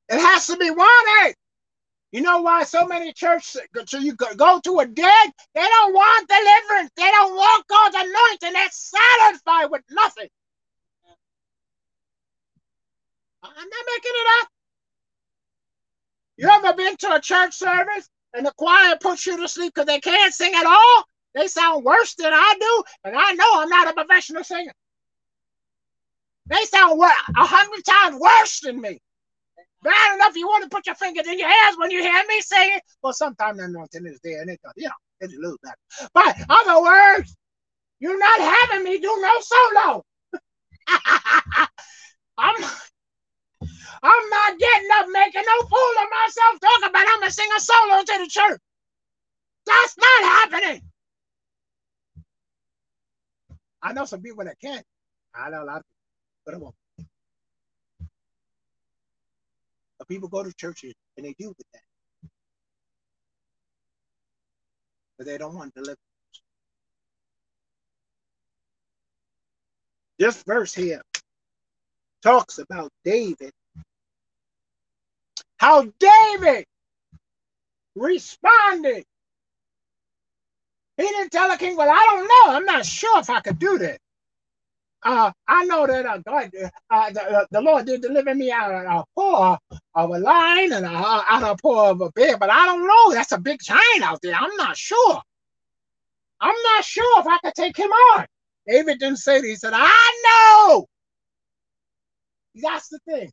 It 0.09 0.20
has 0.20 0.47
to 0.49 0.57
be 0.57 0.70
wanted. 0.70 1.34
You 2.12 2.20
know 2.20 2.43
why 2.43 2.64
so 2.64 2.86
many 2.86 3.14
churches, 3.14 3.59
so 3.86 3.99
you 3.99 4.14
go 4.14 4.61
to 4.61 4.80
a 4.80 4.86
dead, 4.86 5.30
they 5.55 5.62
don't 5.62 5.95
want 5.95 6.28
deliverance. 6.28 6.90
They 6.95 7.11
don't 7.11 7.34
want 7.34 7.66
God's 7.68 7.97
anointing. 7.97 8.53
They're 8.53 8.68
satisfied 8.70 9.70
with 9.70 9.82
nothing. 9.90 10.28
I'm 13.43 13.55
not 13.55 13.86
making 13.86 14.12
it 14.14 14.43
up. 14.43 14.49
You 16.43 16.49
ever 16.49 16.74
been 16.74 16.97
to 16.97 17.14
a 17.14 17.20
church 17.20 17.55
service 17.55 18.09
and 18.34 18.45
the 18.45 18.53
choir 18.59 18.97
puts 19.01 19.24
you 19.26 19.36
to 19.36 19.47
sleep 19.47 19.74
because 19.74 19.86
they 19.86 20.01
can't 20.01 20.34
sing 20.34 20.53
at 20.57 20.66
all? 20.66 21.05
They 21.36 21.47
sound 21.47 21.84
worse 21.84 22.16
than 22.16 22.32
I 22.34 22.55
do, 22.59 22.82
and 23.05 23.14
I 23.16 23.32
know 23.34 23.61
I'm 23.61 23.68
not 23.68 23.88
a 23.88 23.93
professional 23.93 24.43
singer. 24.43 24.72
They 26.47 26.64
sound 26.64 27.01
a 27.01 27.47
hundred 27.47 27.84
times 27.84 28.16
worse 28.20 28.59
than 28.59 28.80
me. 28.80 29.01
Bad 29.84 30.16
enough 30.16 30.34
you 30.34 30.49
want 30.49 30.64
to 30.64 30.68
put 30.68 30.84
your 30.84 30.97
fingers 30.97 31.28
in 31.28 31.38
your 31.38 31.49
hands 31.49 31.76
when 31.78 31.93
you 31.93 32.03
hear 32.03 32.24
me 32.26 32.40
singing. 32.40 32.80
Well, 33.05 33.12
sometimes 33.12 33.59
the 33.59 33.64
anointing 33.66 34.05
is 34.07 34.18
there 34.24 34.40
and 34.40 34.51
it 34.51 34.59
you 34.76 34.88
know, 34.88 34.95
it's 35.20 35.34
a 35.34 35.40
little 35.40 35.59
better. 35.62 36.11
But 36.12 36.36
other 36.49 36.82
words, 36.82 37.36
you're 38.01 38.18
not 38.18 38.40
having 38.40 38.82
me 38.82 38.99
do 38.99 39.16
no 39.20 39.32
solo. 39.40 40.05
I'm 42.36 42.64
I'm 44.03 44.30
not 44.30 44.59
getting 44.59 44.89
up 44.95 45.07
making 45.12 45.43
no 45.47 45.66
fool 45.66 45.95
of 46.03 46.09
myself 46.11 46.61
talking 46.61 46.89
about 46.91 47.07
I'm 47.09 47.20
gonna 47.20 47.30
sing 47.30 47.49
a 47.57 47.61
solo 47.61 48.03
to 48.03 48.24
the 48.24 48.28
church. 48.28 48.61
That's 49.66 49.97
not 49.99 50.53
happening. 50.53 50.83
I 53.83 53.93
know 53.93 54.05
some 54.05 54.22
people 54.22 54.45
that 54.45 54.61
can't. 54.61 54.85
I 55.35 55.51
know 55.51 55.62
a 55.62 55.66
lot 55.66 55.78
of 55.78 55.83
people, 55.83 56.43
but 56.47 56.55
it 56.55 56.61
won't. 56.61 56.74
But 59.99 60.09
people 60.09 60.28
go 60.28 60.43
to 60.43 60.53
churches 60.55 60.95
and 61.16 61.26
they 61.26 61.35
deal 61.35 61.51
with 61.51 61.66
that. 61.72 61.83
But 65.18 65.26
they 65.26 65.39
don't 65.39 65.55
want 65.55 65.74
deliverance. 65.74 65.99
This 70.18 70.43
verse 70.45 70.74
here 70.74 71.03
talks 72.22 72.59
about 72.59 72.91
David 73.05 73.53
how 75.63 75.87
David 76.01 76.67
responded. 77.95 79.05
He 80.97 81.05
didn't 81.05 81.31
tell 81.31 81.49
the 81.49 81.57
king, 81.57 81.77
Well, 81.77 81.89
I 81.89 82.05
don't 82.11 82.27
know. 82.27 82.57
I'm 82.57 82.65
not 82.65 82.85
sure 82.85 83.21
if 83.21 83.31
I 83.31 83.41
could 83.41 83.61
do 83.61 83.79
that. 83.79 83.99
Uh, 85.05 85.31
I 85.47 85.65
know 85.65 85.87
that 85.87 86.05
uh, 86.05 86.19
God, 86.19 86.51
uh, 86.91 87.11
the, 87.13 87.23
uh, 87.23 87.45
the, 87.51 87.61
Lord 87.61 87.87
did 87.87 88.03
deliver 88.03 88.35
me 88.35 88.51
out 88.51 88.73
of 88.73 88.85
a 88.85 89.05
paw 89.17 89.57
of 89.95 90.11
a 90.11 90.19
lion 90.19 90.73
and 90.73 90.85
uh, 90.85 91.23
out 91.29 91.43
of 91.45 91.51
a 91.51 91.57
paw 91.57 91.91
of 91.91 92.01
a 92.01 92.11
bear, 92.11 92.37
but 92.39 92.51
I 92.51 92.67
don't 92.67 92.87
know. 92.87 93.13
That's 93.13 93.33
a 93.33 93.39
big 93.39 93.61
giant 93.63 94.03
out 94.03 94.21
there. 94.23 94.35
I'm 94.35 94.55
not 94.57 94.77
sure. 94.77 95.21
I'm 96.41 96.55
not 96.75 96.85
sure 96.85 97.21
if 97.21 97.27
I 97.27 97.39
could 97.39 97.55
take 97.55 97.77
him 97.77 97.91
on. 97.91 98.27
David 98.67 98.99
didn't 98.99 99.19
say 99.19 99.41
that. 99.41 99.47
He 99.47 99.57
said, 99.57 99.73
I 99.75 100.23
know. 100.25 100.87
That's 102.57 102.89
the 102.89 102.99
thing 103.07 103.31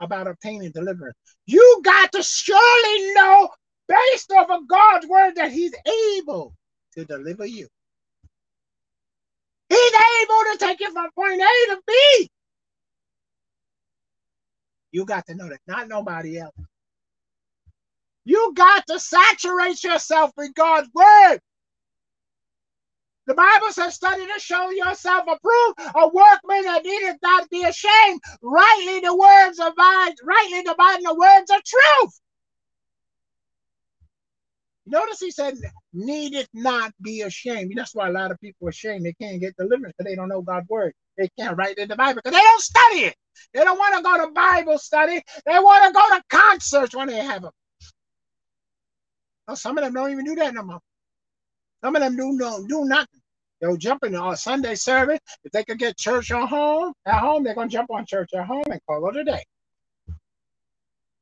about 0.00 0.26
obtaining 0.26 0.72
deliverance. 0.72 1.16
You 1.46 1.80
got 1.84 2.12
to 2.12 2.22
surely 2.22 3.14
know, 3.14 3.48
based 3.88 4.32
off 4.32 4.50
of 4.50 4.66
God's 4.68 5.06
word, 5.06 5.34
that 5.36 5.52
He's 5.52 5.74
able 6.18 6.54
to 6.94 7.04
deliver 7.04 7.46
you. 7.46 7.68
He's 9.68 9.92
able 10.22 10.52
to 10.52 10.56
take 10.58 10.80
you 10.80 10.92
from 10.92 11.10
point 11.14 11.40
A 11.40 11.70
to 11.70 11.80
B. 11.86 12.30
You 14.92 15.04
got 15.04 15.26
to 15.26 15.34
know 15.34 15.48
that, 15.48 15.60
not 15.66 15.88
nobody 15.88 16.38
else. 16.38 16.54
You 18.24 18.52
got 18.54 18.86
to 18.88 18.98
saturate 18.98 19.82
yourself 19.84 20.32
with 20.36 20.54
God's 20.54 20.88
word. 20.94 21.38
The 23.30 23.36
Bible 23.36 23.70
says, 23.70 23.94
study 23.94 24.26
to 24.26 24.40
show 24.40 24.70
yourself 24.70 25.22
approved, 25.22 25.78
a 25.94 26.08
workman 26.08 26.64
that 26.64 26.82
needeth 26.84 27.18
not 27.22 27.48
be 27.48 27.62
ashamed, 27.62 28.20
rightly 28.42 28.98
the 28.98 29.16
words 29.16 29.60
of 29.60 29.72
mine, 29.76 30.14
rightly 30.24 30.64
dividing 30.64 31.04
the 31.04 31.14
words 31.14 31.48
of 31.48 31.62
truth. 31.62 32.20
Notice 34.84 35.20
he 35.20 35.30
said, 35.30 35.54
needeth 35.92 36.48
not 36.52 36.92
be 37.00 37.22
ashamed. 37.22 37.72
That's 37.76 37.94
why 37.94 38.08
a 38.08 38.12
lot 38.12 38.32
of 38.32 38.40
people 38.40 38.66
are 38.66 38.70
ashamed. 38.70 39.06
They 39.06 39.12
can't 39.12 39.40
get 39.40 39.56
deliverance 39.56 39.94
because 39.96 40.10
they 40.10 40.16
don't 40.16 40.28
know 40.28 40.42
God's 40.42 40.68
word. 40.68 40.92
They 41.16 41.30
can't 41.38 41.56
write 41.56 41.78
in 41.78 41.88
the 41.88 41.94
Bible 41.94 42.22
because 42.24 42.36
they 42.36 42.42
don't 42.42 42.60
study 42.60 42.98
it. 43.02 43.14
They 43.54 43.62
don't 43.62 43.78
want 43.78 43.94
to 43.96 44.02
go 44.02 44.26
to 44.26 44.32
Bible 44.32 44.78
study. 44.78 45.22
They 45.46 45.58
want 45.60 45.84
to 45.84 45.92
go 45.92 46.16
to 46.16 46.24
concerts 46.30 46.96
when 46.96 47.06
they 47.06 47.18
have 47.18 47.42
them. 47.42 47.52
Well, 49.46 49.52
oh, 49.52 49.54
some 49.54 49.78
of 49.78 49.84
them 49.84 49.94
don't 49.94 50.10
even 50.10 50.24
do 50.24 50.34
that 50.34 50.52
no 50.52 50.64
more. 50.64 50.80
Some 51.84 51.94
of 51.94 52.02
them 52.02 52.16
do 52.16 52.32
no 52.32 52.66
do 52.66 52.84
nothing. 52.86 53.19
They'll 53.60 53.76
jump 53.76 54.04
in 54.04 54.14
on 54.14 54.36
Sunday 54.36 54.74
service. 54.74 55.20
If 55.44 55.52
they 55.52 55.64
could 55.64 55.78
get 55.78 55.96
church 55.96 56.30
at 56.30 56.48
home, 56.48 56.92
at 57.06 57.20
home, 57.20 57.44
they're 57.44 57.54
gonna 57.54 57.68
jump 57.68 57.90
on 57.90 58.06
church 58.06 58.30
at 58.34 58.46
home 58.46 58.64
and 58.70 58.80
call 58.86 59.08
it 59.08 59.16
a 59.16 59.24
day. 59.24 59.44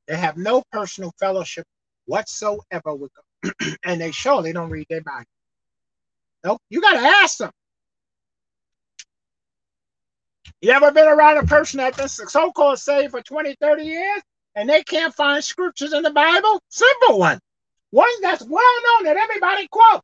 They 0.07 0.17
have 0.17 0.37
no 0.37 0.63
personal 0.73 1.13
fellowship 1.19 1.67
whatsoever 2.07 2.95
with 2.95 3.11
God. 3.15 3.53
and 3.85 4.01
they 4.01 4.11
surely 4.11 4.53
don't 4.53 4.71
read 4.71 4.87
their 4.89 5.03
Bible. 5.03 5.25
Nope. 6.45 6.61
You 6.71 6.81
gotta 6.81 7.01
ask 7.01 7.39
them. 7.39 7.51
You 10.61 10.71
ever 10.73 10.91
been 10.91 11.07
around 11.07 11.39
a 11.39 11.45
person 11.45 11.79
that's 11.79 12.19
been 12.19 12.29
so-called 12.29 12.79
saved 12.79 13.13
for 13.13 13.23
20, 13.23 13.55
30 13.61 13.85
years 13.85 14.23
and 14.57 14.69
they 14.69 14.83
can't 14.83 15.15
find 15.15 15.43
scriptures 15.43 15.93
in 15.93 16.03
the 16.03 16.11
Bible? 16.11 16.61
Simple 16.69 17.19
one. 17.19 17.39
One 17.91 18.09
that's 18.23 18.43
well 18.43 18.83
known 18.85 19.05
that 19.05 19.17
everybody 19.17 19.69
quotes. 19.69 20.03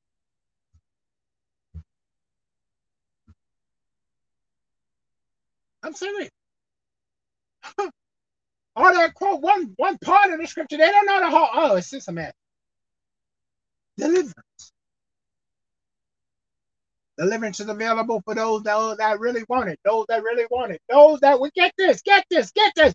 I'm 5.84 5.94
serious. 5.94 6.30
or 8.76 8.94
they 8.94 9.08
quote 9.14 9.40
one 9.40 9.74
one 9.76 9.98
part 9.98 10.32
of 10.32 10.40
the 10.40 10.46
scripture. 10.46 10.78
They 10.78 10.90
don't 10.90 11.06
know 11.06 11.20
the 11.20 11.30
whole. 11.30 11.48
Oh, 11.52 11.76
it's 11.76 12.10
mess. 12.10 12.32
Deliverance. 13.98 14.34
Deliverance 17.16 17.60
is 17.60 17.68
available 17.68 18.22
for 18.24 18.34
those 18.34 18.64
that, 18.64 18.96
that 18.98 19.20
really 19.20 19.44
want 19.48 19.68
it. 19.68 19.78
Those 19.84 20.06
that 20.08 20.24
really 20.24 20.46
want 20.50 20.72
it. 20.72 20.80
Those 20.88 21.20
that 21.20 21.38
would 21.38 21.52
get 21.52 21.72
this, 21.78 22.02
get 22.02 22.24
this, 22.28 22.50
get 22.50 22.72
this. 22.74 22.92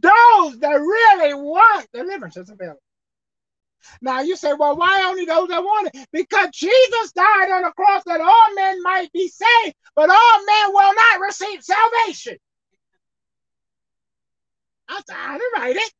Those 0.00 0.58
that 0.58 0.74
really 0.74 1.34
want 1.34 1.86
deliverance 1.92 2.36
is 2.36 2.50
available. 2.50 2.80
Now 4.00 4.20
you 4.20 4.36
say, 4.36 4.52
well, 4.52 4.76
why 4.76 5.04
only 5.04 5.24
those 5.24 5.48
that 5.48 5.62
want 5.62 5.90
it? 5.92 6.08
Because 6.12 6.48
Jesus 6.52 7.12
died 7.12 7.50
on 7.50 7.62
the 7.62 7.72
cross 7.72 8.02
that 8.06 8.20
all 8.20 8.54
men 8.54 8.82
might 8.82 9.12
be 9.12 9.28
saved, 9.28 9.76
but 9.94 10.10
all 10.10 10.44
men 10.46 10.72
will 10.72 10.94
not 10.94 11.20
receive 11.20 11.62
salvation. 11.62 12.36
How 14.86 15.36
to 15.36 15.50
write 15.56 15.76
it. 15.76 15.92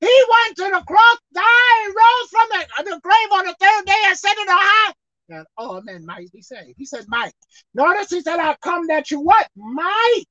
He 0.00 0.24
went 0.28 0.56
to 0.56 0.64
the 0.64 0.84
cross, 0.84 1.18
died, 1.32 1.86
and 1.86 1.94
rose 1.94 2.28
from 2.28 2.48
the, 2.50 2.66
uh, 2.78 2.82
the 2.82 3.00
grave 3.02 3.32
on 3.32 3.46
the 3.46 3.56
third 3.58 3.86
day 3.86 4.02
and 4.06 4.18
said 4.18 4.32
it 4.32 4.48
on 4.48 4.58
high 4.58 4.92
that 5.28 5.46
all 5.56 5.80
men 5.82 6.04
might 6.04 6.30
be 6.32 6.42
saved. 6.42 6.74
He 6.76 6.84
said, 6.84 7.04
might. 7.08 7.32
Notice 7.72 8.10
he 8.10 8.20
said, 8.20 8.38
I 8.38 8.56
come 8.62 8.88
that 8.88 9.10
you 9.10 9.20
what? 9.20 9.48
Might 9.56 10.24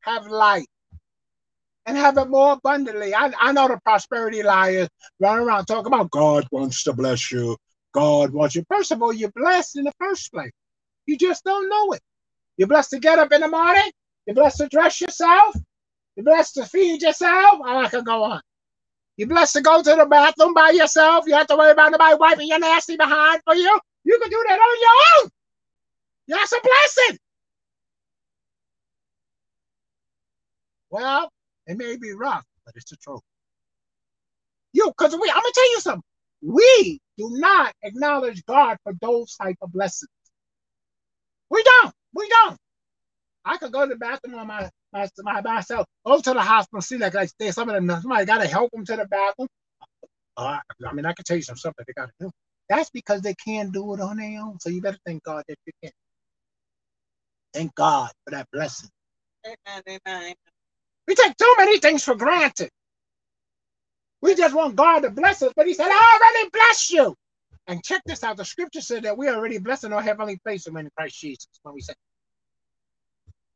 have 0.00 0.26
life 0.26 0.64
and 1.88 1.96
have 1.96 2.18
it 2.18 2.28
more 2.28 2.52
abundantly. 2.52 3.14
I, 3.14 3.32
I 3.40 3.52
know 3.52 3.66
the 3.66 3.80
prosperity 3.82 4.42
liars 4.42 4.90
run 5.20 5.38
around 5.38 5.64
talking 5.64 5.86
about 5.86 6.10
God 6.10 6.46
wants 6.50 6.84
to 6.84 6.92
bless 6.92 7.32
you. 7.32 7.56
God 7.94 8.30
wants 8.30 8.54
you. 8.54 8.64
First 8.68 8.92
of 8.92 9.02
all, 9.02 9.10
you're 9.10 9.32
blessed 9.34 9.78
in 9.78 9.84
the 9.84 9.92
first 9.98 10.30
place. 10.30 10.52
You 11.06 11.16
just 11.16 11.44
don't 11.44 11.66
know 11.70 11.92
it. 11.92 12.02
You're 12.58 12.68
blessed 12.68 12.90
to 12.90 12.98
get 12.98 13.18
up 13.18 13.32
in 13.32 13.40
the 13.40 13.48
morning. 13.48 13.90
You're 14.26 14.34
blessed 14.34 14.58
to 14.58 14.68
dress 14.68 15.00
yourself. 15.00 15.56
You're 16.14 16.24
blessed 16.24 16.56
to 16.56 16.66
feed 16.66 17.00
yourself. 17.00 17.60
I 17.64 17.88
can 17.88 18.04
go 18.04 18.22
on. 18.22 18.42
You're 19.16 19.28
blessed 19.28 19.54
to 19.54 19.62
go 19.62 19.82
to 19.82 19.96
the 19.96 20.04
bathroom 20.04 20.52
by 20.52 20.70
yourself. 20.70 21.24
You 21.26 21.36
have 21.36 21.46
to 21.46 21.56
worry 21.56 21.70
about 21.70 21.92
nobody 21.92 22.16
wiping 22.20 22.48
your 22.48 22.58
nasty 22.58 22.96
behind 22.96 23.40
for 23.46 23.54
you. 23.54 23.80
You 24.04 24.18
can 24.20 24.28
do 24.30 24.44
that 24.46 24.58
on 24.58 24.80
your 24.80 25.24
own. 25.24 25.30
That's 26.28 26.52
a 26.52 26.60
blessing. 26.60 27.18
Well, 30.90 31.30
it 31.68 31.78
may 31.78 31.96
be 31.98 32.12
rough, 32.12 32.44
but 32.66 32.74
it's 32.76 32.90
the 32.90 32.96
truth. 32.98 33.22
You, 34.74 34.88
because 34.96 35.14
we, 35.14 35.30
I'm 35.30 35.36
gonna 35.36 35.52
tell 35.54 35.72
you 35.72 35.80
something. 35.80 36.02
We 36.42 37.00
do 37.18 37.30
not 37.32 37.74
acknowledge 37.82 38.44
God 38.46 38.78
for 38.84 38.94
those 39.00 39.36
type 39.36 39.56
of 39.62 39.72
blessings. 39.72 40.10
We 41.50 41.62
don't. 41.64 41.94
We 42.14 42.28
don't. 42.28 42.58
I 43.44 43.58
could 43.58 43.72
go 43.72 43.86
to 43.86 43.88
the 43.88 43.96
bathroom 43.96 44.36
on 44.36 44.46
my, 44.46 44.70
my, 44.92 45.08
my 45.20 45.40
myself, 45.42 45.86
go 46.06 46.20
to 46.20 46.34
the 46.34 46.42
hospital, 46.42 46.82
see 46.82 46.98
like, 46.98 47.14
like 47.14 47.30
some 47.52 47.68
of 47.70 47.74
them, 47.74 47.88
somebody 48.00 48.26
got 48.26 48.38
to 48.42 48.48
help 48.48 48.70
them 48.72 48.84
to 48.86 48.96
the 48.96 49.06
bathroom. 49.06 49.48
Uh, 50.36 50.58
I 50.86 50.94
mean, 50.94 51.06
I 51.06 51.12
can 51.14 51.24
tell 51.24 51.36
you 51.36 51.42
some 51.42 51.56
stuff 51.56 51.74
that 51.78 51.86
they 51.86 51.94
got 51.94 52.06
to 52.08 52.12
do. 52.20 52.30
That's 52.68 52.90
because 52.90 53.22
they 53.22 53.34
can't 53.34 53.72
do 53.72 53.94
it 53.94 54.00
on 54.00 54.18
their 54.18 54.40
own. 54.42 54.60
So 54.60 54.70
you 54.70 54.82
better 54.82 54.98
thank 55.06 55.24
God 55.24 55.44
that 55.48 55.56
you 55.66 55.72
can. 55.82 55.92
Thank 57.54 57.74
God 57.74 58.10
for 58.24 58.32
that 58.32 58.48
blessing. 58.52 58.90
Amen, 59.46 60.00
amen. 60.06 60.34
We 61.08 61.16
take 61.16 61.36
too 61.38 61.54
many 61.58 61.80
things 61.80 62.04
for 62.04 62.16
granted. 62.16 62.70
We 64.22 64.34
just 64.36 64.54
want 64.54 64.76
God 64.76 65.00
to 65.00 65.10
bless 65.10 65.42
us, 65.42 65.52
but 65.56 65.66
He 65.66 65.74
said, 65.74 65.88
I 65.88 66.20
already 66.36 66.50
bless 66.52 66.90
you. 66.92 67.14
And 67.68 67.84
check 67.84 68.02
this 68.06 68.24
out 68.24 68.36
the 68.38 68.44
scripture 68.44 68.80
said 68.82 69.04
that 69.04 69.18
we 69.18 69.28
already 69.28 69.58
blessed 69.58 69.84
in 69.84 69.92
our 69.94 70.02
heavenly 70.02 70.38
place 70.38 70.66
in 70.66 70.74
Christ 70.96 71.20
Jesus. 71.20 71.48
When 71.62 71.74
we 71.74 71.82
say, 71.82 71.94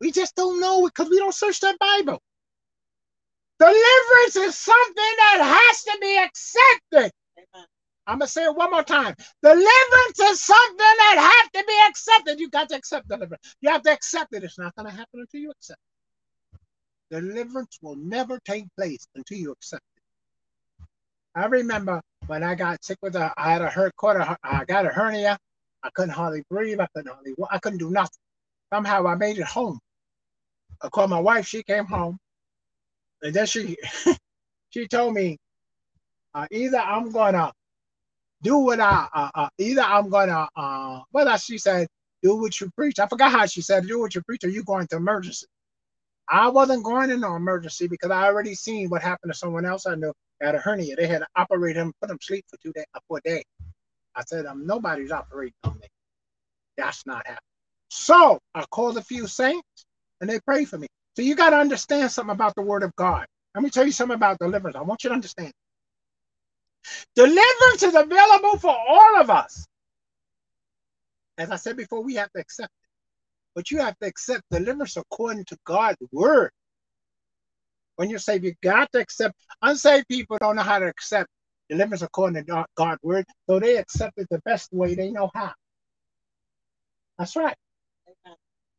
we 0.01 0.13
just 0.13 0.37
don't 0.37 0.61
know 0.61 0.87
it 0.87 0.95
because 0.95 1.11
we 1.11 1.19
don't 1.19 1.35
search 1.35 1.61
that 1.61 1.79
Bible. 1.79 2.21
Deliverance 3.59 4.37
is 4.37 4.59
something 4.59 5.15
that 5.19 5.39
has 5.43 5.85
to 5.85 5.99
be 6.03 6.19
accepted. 6.19 7.13
Amen. 7.39 7.67
I'm 8.07 8.21
gonna 8.21 8.29
say 8.29 8.45
it 8.45 8.57
one 8.57 8.71
more 8.71 8.85
time. 8.85 9.15
Deliverance 9.43 10.21
is 10.21 10.43
something 10.43 10.77
that 10.79 11.17
has 11.33 11.51
to 11.63 11.67
be 11.67 11.79
accepted. 11.89 12.41
You 12.41 12.51
got 12.51 12.69
to 12.71 12.77
accept 12.77 13.09
deliverance. 13.09 13.57
You 13.63 13.71
have 13.71 13.83
to 13.85 13.93
accept 13.93 14.35
it. 14.35 14.45
It's 14.45 14.59
not 14.59 14.77
gonna 14.77 14.91
happen 14.91 15.21
until 15.21 15.41
you 15.41 15.53
accept 15.53 15.81
it. 15.81 15.92
Deliverance 17.13 17.79
will 17.83 17.97
never 17.97 18.41
take 18.47 18.65
place 18.75 19.07
until 19.15 19.37
you 19.37 19.53
accept 19.53 19.85
it. 19.99 20.03
I 21.39 21.45
remember 21.45 22.01
when 22.27 22.43
I 22.43 22.55
got 22.55 22.83
sick 22.83 22.97
with 23.03 23.17
a, 23.17 23.31
I 23.37 23.53
had 23.53 23.61
a 23.61 23.69
hurt 23.69 23.95
quarter, 23.97 24.35
I 24.43 24.65
got 24.65 24.87
a 24.87 24.89
hernia. 24.89 25.39
I 25.83 25.91
couldn't 25.91 26.15
hardly 26.15 26.43
breathe. 26.49 26.81
I 26.81 26.87
couldn't 26.95 27.13
hardly, 27.13 27.35
I 27.51 27.59
couldn't 27.59 27.81
do 27.81 27.91
nothing. 27.91 28.17
Somehow 28.73 29.07
I 29.07 29.17
made 29.17 29.37
it 29.37 29.45
home. 29.45 29.79
I 30.81 30.89
called 30.89 31.11
my 31.11 31.21
wife. 31.21 31.47
She 31.47 31.63
came 31.63 31.85
home, 31.85 32.17
and 33.21 33.35
then 33.35 33.45
she, 33.45 33.77
she 34.71 34.89
told 34.89 35.13
me, 35.13 35.37
uh, 36.35 36.47
either 36.51 36.79
I'm 36.79 37.13
gonna 37.13 37.53
do 38.43 38.57
what 38.57 38.81
I, 38.81 39.07
uh, 39.13 39.31
uh, 39.35 39.49
either 39.59 39.83
I'm 39.83 40.09
gonna, 40.09 40.49
uh, 40.57 41.01
well, 41.13 41.37
she 41.37 41.59
said, 41.59 41.89
do 42.23 42.37
what 42.37 42.59
you 42.59 42.71
preach. 42.75 42.99
I 42.99 43.07
forgot 43.07 43.33
how 43.33 43.45
she 43.45 43.61
said, 43.61 43.87
do 43.87 44.01
what 44.01 44.15
you 44.15 44.23
preach, 44.23 44.45
or 44.45 44.49
you 44.49 44.65
going 44.65 44.87
to 44.87 44.97
emergency. 44.97 45.47
I 46.33 46.49
wasn't 46.49 46.83
going 46.83 47.11
in 47.11 47.21
no 47.21 47.37
emergency 47.37 47.87
because 47.89 48.11
I 48.11 48.25
already 48.25 48.55
seen 48.55 48.89
what 48.89 49.03
happened 49.03 49.35
to 49.35 49.39
someone 49.39 49.67
else 49.67 49.85
I 49.87 49.97
knew 49.97 50.15
had 50.41 50.55
a 50.55 50.59
hernia. 50.59 50.97
They 50.97 51.07
had 51.07 51.19
to 51.19 51.27
operate 51.37 51.77
him, 51.77 51.93
put 52.01 52.11
him 52.11 52.19
sleep 52.23 52.47
for 52.49 52.57
two 52.57 52.73
days, 52.73 52.87
uh, 52.95 53.01
for 53.07 53.19
a 53.19 53.21
day. 53.21 53.45
I 54.17 54.23
said, 54.27 54.47
um, 54.47 54.67
nobody's 54.67 55.13
operating 55.13 55.53
on 55.65 55.79
me. 55.79 55.89
That's 56.79 57.05
not 57.07 57.19
happening. 57.27 57.39
So 57.91 58.39
I 58.55 58.65
called 58.71 58.97
a 58.97 59.03
few 59.03 59.27
saints 59.27 59.85
and 60.23 60.31
they 60.31 60.41
prayed 60.41 60.71
for 60.71 60.79
me. 60.79 60.87
So 61.17 61.23
you 61.23 61.35
got 61.35 61.51
to 61.51 61.57
understand 61.59 62.11
something 62.11 62.35
about 62.35 62.55
the 62.55 62.63
word 62.63 62.83
of 62.83 62.97
God. 62.97 63.27
Let 63.55 63.63
me 63.63 63.69
tell 63.69 63.85
you 63.85 63.93
something 63.93 64.15
about 64.17 64.39
deliverance. 64.39 64.75
I 64.77 64.81
want 64.81 65.05
you 65.05 65.11
to 65.11 65.15
understand. 65.15 65.53
Deliverance 67.15 67.83
is 67.83 67.95
available 67.95 68.59
for 68.59 68.75
all 68.75 69.21
of 69.21 69.29
us. 69.29 69.67
As 71.37 71.51
I 71.51 71.57
said 71.57 71.77
before, 71.77 72.03
we 72.03 72.15
have 72.15 72.33
to 72.33 72.41
accept 72.41 72.73
but 73.55 73.71
you 73.71 73.79
have 73.79 73.99
to 73.99 74.07
accept 74.07 74.43
deliverance 74.51 74.97
according 74.97 75.45
to 75.47 75.59
God's 75.65 75.99
word. 76.13 76.51
When 77.97 78.11
you 78.11 78.19
say 78.19 78.39
you 78.39 78.55
got 78.63 78.91
to 78.93 79.01
accept, 79.01 79.35
unsaved 79.61 80.09
people 80.09 80.39
don't 80.39 80.57
know 80.57 80.63
how 80.63 80.79
to 80.79 80.87
accept 80.87 81.29
deliverance 81.69 82.03
according 82.03 82.45
to 82.45 82.67
God's 82.75 83.03
word, 83.03 83.25
so 83.49 83.61
they 83.61 83.77
accept 83.77 84.19
it 84.19 84.27
the 84.31 84.41
best 84.45 84.73
way 84.73 84.95
they 84.95 85.11
know 85.11 85.31
how. 85.35 85.53
That's 87.19 87.37
right. 87.37 87.57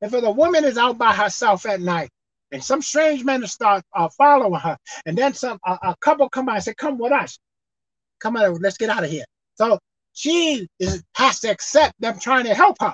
If 0.01 0.13
a 0.13 0.31
woman 0.31 0.65
is 0.65 0.77
out 0.77 0.97
by 0.97 1.13
herself 1.13 1.65
at 1.65 1.79
night 1.79 2.09
and 2.51 2.61
some 2.61 2.81
strange 2.81 3.23
men 3.23 3.45
start 3.47 3.83
uh, 3.95 4.09
following 4.09 4.59
her, 4.59 4.77
and 5.05 5.17
then 5.17 5.33
some 5.33 5.57
uh, 5.65 5.77
a 5.81 5.95
couple 6.01 6.27
come 6.29 6.45
by 6.45 6.55
and 6.55 6.63
say, 6.63 6.73
"Come 6.73 6.97
with 6.97 7.13
us, 7.13 7.39
come 8.19 8.35
on, 8.35 8.55
let's 8.55 8.77
get 8.77 8.89
out 8.89 9.03
of 9.03 9.09
here." 9.09 9.25
So 9.55 9.79
she 10.13 10.67
is, 10.79 11.03
has 11.15 11.39
to 11.41 11.49
accept 11.49 11.93
them 11.99 12.19
trying 12.19 12.45
to 12.45 12.53
help 12.53 12.77
her. 12.81 12.93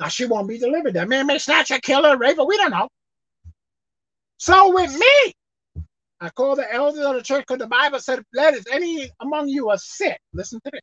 Now 0.00 0.08
she 0.08 0.26
won't 0.26 0.48
be 0.48 0.58
delivered. 0.58 0.94
That 0.94 1.08
man 1.08 1.26
may 1.26 1.38
snatch 1.38 1.70
a 1.70 1.80
killer, 1.80 2.16
rape, 2.16 2.36
but 2.36 2.46
we 2.46 2.56
don't 2.56 2.70
know. 2.70 2.88
So 4.38 4.74
with 4.74 4.94
me, 4.96 5.34
I 6.20 6.30
call 6.30 6.56
the 6.56 6.72
elders 6.72 7.04
of 7.04 7.14
the 7.14 7.22
church 7.22 7.44
because 7.46 7.58
the 7.58 7.66
Bible 7.66 7.98
said, 8.00 8.22
let 8.32 8.54
if 8.54 8.64
any 8.70 9.10
among 9.20 9.48
you 9.48 9.70
are 9.70 9.78
sick, 9.78 10.18
listen 10.32 10.60
to 10.64 10.70
this. 10.70 10.80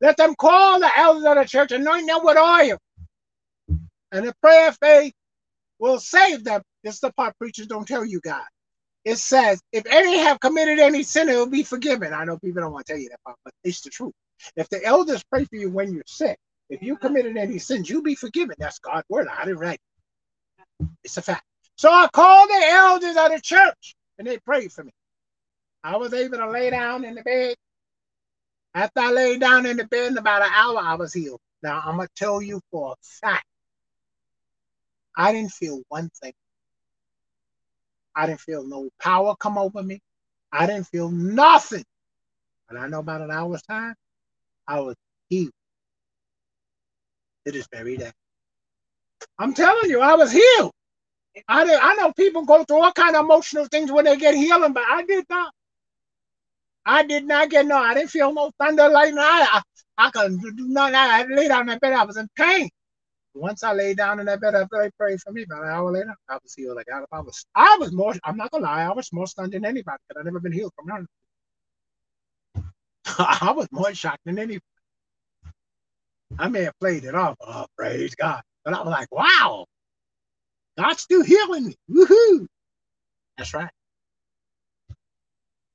Let 0.00 0.16
them 0.16 0.34
call 0.34 0.80
the 0.80 0.90
elders 0.98 1.24
of 1.24 1.36
the 1.36 1.44
church, 1.44 1.72
anoint 1.72 2.06
them 2.06 2.20
with 2.22 2.36
oil. 2.36 2.78
And 4.12 4.26
the 4.26 4.34
prayer 4.42 4.68
of 4.68 4.78
faith 4.80 5.14
will 5.78 5.98
save 5.98 6.44
them. 6.44 6.62
This 6.84 6.94
is 6.94 7.00
the 7.00 7.12
part 7.12 7.36
preachers 7.38 7.66
don't 7.66 7.88
tell 7.88 8.04
you 8.04 8.20
guys. 8.22 8.44
It 9.04 9.18
says, 9.18 9.60
if 9.72 9.86
any 9.86 10.18
have 10.18 10.40
committed 10.40 10.78
any 10.78 11.02
sin, 11.02 11.28
it 11.28 11.36
will 11.36 11.48
be 11.48 11.62
forgiven. 11.62 12.12
I 12.12 12.24
know 12.24 12.38
people 12.38 12.62
don't 12.62 12.72
want 12.72 12.86
to 12.86 12.92
tell 12.92 13.00
you 13.00 13.08
that 13.10 13.22
part, 13.24 13.36
but 13.44 13.54
it's 13.62 13.80
the 13.80 13.90
truth. 13.90 14.12
If 14.56 14.68
the 14.68 14.84
elders 14.84 15.22
pray 15.30 15.44
for 15.44 15.56
you 15.56 15.70
when 15.70 15.94
you're 15.94 16.02
sick, 16.06 16.38
if 16.70 16.82
you 16.82 16.96
committed 16.96 17.36
any 17.36 17.58
sins, 17.58 17.88
you'll 17.88 18.02
be 18.02 18.14
forgiven. 18.14 18.56
That's 18.58 18.78
God's 18.78 19.08
word. 19.08 19.28
I 19.28 19.44
didn't 19.44 19.60
write. 19.60 19.74
it. 19.74 19.80
It's 21.04 21.16
a 21.16 21.22
fact. 21.22 21.44
So 21.76 21.90
I 21.90 22.08
called 22.12 22.50
the 22.50 22.62
elders 22.68 23.16
of 23.16 23.32
the 23.32 23.40
church 23.42 23.96
and 24.18 24.26
they 24.26 24.38
prayed 24.38 24.72
for 24.72 24.84
me. 24.84 24.92
I 25.84 25.96
was 25.96 26.14
able 26.14 26.38
to 26.38 26.50
lay 26.50 26.70
down 26.70 27.04
in 27.04 27.14
the 27.14 27.22
bed. 27.22 27.56
After 28.74 29.00
I 29.00 29.12
laid 29.12 29.40
down 29.40 29.66
in 29.66 29.76
the 29.78 29.84
bed 29.86 30.12
in 30.12 30.18
about 30.18 30.42
an 30.42 30.50
hour, 30.54 30.78
I 30.78 30.94
was 30.94 31.12
healed. 31.12 31.40
Now 31.62 31.82
I'm 31.84 31.96
gonna 31.96 32.08
tell 32.16 32.42
you 32.42 32.60
for 32.70 32.92
a 32.92 32.96
fact. 33.04 33.46
I 35.16 35.32
didn't 35.32 35.52
feel 35.52 35.82
one 35.88 36.10
thing. 36.22 36.32
I 38.14 38.26
didn't 38.26 38.40
feel 38.40 38.66
no 38.66 38.90
power 39.00 39.34
come 39.36 39.58
over 39.58 39.82
me. 39.82 40.00
I 40.52 40.66
didn't 40.66 40.88
feel 40.88 41.10
nothing. 41.10 41.84
But 42.68 42.78
I 42.78 42.88
know 42.88 43.00
about 43.00 43.22
an 43.22 43.30
hour's 43.30 43.62
time, 43.62 43.94
I 44.68 44.80
was 44.80 44.96
healed. 45.28 45.52
It 47.46 47.54
is 47.54 47.68
very 47.72 47.96
day. 47.96 48.10
I'm 49.38 49.54
telling 49.54 49.88
you, 49.88 50.00
I 50.00 50.14
was 50.14 50.32
healed. 50.32 50.72
I 51.48 51.64
did, 51.64 51.78
I 51.80 51.94
know 51.94 52.12
people 52.12 52.44
go 52.44 52.64
through 52.64 52.82
all 52.82 52.92
kind 52.92 53.14
of 53.14 53.24
emotional 53.24 53.66
things 53.66 53.92
when 53.92 54.04
they 54.04 54.16
get 54.16 54.34
healing, 54.34 54.72
but 54.72 54.84
I 54.88 55.04
did 55.04 55.24
not. 55.30 55.52
I 56.84 57.04
did 57.04 57.24
not 57.24 57.50
get 57.50 57.66
no. 57.66 57.76
I 57.76 57.94
didn't 57.94 58.10
feel 58.10 58.32
no 58.32 58.50
thunder 58.58 58.88
lightning. 58.88 59.20
I 59.20 59.62
I, 59.98 60.06
I 60.06 60.10
couldn't 60.10 60.40
do 60.40 60.68
nothing. 60.68 60.94
I 60.96 61.24
lay 61.24 61.48
down 61.48 61.62
in 61.62 61.66
that 61.68 61.80
bed. 61.80 61.92
I 61.92 62.04
was 62.04 62.16
in 62.16 62.28
pain. 62.36 62.68
Once 63.34 63.62
I 63.62 63.72
lay 63.74 63.94
down 63.94 64.18
in 64.18 64.26
that 64.26 64.40
bed 64.40 64.54
after 64.54 64.78
they 64.82 64.90
prayed 64.98 65.20
for 65.20 65.32
me, 65.32 65.42
about 65.42 65.64
an 65.64 65.70
hour 65.70 65.92
later, 65.92 66.14
I 66.28 66.38
was 66.42 66.54
healed. 66.54 66.76
Like 66.76 66.86
I 67.12 67.20
was, 67.20 67.44
I 67.54 67.76
was 67.78 67.92
more. 67.92 68.14
I'm 68.24 68.36
not 68.36 68.50
gonna 68.50 68.64
lie. 68.64 68.84
I 68.84 68.92
was 68.92 69.12
more 69.12 69.26
stunned 69.26 69.52
than 69.52 69.64
anybody 69.64 69.98
because 70.08 70.20
I 70.20 70.24
never 70.24 70.40
been 70.40 70.52
healed 70.52 70.72
from 70.76 70.86
nothing. 70.86 71.06
I 73.18 73.52
was 73.52 73.68
more 73.70 73.94
shocked 73.94 74.22
than 74.24 74.38
anybody. 74.38 74.60
I 76.38 76.48
may 76.48 76.64
have 76.64 76.78
played 76.80 77.04
it 77.04 77.14
off. 77.14 77.36
Oh, 77.40 77.66
praise 77.78 78.14
God. 78.14 78.42
But 78.64 78.74
I 78.74 78.80
was 78.80 78.90
like, 78.90 79.12
wow, 79.12 79.66
God's 80.78 81.02
still 81.02 81.24
healing 81.24 81.66
me. 81.68 81.76
Woohoo. 81.90 82.46
That's 83.38 83.54
right. 83.54 83.70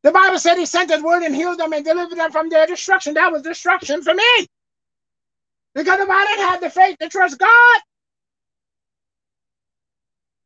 The 0.03 0.11
Bible 0.11 0.39
said 0.39 0.57
he 0.57 0.65
sent 0.65 0.91
his 0.91 1.03
word 1.03 1.23
and 1.23 1.35
healed 1.35 1.59
them 1.59 1.73
and 1.73 1.85
delivered 1.85 2.17
them 2.17 2.31
from 2.31 2.49
their 2.49 2.67
destruction. 2.67 3.15
That 3.15 3.31
was 3.31 3.43
destruction 3.43 4.01
for 4.03 4.13
me. 4.13 4.47
Because 5.75 5.99
if 5.99 6.09
I 6.09 6.25
didn't 6.25 6.47
have 6.49 6.61
the 6.61 6.69
faith 6.69 6.97
to 7.01 7.09
trust 7.09 7.39
God, 7.39 7.81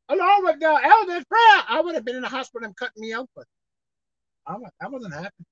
along 0.09 0.45
with 0.45 0.59
the 0.59 0.67
elder's 0.67 1.25
prayer, 1.25 1.63
I 1.69 1.81
would 1.83 1.95
have 1.95 2.05
been 2.05 2.17
in 2.17 2.21
the 2.23 2.29
hospital 2.29 2.65
and 2.67 2.75
cutting 2.75 3.01
me 3.01 3.15
open. 3.15 3.43
That 4.81 4.91
wasn't 4.91 5.13
happening. 5.13 5.45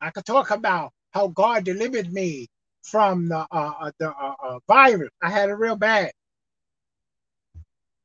I 0.00 0.10
could 0.10 0.24
talk 0.26 0.50
about 0.50 0.92
how 1.12 1.28
God 1.28 1.64
delivered 1.64 2.12
me 2.12 2.48
from 2.82 3.28
the 3.28 3.46
uh, 3.50 3.72
uh 3.80 3.90
the 3.98 4.10
uh, 4.10 4.34
uh, 4.42 4.58
virus. 4.68 5.10
I 5.22 5.30
had 5.30 5.50
it 5.50 5.54
real 5.54 5.76
bad. 5.76 6.12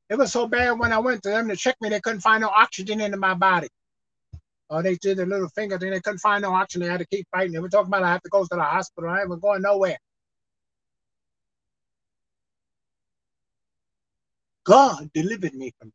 It 0.10 0.18
was 0.18 0.32
so 0.32 0.48
bad 0.48 0.80
when 0.80 0.94
I 0.94 1.00
went 1.00 1.24
to 1.24 1.30
them 1.30 1.48
to 1.50 1.56
check 1.56 1.76
me, 1.82 1.90
they 1.90 2.00
couldn't 2.02 2.22
find 2.22 2.42
no 2.42 2.50
oxygen 2.50 3.02
into 3.02 3.18
my 3.18 3.34
body. 3.34 3.70
Or 4.70 4.84
they 4.84 4.96
did 4.96 5.20
a 5.20 5.26
little 5.26 5.50
finger 5.50 5.78
thing, 5.80 5.92
they 5.92 6.02
couldn't 6.02 6.20
find 6.20 6.42
no 6.44 6.54
oxygen. 6.54 6.86
They 6.86 6.92
had 6.92 7.00
to 7.00 7.08
keep 7.08 7.28
fighting. 7.32 7.54
They 7.54 7.60
were 7.60 7.70
talking 7.70 7.88
about 7.88 8.04
I 8.04 8.12
have 8.12 8.22
to 8.24 8.30
go 8.30 8.44
to 8.44 8.50
the 8.52 8.62
hospital. 8.62 9.10
I 9.10 9.22
ain't 9.22 9.42
going 9.42 9.62
nowhere. 9.62 9.98
God 14.66 15.10
delivered 15.14 15.54
me 15.54 15.72
from. 15.80 15.92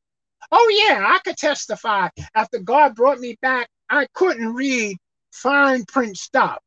Oh 0.52 0.84
yeah, 0.86 1.04
I 1.06 1.18
could 1.24 1.36
testify. 1.36 2.08
After 2.34 2.58
God 2.58 2.94
brought 2.94 3.20
me 3.20 3.36
back, 3.42 3.68
I 3.88 4.06
couldn't 4.14 4.54
read 4.54 4.96
fine 5.32 5.84
print 5.86 6.16
stuff. 6.16 6.58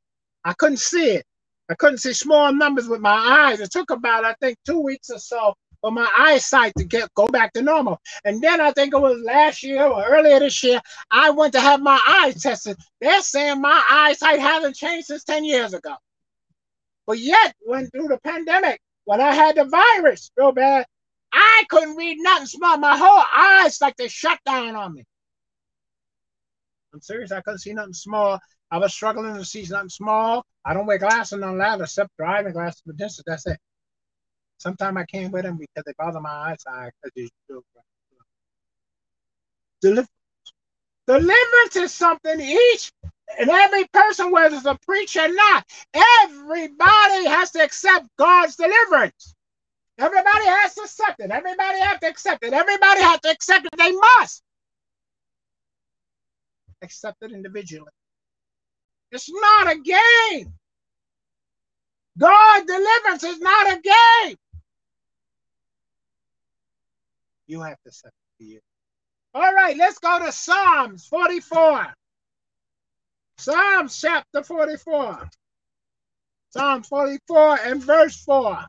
I 0.45 0.53
couldn't 0.53 0.79
see 0.79 1.11
it. 1.11 1.25
I 1.69 1.75
couldn't 1.75 1.99
see 1.99 2.13
small 2.13 2.51
numbers 2.53 2.87
with 2.87 2.99
my 2.99 3.15
eyes. 3.15 3.59
It 3.59 3.71
took 3.71 3.89
about, 3.89 4.25
I 4.25 4.33
think, 4.41 4.57
two 4.65 4.79
weeks 4.79 5.09
or 5.09 5.19
so 5.19 5.53
for 5.81 5.91
my 5.91 6.09
eyesight 6.17 6.73
to 6.77 6.85
get 6.85 7.13
go 7.13 7.27
back 7.27 7.51
to 7.53 7.61
normal. 7.61 7.99
And 8.23 8.41
then 8.41 8.61
I 8.61 8.71
think 8.71 8.93
it 8.93 8.99
was 8.99 9.21
last 9.21 9.63
year 9.63 9.83
or 9.83 10.03
earlier 10.05 10.39
this 10.39 10.63
year, 10.63 10.81
I 11.11 11.29
went 11.29 11.53
to 11.53 11.59
have 11.59 11.81
my 11.81 11.99
eyes 12.07 12.41
tested. 12.41 12.77
They're 13.01 13.21
saying 13.21 13.61
my 13.61 13.83
eyesight 13.89 14.39
hasn't 14.39 14.75
changed 14.75 15.07
since 15.07 15.23
10 15.25 15.43
years 15.43 15.73
ago. 15.73 15.95
But 17.05 17.19
yet, 17.19 17.53
when 17.59 17.87
through 17.87 18.07
the 18.07 18.19
pandemic, 18.23 18.79
when 19.03 19.19
I 19.19 19.33
had 19.33 19.57
the 19.57 19.65
virus 19.65 20.31
real 20.37 20.53
bad, 20.53 20.85
I 21.33 21.65
couldn't 21.69 21.97
read 21.97 22.17
nothing 22.19 22.47
small. 22.47 22.77
My 22.77 22.95
whole 22.95 23.23
eyes 23.35 23.81
like 23.81 23.97
they 23.97 24.07
shut 24.07 24.39
down 24.45 24.75
on 24.75 24.93
me. 24.93 25.03
I'm 26.93 27.01
serious. 27.01 27.31
I 27.31 27.41
couldn't 27.41 27.59
see 27.59 27.73
nothing 27.73 27.93
small. 27.93 28.39
I 28.74 28.80
was 28.80 28.91
struggling 28.91 29.36
to 29.36 29.45
see 29.45 29.65
something 29.65 29.89
small. 29.89 30.43
I 30.65 30.74
don't 30.74 30.88
wear 30.88 30.97
glasses 30.97 31.43
on 31.43 31.59
that 31.59 31.80
except 31.80 32.09
driving 32.17 32.53
glasses 32.53 32.82
for 32.84 32.93
distance. 32.93 33.24
That's 33.28 33.45
it. 33.45 33.59
Sometimes 34.57 34.97
I 34.97 35.05
can't 35.05 35.32
wear 35.32 35.43
them 35.43 35.57
because 35.57 35.84
they 35.86 35.93
bother 35.95 36.19
my 36.19 36.55
eyesight. 36.55 36.91
Deliverance. 39.80 40.09
Deliverance 41.05 41.76
is 41.76 41.93
something 41.93 42.41
each 42.41 42.91
and 43.38 43.51
every 43.51 43.86
person, 43.93 44.32
whether 44.32 44.55
it's 44.55 44.65
a 44.65 44.80
preacher 44.88 45.21
or 45.21 45.28
not, 45.28 45.65
everybody 45.93 47.28
has 47.28 47.51
to 47.51 47.63
accept 47.63 48.07
God's 48.17 48.55
deliverance. 48.55 49.36
Everybody 49.99 50.45
has 50.47 50.74
to 50.74 50.82
accept 50.82 51.19
it. 51.19 51.30
Everybody 51.30 51.80
has 51.80 51.99
to 51.99 52.07
accept 52.07 52.43
it. 52.43 52.53
Everybody 52.53 53.01
has 53.01 53.19
to 53.19 53.30
accept 53.30 53.67
it. 53.67 53.78
They 53.78 53.91
must 53.91 54.41
accept 56.82 57.17
it 57.21 57.34
individually. 57.34 57.91
It's 59.14 59.30
not 59.32 59.72
a 59.72 59.80
game. 59.80 60.53
God 62.18 62.66
deliverance 62.66 63.24
is 63.24 63.39
not 63.39 63.78
a 63.78 63.82
game. 63.82 64.38
You 67.45 67.61
have 67.61 67.78
to 67.86 67.89
it 67.89 68.14
for 68.38 68.43
you. 68.43 68.59
All 69.36 69.53
right, 69.53 69.78
let's 69.78 69.99
go 69.99 70.20
to 70.20 70.32
Psalms 70.32 71.05
44. 71.07 71.93
Psalms 73.38 74.01
chapter 74.01 74.43
44. 74.43 75.30
Psalm 76.49 76.84
44 76.84 77.59
and 77.66 77.84
verse 77.84 78.18
4. 78.24 78.66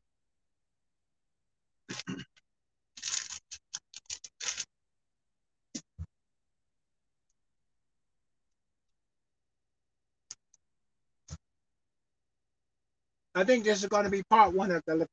I 13.35 13.45
think 13.45 13.65
this 13.65 13.83
is 13.83 13.89
going 13.89 14.05
to 14.05 14.11
be 14.11 14.23
part 14.31 14.55
one 14.55 14.71
of 14.71 14.83
the 14.87 15.07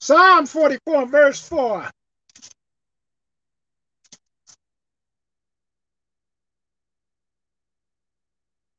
Psalm 0.00 0.46
44, 0.46 1.06
verse 1.06 1.46
4. 1.46 1.90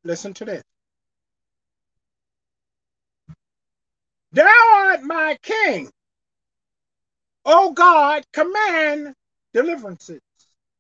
Listen 0.04 0.34
to 0.34 0.46
this. 0.46 0.64
Thou 4.32 4.52
art 4.74 5.04
my 5.04 5.38
king. 5.44 5.92
O 7.46 7.72
God, 7.72 8.24
command 8.34 9.14
deliverances. 9.54 10.20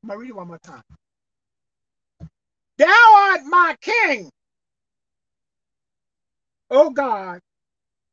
I'm 0.04 0.10
going 0.10 0.20
to 0.20 0.22
read 0.22 0.30
it 0.30 0.36
one 0.36 0.48
more 0.48 0.60
time. 0.60 0.82
Thou 2.82 3.14
art 3.16 3.42
my 3.46 3.76
king. 3.80 4.32
O 6.72 6.90
God, 6.90 7.40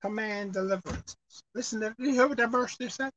command 0.03 0.53
deliverance. 0.53 1.17
Listen, 1.55 1.81
to, 1.81 1.95
you 1.99 2.13
hear 2.13 2.29
what 2.29 2.37
that 2.37 2.51
verse 2.51 2.77
just 2.77 2.97
said? 2.99 3.11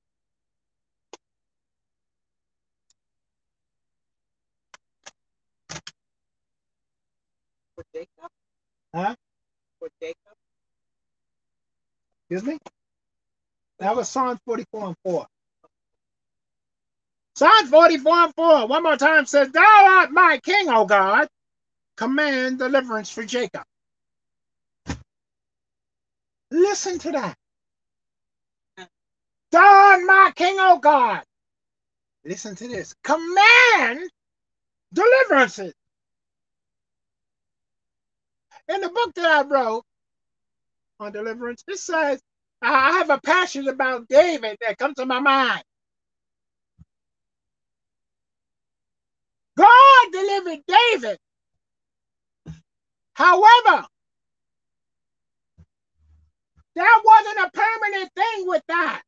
For 7.75 7.83
Jacob? 7.93 8.31
Huh? 8.95 9.15
For 9.79 9.89
Jacob? 10.01 10.15
Excuse 12.29 12.43
me? 12.53 12.59
That 13.79 13.93
was 13.93 14.07
Psalm 14.07 14.39
44 14.45 14.87
and 14.87 14.95
4. 15.03 15.27
Psalm 17.35 17.67
44 17.67 18.13
and 18.13 18.35
4, 18.35 18.67
one 18.67 18.83
more 18.83 18.95
time 18.95 19.25
says, 19.25 19.51
Thou 19.51 19.61
art 19.89 20.11
my 20.11 20.39
king, 20.41 20.69
O 20.69 20.85
God. 20.85 21.27
Command 22.01 22.59
deliverance 22.59 23.11
for 23.11 23.25
Jacob. 23.25 23.63
Listen 26.51 26.99
to 26.99 27.11
that. 27.13 27.35
Art 29.55 30.01
my 30.05 30.31
king, 30.35 30.57
O 30.59 30.79
God. 30.79 31.23
Listen 32.25 32.55
to 32.55 32.67
this. 32.67 32.95
Command 33.03 34.09
deliverances. 34.93 35.73
In 38.69 38.81
the 38.81 38.89
book 38.89 39.13
that 39.15 39.25
I 39.25 39.47
wrote 39.47 39.83
on 40.99 41.11
deliverance, 41.13 41.63
it 41.67 41.79
says, 41.79 42.21
I 42.61 42.91
have 42.93 43.09
a 43.11 43.19
passion 43.21 43.67
about 43.69 44.07
David 44.09 44.57
that 44.61 44.77
comes 44.77 44.95
to 44.95 45.05
my 45.07 45.19
mind. 45.19 45.63
God 49.57 50.11
delivered 50.11 50.59
David. 50.67 51.17
However, 53.21 53.85
that 56.75 57.01
wasn't 57.05 57.47
a 57.47 57.51
permanent 57.51 58.11
thing 58.15 58.47
with 58.47 58.63
that. 58.69 59.03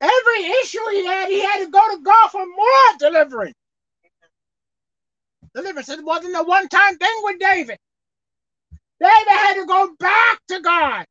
Every 0.00 0.46
issue 0.62 0.80
he 0.92 1.06
had, 1.06 1.28
he 1.30 1.42
had 1.42 1.64
to 1.64 1.70
go 1.70 1.80
to 1.96 2.02
God 2.02 2.30
for 2.30 2.46
more 2.46 2.98
deliverance. 3.00 3.54
Deliverance 5.54 5.88
it 5.90 6.04
wasn't 6.04 6.36
a 6.36 6.44
one-time 6.44 6.98
thing 6.98 7.16
with 7.24 7.40
David. 7.40 7.78
David 9.00 9.28
had 9.28 9.54
to 9.54 9.66
go 9.66 9.94
back 9.98 10.40
to 10.48 10.60
God. 10.60 11.06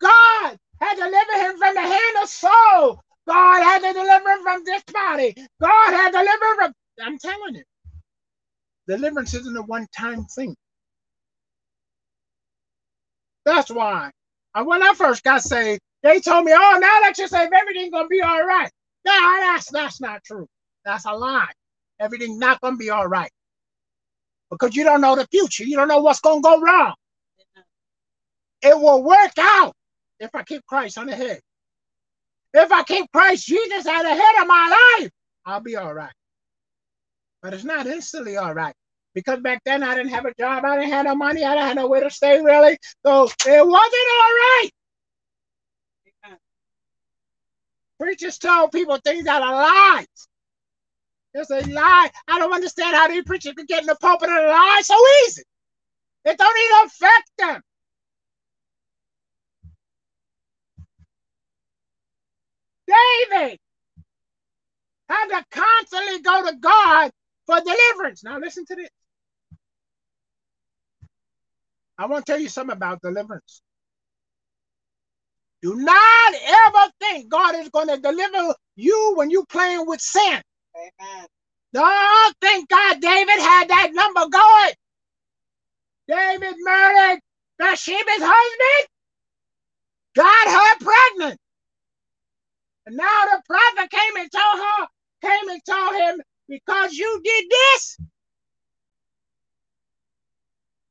God 0.00 0.56
had 0.80 0.94
to 0.96 1.02
deliver 1.04 1.32
him 1.50 1.58
from 1.58 1.74
the 1.74 1.80
hand 1.82 2.16
of 2.22 2.28
Saul. 2.28 3.02
God 3.28 3.62
had 3.64 3.80
to 3.80 3.92
deliver 3.92 4.30
him 4.32 4.42
from 4.42 4.64
this 4.64 4.82
body. 4.92 5.34
God 5.60 5.92
had 5.92 6.12
to 6.12 6.18
deliver 6.18 6.62
him. 6.64 6.74
I'm 7.02 7.18
telling 7.18 7.56
you, 7.56 7.64
deliverance 8.88 9.34
isn't 9.34 9.56
a 9.56 9.62
one-time 9.62 10.24
thing. 10.26 10.56
That's 13.44 13.70
why. 13.70 14.10
When 14.54 14.82
I 14.82 14.94
first 14.94 15.22
got 15.22 15.42
saved, 15.42 15.80
they 16.02 16.20
told 16.20 16.44
me, 16.44 16.52
"Oh, 16.54 16.78
now 16.80 17.00
that 17.00 17.14
you're 17.18 17.28
saved, 17.28 17.52
everything's 17.52 17.92
gonna 17.92 18.08
be 18.08 18.22
all 18.22 18.44
right." 18.44 18.70
No, 19.04 19.36
that's 19.40 19.70
that's 19.70 20.00
not 20.00 20.24
true. 20.24 20.48
That's 20.84 21.04
a 21.04 21.12
lie. 21.12 21.52
Everything's 22.00 22.38
not 22.38 22.60
gonna 22.60 22.76
be 22.76 22.90
all 22.90 23.06
right 23.06 23.30
because 24.50 24.74
you 24.74 24.84
don't 24.84 25.00
know 25.00 25.16
the 25.16 25.26
future. 25.28 25.64
You 25.64 25.76
don't 25.76 25.88
know 25.88 26.00
what's 26.00 26.20
gonna 26.20 26.40
go 26.40 26.60
wrong. 26.60 26.94
It 28.62 28.76
will 28.78 29.02
work 29.02 29.32
out 29.38 29.74
if 30.18 30.34
I 30.34 30.42
keep 30.42 30.64
Christ 30.66 30.98
on 30.98 31.06
the 31.06 31.14
head. 31.14 31.40
If 32.54 32.72
I 32.72 32.82
keep 32.84 33.10
Christ 33.12 33.46
Jesus 33.46 33.86
at 33.86 34.02
the 34.02 34.08
head 34.14 34.40
of 34.40 34.46
my 34.46 34.96
life, 34.98 35.10
I'll 35.44 35.60
be 35.60 35.76
all 35.76 35.92
right. 35.92 36.12
But 37.42 37.54
it's 37.54 37.64
not 37.64 37.86
instantly 37.86 38.36
all 38.36 38.54
right. 38.54 38.74
Because 39.14 39.40
back 39.40 39.62
then 39.64 39.82
I 39.82 39.94
didn't 39.94 40.10
have 40.10 40.26
a 40.26 40.34
job, 40.38 40.64
I 40.64 40.76
didn't 40.76 40.92
have 40.92 41.06
no 41.06 41.14
money, 41.14 41.44
I 41.44 41.54
didn't 41.54 41.68
have 41.68 41.76
nowhere 41.76 42.02
to 42.02 42.10
stay 42.10 42.40
really. 42.40 42.76
So 43.04 43.24
it 43.24 43.66
wasn't 43.66 43.72
all 43.72 44.34
right. 44.34 44.70
Preachers 47.98 48.38
tell 48.38 48.68
people 48.68 48.98
things 48.98 49.24
that 49.24 49.40
are 49.40 49.54
lies. 49.54 50.06
It's 51.32 51.50
a 51.50 51.60
lie. 51.70 52.10
I 52.28 52.38
don't 52.38 52.52
understand 52.52 52.94
how 52.94 53.08
these 53.08 53.24
preachers 53.24 53.54
can 53.54 53.66
get 53.66 53.80
in 53.82 53.86
the 53.86 53.96
pulpit 53.96 54.28
and 54.28 54.48
lie 54.48 54.82
so 54.84 54.94
easy. 55.26 55.42
It 56.24 56.38
don't 56.38 56.58
even 56.58 56.86
affect 56.86 57.30
them. 57.38 57.62
David 62.86 63.58
had 65.08 65.26
to 65.28 65.44
constantly 65.50 66.20
go 66.20 66.50
to 66.50 66.56
God 66.56 67.10
for 67.46 67.60
deliverance. 67.60 68.24
Now 68.24 68.38
listen 68.38 68.64
to 68.66 68.74
this. 68.74 68.88
I 71.98 72.06
want 72.06 72.26
to 72.26 72.32
tell 72.32 72.40
you 72.40 72.48
something 72.48 72.76
about 72.76 73.00
deliverance. 73.00 73.62
Do 75.62 75.74
not 75.76 76.34
ever 76.34 76.92
think 77.00 77.30
God 77.30 77.54
is 77.56 77.70
going 77.70 77.88
to 77.88 77.96
deliver 77.96 78.54
you 78.76 79.14
when 79.16 79.30
you 79.30 79.44
playing 79.46 79.86
with 79.86 80.00
sin. 80.00 80.42
Amen. 80.76 81.26
Don't 81.72 82.36
think 82.40 82.68
God 82.68 83.00
David 83.00 83.38
had 83.40 83.68
that 83.68 83.90
number 83.92 84.28
going. 84.28 84.74
David 86.08 86.54
murdered 86.58 87.20
Bathsheba's 87.58 88.04
husband. 88.20 88.88
Got 90.14 90.48
her 90.48 90.84
pregnant. 90.84 91.40
And 92.86 92.96
now 92.96 93.22
the 93.24 93.42
prophet 93.46 93.90
came 93.90 94.16
and 94.18 94.30
told 94.30 94.64
her, 94.64 94.86
came 95.22 95.48
and 95.50 95.60
told 95.68 95.94
him, 95.96 96.22
because 96.48 96.92
you 96.94 97.20
did 97.24 97.44
this, 97.50 97.98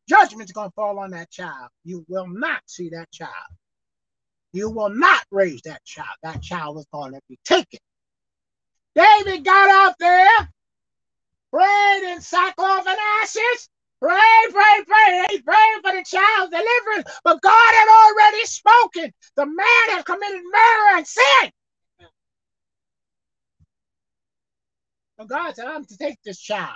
judgment's 0.07 0.51
going 0.51 0.69
to 0.69 0.75
fall 0.75 0.99
on 0.99 1.11
that 1.11 1.31
child. 1.31 1.69
You 1.83 2.05
will 2.07 2.27
not 2.27 2.61
see 2.65 2.89
that 2.89 3.11
child. 3.11 3.31
You 4.53 4.69
will 4.69 4.89
not 4.89 5.23
raise 5.31 5.61
that 5.63 5.83
child. 5.83 6.15
That 6.23 6.41
child 6.41 6.77
is 6.77 6.87
going 6.91 7.13
to 7.13 7.21
be 7.27 7.37
taken. 7.43 7.79
David 8.95 9.43
got 9.43 9.69
out 9.69 9.95
there, 9.99 10.49
prayed 11.51 12.13
in 12.13 12.21
sackcloth 12.21 12.87
and 12.87 12.97
ashes, 13.21 13.69
Pray, 14.01 14.19
pray, 14.51 14.83
pray. 14.85 15.25
He's 15.29 15.41
praying 15.41 15.81
for 15.81 15.91
the 15.91 16.03
child's 16.05 16.51
deliverance. 16.51 17.19
But 17.23 17.41
God 17.41 17.73
had 17.73 17.87
already 17.87 18.45
spoken. 18.45 19.11
The 19.35 19.45
man 19.45 19.89
had 19.89 20.05
committed 20.05 20.41
murder 20.43 20.97
and 20.97 21.07
sin. 21.07 21.51
So 25.19 25.25
God 25.25 25.55
said, 25.55 25.65
I'm 25.65 25.85
to 25.85 25.97
take 25.97 26.17
this 26.23 26.39
child. 26.39 26.75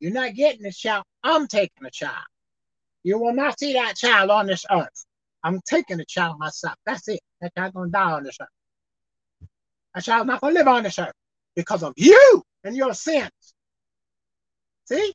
You're 0.00 0.12
not 0.12 0.34
getting 0.34 0.62
this 0.62 0.78
child. 0.78 1.04
I'm 1.24 1.46
taking 1.48 1.82
the 1.82 1.90
child. 1.90 2.24
You 3.02 3.18
will 3.18 3.34
not 3.34 3.58
see 3.58 3.72
that 3.72 3.96
child 3.96 4.30
on 4.30 4.46
this 4.46 4.64
earth. 4.70 5.06
I'm 5.42 5.60
taking 5.68 5.98
the 5.98 6.04
child 6.04 6.38
myself. 6.38 6.74
That's 6.86 7.08
it. 7.08 7.20
That 7.40 7.54
child's 7.56 7.74
gonna 7.74 7.90
die 7.90 8.12
on 8.12 8.24
this 8.24 8.36
earth. 8.40 8.48
That 9.94 10.04
child's 10.04 10.26
not 10.26 10.40
gonna 10.40 10.54
live 10.54 10.68
on 10.68 10.82
this 10.84 10.98
earth 10.98 11.14
because 11.56 11.82
of 11.82 11.94
you 11.96 12.42
and 12.64 12.76
your 12.76 12.94
sins. 12.94 13.30
See? 14.86 15.12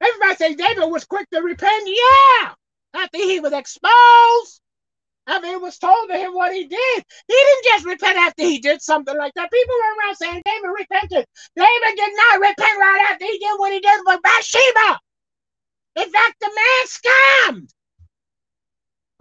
Everybody 0.00 0.36
say 0.36 0.54
David 0.54 0.90
was 0.90 1.04
quick 1.04 1.28
to 1.30 1.40
repent. 1.40 1.88
Yeah. 1.88 2.54
After 2.94 3.18
he 3.18 3.40
was 3.40 3.52
exposed, 3.52 4.60
after 5.26 5.48
it 5.48 5.60
was 5.60 5.78
told 5.78 6.08
to 6.08 6.16
him 6.16 6.34
what 6.34 6.52
he 6.52 6.66
did, 6.66 7.04
he 7.28 7.34
didn't 7.34 7.64
just 7.64 7.86
repent 7.86 8.18
after 8.18 8.42
he 8.42 8.58
did 8.58 8.82
something 8.82 9.16
like 9.16 9.32
that. 9.34 9.50
People 9.50 9.74
were 9.74 10.04
around 10.04 10.16
saying 10.16 10.42
David 10.44 10.68
repented. 10.68 11.26
David 11.56 11.96
did 11.96 12.12
not 12.16 12.40
repent 12.40 12.78
right 12.78 13.08
after 13.10 13.24
he 13.24 13.38
did 13.38 13.58
what 13.58 13.72
he 13.72 13.80
did 13.80 14.00
with 14.04 14.20
Bathsheba. 14.22 15.00
In 15.96 16.10
fact, 16.10 16.34
the 16.40 16.50
man 16.54 16.86
scammed. 16.86 17.70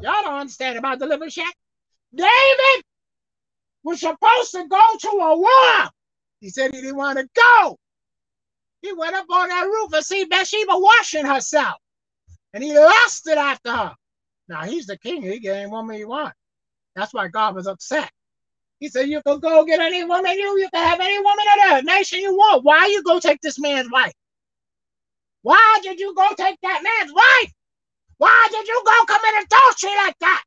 Y'all 0.02 0.24
don't 0.24 0.40
understand 0.40 0.78
about 0.78 1.00
deliverance 1.00 1.38
yet. 1.38 1.54
David 2.14 2.84
was 3.84 4.02
supposed 4.02 4.52
to 4.52 4.68
go 4.68 4.82
to 5.00 5.10
a 5.10 5.38
war. 5.38 5.90
He 6.42 6.50
said 6.50 6.74
he 6.74 6.82
didn't 6.82 6.98
want 6.98 7.20
to 7.20 7.28
go. 7.34 7.78
He 8.82 8.92
went 8.92 9.16
up 9.16 9.26
on 9.30 9.48
that 9.48 9.66
roof 9.66 9.94
and 9.94 10.06
see 10.06 10.26
Bathsheba 10.26 10.74
washing 10.74 11.26
herself. 11.26 11.76
And 12.54 12.64
he 12.64 12.78
lusted 12.78 13.38
after 13.38 13.72
her. 13.72 13.96
Now 14.48 14.64
he's 14.64 14.86
the 14.88 14.98
king. 14.98 15.22
He 15.22 15.40
get 15.40 15.58
any 15.58 15.70
woman 15.70 15.96
he 15.96 16.06
want. 16.06 16.34
That's 16.96 17.14
why 17.14 17.28
God 17.28 17.56
was 17.56 17.68
upset. 17.68 18.12
He 18.80 18.90
said, 18.90 19.08
You 19.10 19.22
can 19.26 19.40
go 19.40 19.66
get 19.66 19.80
any 19.80 20.04
woman 20.04 20.34
you, 20.34 20.60
you 20.60 20.70
can 20.74 20.86
have 20.88 21.00
any 21.00 21.20
woman 21.20 21.46
in 21.54 21.70
the 21.78 21.82
nation 21.84 22.20
you 22.20 22.36
want. 22.36 22.64
Why 22.64 22.88
you 22.88 23.04
go 23.04 23.20
take 23.20 23.42
this 23.42 23.60
man's 23.60 23.90
wife? 23.92 24.14
Why 25.42 25.80
did 25.84 26.00
you 26.00 26.14
go 26.16 26.28
take 26.38 26.58
that 26.62 26.84
man's 26.84 27.14
wife? 27.14 27.54
Why 28.18 28.48
did 28.52 28.68
you 28.68 28.84
go 28.86 29.06
commit 29.06 29.46
adultery 29.46 29.96
like 29.98 30.18
that? 30.20 30.44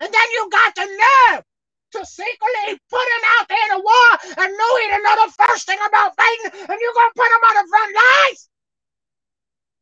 And 0.00 0.12
then 0.12 0.30
you 0.32 0.48
got 0.50 0.74
the 0.74 0.84
nerve 0.84 1.44
to 1.92 2.04
secretly 2.06 2.80
put 2.90 3.06
him 3.16 3.24
out 3.38 3.48
there 3.48 3.66
in 3.66 3.80
a 3.80 3.80
war 3.80 4.08
and 4.38 4.52
knew 4.52 4.78
he 4.82 4.88
didn't 4.88 5.04
know 5.04 5.26
the 5.26 5.32
first 5.46 5.66
thing 5.66 5.78
about 5.88 6.16
fighting, 6.16 6.60
and 6.68 6.78
you're 6.80 6.94
gonna 6.94 7.12
put 7.16 7.26
him 7.26 7.44
on 7.48 7.54
the 7.64 7.68
front 7.70 7.96
lines, 7.96 8.48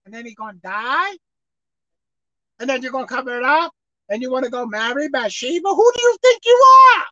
and 0.04 0.14
then 0.14 0.24
he's 0.24 0.34
gonna 0.36 0.58
die, 0.62 1.12
and 2.60 2.68
then 2.68 2.82
you're 2.82 2.92
gonna 2.92 3.06
cover 3.06 3.36
it 3.38 3.44
up, 3.44 3.72
and 4.08 4.22
you 4.22 4.30
want 4.30 4.44
to 4.44 4.50
go 4.50 4.66
marry 4.66 5.08
Bathsheba? 5.08 5.68
Who 5.68 5.92
do 5.96 6.02
you 6.02 6.16
think 6.22 6.42
you 6.44 6.64
are? 6.96 7.04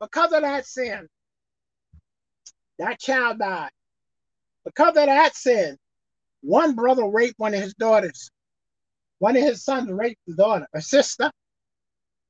Because 0.00 0.32
of 0.32 0.42
that 0.42 0.66
sin, 0.66 1.08
that 2.78 3.00
child 3.00 3.38
died. 3.38 3.70
Because 4.64 4.90
of 4.90 5.06
that 5.06 5.36
sin, 5.36 5.76
one 6.42 6.74
brother 6.74 7.06
raped 7.06 7.38
one 7.38 7.54
of 7.54 7.60
his 7.60 7.74
daughters. 7.74 8.30
One 9.18 9.36
of 9.36 9.42
his 9.42 9.64
sons 9.64 9.90
raped 9.90 10.20
the 10.26 10.34
daughter, 10.34 10.66
a 10.74 10.80
sister. 10.80 11.30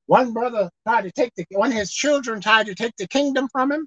One 0.07 0.33
brother 0.33 0.71
tried 0.87 1.03
to 1.03 1.13
take 1.13 1.33
the 1.37 1.47
one 1.53 1.71
of 1.71 1.77
his 1.79 1.93
children 1.93 2.41
tried 2.41 2.67
to 2.67 2.75
take 2.75 2.97
the 2.97 3.07
kingdom 3.07 3.49
from 3.53 3.71
him. 3.73 3.87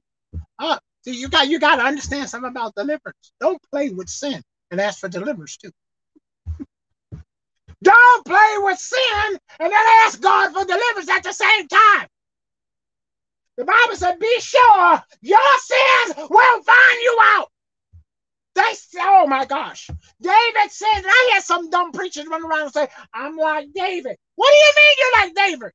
Uh, 0.60 0.80
see, 1.04 1.12
you 1.16 1.28
got 1.30 1.49
you 1.49 1.60
got 1.60 1.78
to 1.78 1.84
understand 1.84 2.30
something 2.30 2.49
about 2.49 2.76
deliverance. 2.76 3.34
Don't 3.41 3.62
play 3.72 3.89
with 3.89 4.10
sin 4.10 4.41
and 4.72 4.80
ask 4.80 4.99
for 4.99 5.10
deliverance 5.10 5.58
too. 5.58 5.72
Don't 7.84 8.25
play 8.25 8.55
with 8.59 8.79
sin 8.79 9.39
and 9.59 9.71
then 9.71 9.86
ask 10.05 10.21
God 10.21 10.53
for 10.53 10.65
deliverance 10.65 11.09
at 11.09 11.23
the 11.23 11.34
same 11.34 11.67
time. 11.67 12.07
The 13.57 13.65
Bible 13.65 13.95
said, 13.95 14.19
"Be 14.19 14.39
sure 14.39 15.03
your 15.21 15.59
sins 15.59 16.27
will 16.29 16.63
find 16.63 17.01
you 17.01 17.17
out." 17.21 17.51
They 18.55 18.73
oh 18.99 19.27
my 19.27 19.45
gosh. 19.45 19.89
David 20.21 20.71
said, 20.71 21.03
I 21.05 21.31
had 21.34 21.43
some 21.43 21.69
dumb 21.69 21.91
preachers 21.91 22.27
run 22.27 22.45
around 22.45 22.63
and 22.63 22.73
say, 22.73 22.88
I'm 23.13 23.36
like 23.36 23.67
David. 23.73 24.15
What 24.36 24.51
do 24.51 24.55
you 24.55 24.73
mean 24.77 24.95
you're 24.99 25.21
like 25.21 25.36
David? 25.36 25.71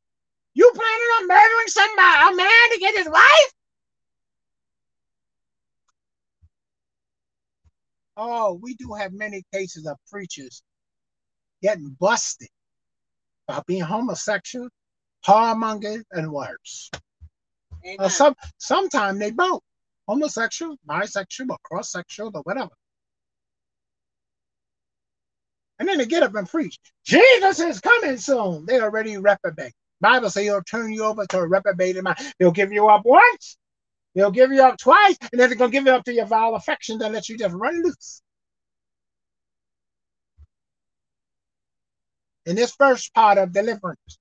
You 0.54 0.70
planning 0.74 1.09
on 1.18 1.28
murdering 1.28 1.66
somebody, 1.68 2.34
a 2.34 2.36
man 2.36 2.70
to 2.72 2.78
get 2.78 2.96
his 2.96 3.09
wife? 3.09 3.52
Oh, 8.16 8.59
we 8.62 8.74
do 8.74 8.94
have 8.94 9.12
many 9.12 9.44
cases 9.52 9.86
of 9.86 9.96
preachers 10.11 10.62
getting 11.62 11.96
busted 11.98 12.48
about 13.48 13.66
being 13.66 13.82
homosexual, 13.82 14.68
whoremongers, 15.26 16.04
and 16.12 16.30
worse. 16.30 16.90
Uh, 17.98 18.09
some 18.09 18.34
sometimes 18.59 19.18
they 19.18 19.30
both 19.30 19.62
homosexual, 20.06 20.76
bisexual, 20.88 21.50
or 21.50 21.59
cross-sexual, 21.64 22.30
or 22.34 22.42
whatever. 22.42 22.70
And 25.78 25.88
then 25.88 25.98
they 25.98 26.06
get 26.06 26.22
up 26.22 26.34
and 26.34 26.48
preach. 26.48 26.78
Jesus 27.04 27.61
is 27.61 27.80
coming 27.80 28.16
soon. 28.16 28.66
They 28.66 28.80
already 28.80 29.16
reprobate. 29.16 29.72
Bible 30.00 30.30
says 30.30 30.44
he'll 30.44 30.62
turn 30.62 30.92
you 30.92 31.04
over 31.04 31.26
to 31.26 31.38
a 31.38 31.46
reprobated 31.46 32.02
mind. 32.04 32.18
He'll 32.38 32.50
give 32.50 32.72
you 32.72 32.88
up 32.88 33.04
once, 33.04 33.56
he'll 34.14 34.30
give 34.30 34.52
you 34.52 34.62
up 34.62 34.78
twice, 34.78 35.16
and 35.32 35.40
then 35.40 35.48
he's 35.48 35.59
gonna 35.59 35.70
give 35.70 35.86
you 35.86 35.92
up 35.92 36.04
to 36.04 36.12
your 36.12 36.26
vile 36.26 36.54
affection 36.54 36.98
that 36.98 37.12
lets 37.12 37.28
you 37.28 37.38
just 37.38 37.54
run 37.54 37.82
loose. 37.82 38.22
In 42.49 42.57
this 42.57 42.74
first 42.74 43.12
part 43.12 43.36
of 43.36 43.53
deliverance, 43.53 44.18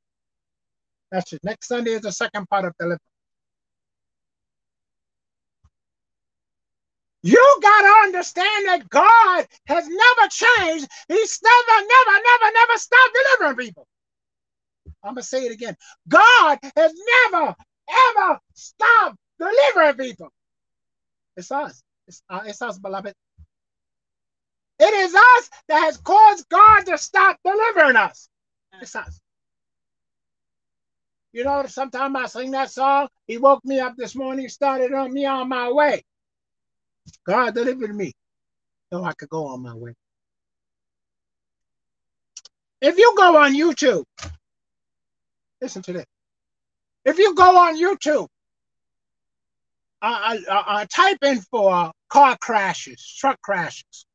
that's 1.10 1.32
it. 1.32 1.40
Next 1.46 1.70
Sunday 1.70 1.92
is 1.92 2.02
the 2.02 2.12
second 2.12 2.46
part 2.50 2.66
of 2.66 2.74
deliverance. 2.78 3.02
You 7.24 7.60
got 7.62 7.82
to 7.82 8.08
understand 8.08 8.68
that 8.68 8.90
God 8.90 9.48
has 9.68 9.88
never 9.88 10.30
changed. 10.30 10.88
He's 11.08 11.40
never, 11.42 11.88
never, 11.88 12.22
never, 12.24 12.54
never 12.54 12.78
stopped 12.78 13.18
delivering 13.40 13.66
people. 13.66 13.88
I'm 15.04 15.14
going 15.14 15.22
to 15.22 15.24
say 15.24 15.46
it 15.46 15.54
again. 15.54 15.78
God 16.10 16.60
has 16.76 16.94
never, 17.32 17.56
ever 17.90 18.40
stopped 18.56 19.16
delivering 19.40 20.10
people. 20.10 20.30
It's 21.38 21.50
us. 21.50 21.82
It's, 22.10 22.22
uh, 22.30 22.42
it's 22.46 22.62
us, 22.62 22.78
beloved. 22.78 23.14
It 24.80 24.94
is 24.94 25.16
us 25.16 25.50
that 25.70 25.80
has 25.82 25.98
caused 25.98 26.48
God 26.50 26.86
to 26.88 26.98
stop 26.98 27.38
delivering 27.44 27.96
us. 27.96 28.30
It's 28.82 28.96
us. 28.96 29.20
You 31.34 31.44
know, 31.44 31.66
sometimes 31.68 32.16
I 32.16 32.26
sing 32.28 32.52
that 32.52 32.72
song. 32.72 33.10
He 33.28 33.38
woke 33.38 33.64
me 33.66 33.80
up 33.80 33.96
this 33.98 34.16
morning, 34.16 34.50
started 34.50 34.94
on 34.94 35.14
me 35.14 35.26
on 35.26 35.50
my 35.50 35.72
way. 35.72 36.04
God 37.26 37.54
delivered 37.56 37.96
me 37.96 38.14
so 38.92 39.04
I 39.04 39.14
could 39.14 39.30
go 39.30 39.48
on 39.48 39.62
my 39.62 39.76
way. 39.76 39.94
If 42.82 42.98
you 42.98 43.14
go 43.18 43.38
on 43.38 43.56
YouTube 43.56 44.04
Listen 45.62 45.82
to 45.84 45.94
this. 45.94 46.06
If 47.06 47.18
you 47.18 47.36
go 47.36 47.58
on 47.58 47.80
YouTube, 47.80 48.28
I 50.02 50.40
uh, 50.50 50.64
uh, 50.68 50.86
type 50.94 51.18
in 51.24 51.42
for 51.42 51.92
car 52.10 52.38
crashes, 52.40 53.16
truck 53.20 53.42
crashes. 53.42 54.07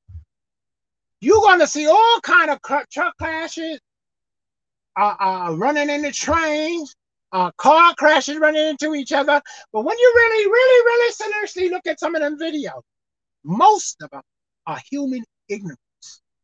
You're 1.22 1.40
gonna 1.40 1.68
see 1.68 1.86
all 1.86 2.20
kind 2.24 2.50
of 2.50 2.58
truck 2.90 3.16
crashes, 3.16 3.78
uh, 4.96 5.14
uh, 5.20 5.54
running 5.56 5.88
into 5.88 6.10
trains, 6.10 6.96
uh, 7.30 7.52
car 7.52 7.94
crashes 7.94 8.38
running 8.38 8.66
into 8.66 8.96
each 8.96 9.12
other. 9.12 9.40
But 9.72 9.84
when 9.84 9.96
you 9.96 10.12
really, 10.16 10.50
really, 10.50 10.84
really 10.84 11.12
seriously 11.12 11.68
look 11.68 11.86
at 11.86 12.00
some 12.00 12.16
of 12.16 12.22
them 12.22 12.36
videos, 12.40 12.82
most 13.44 14.02
of 14.02 14.10
them 14.10 14.22
are 14.66 14.80
human 14.90 15.22
ignorance. 15.48 15.78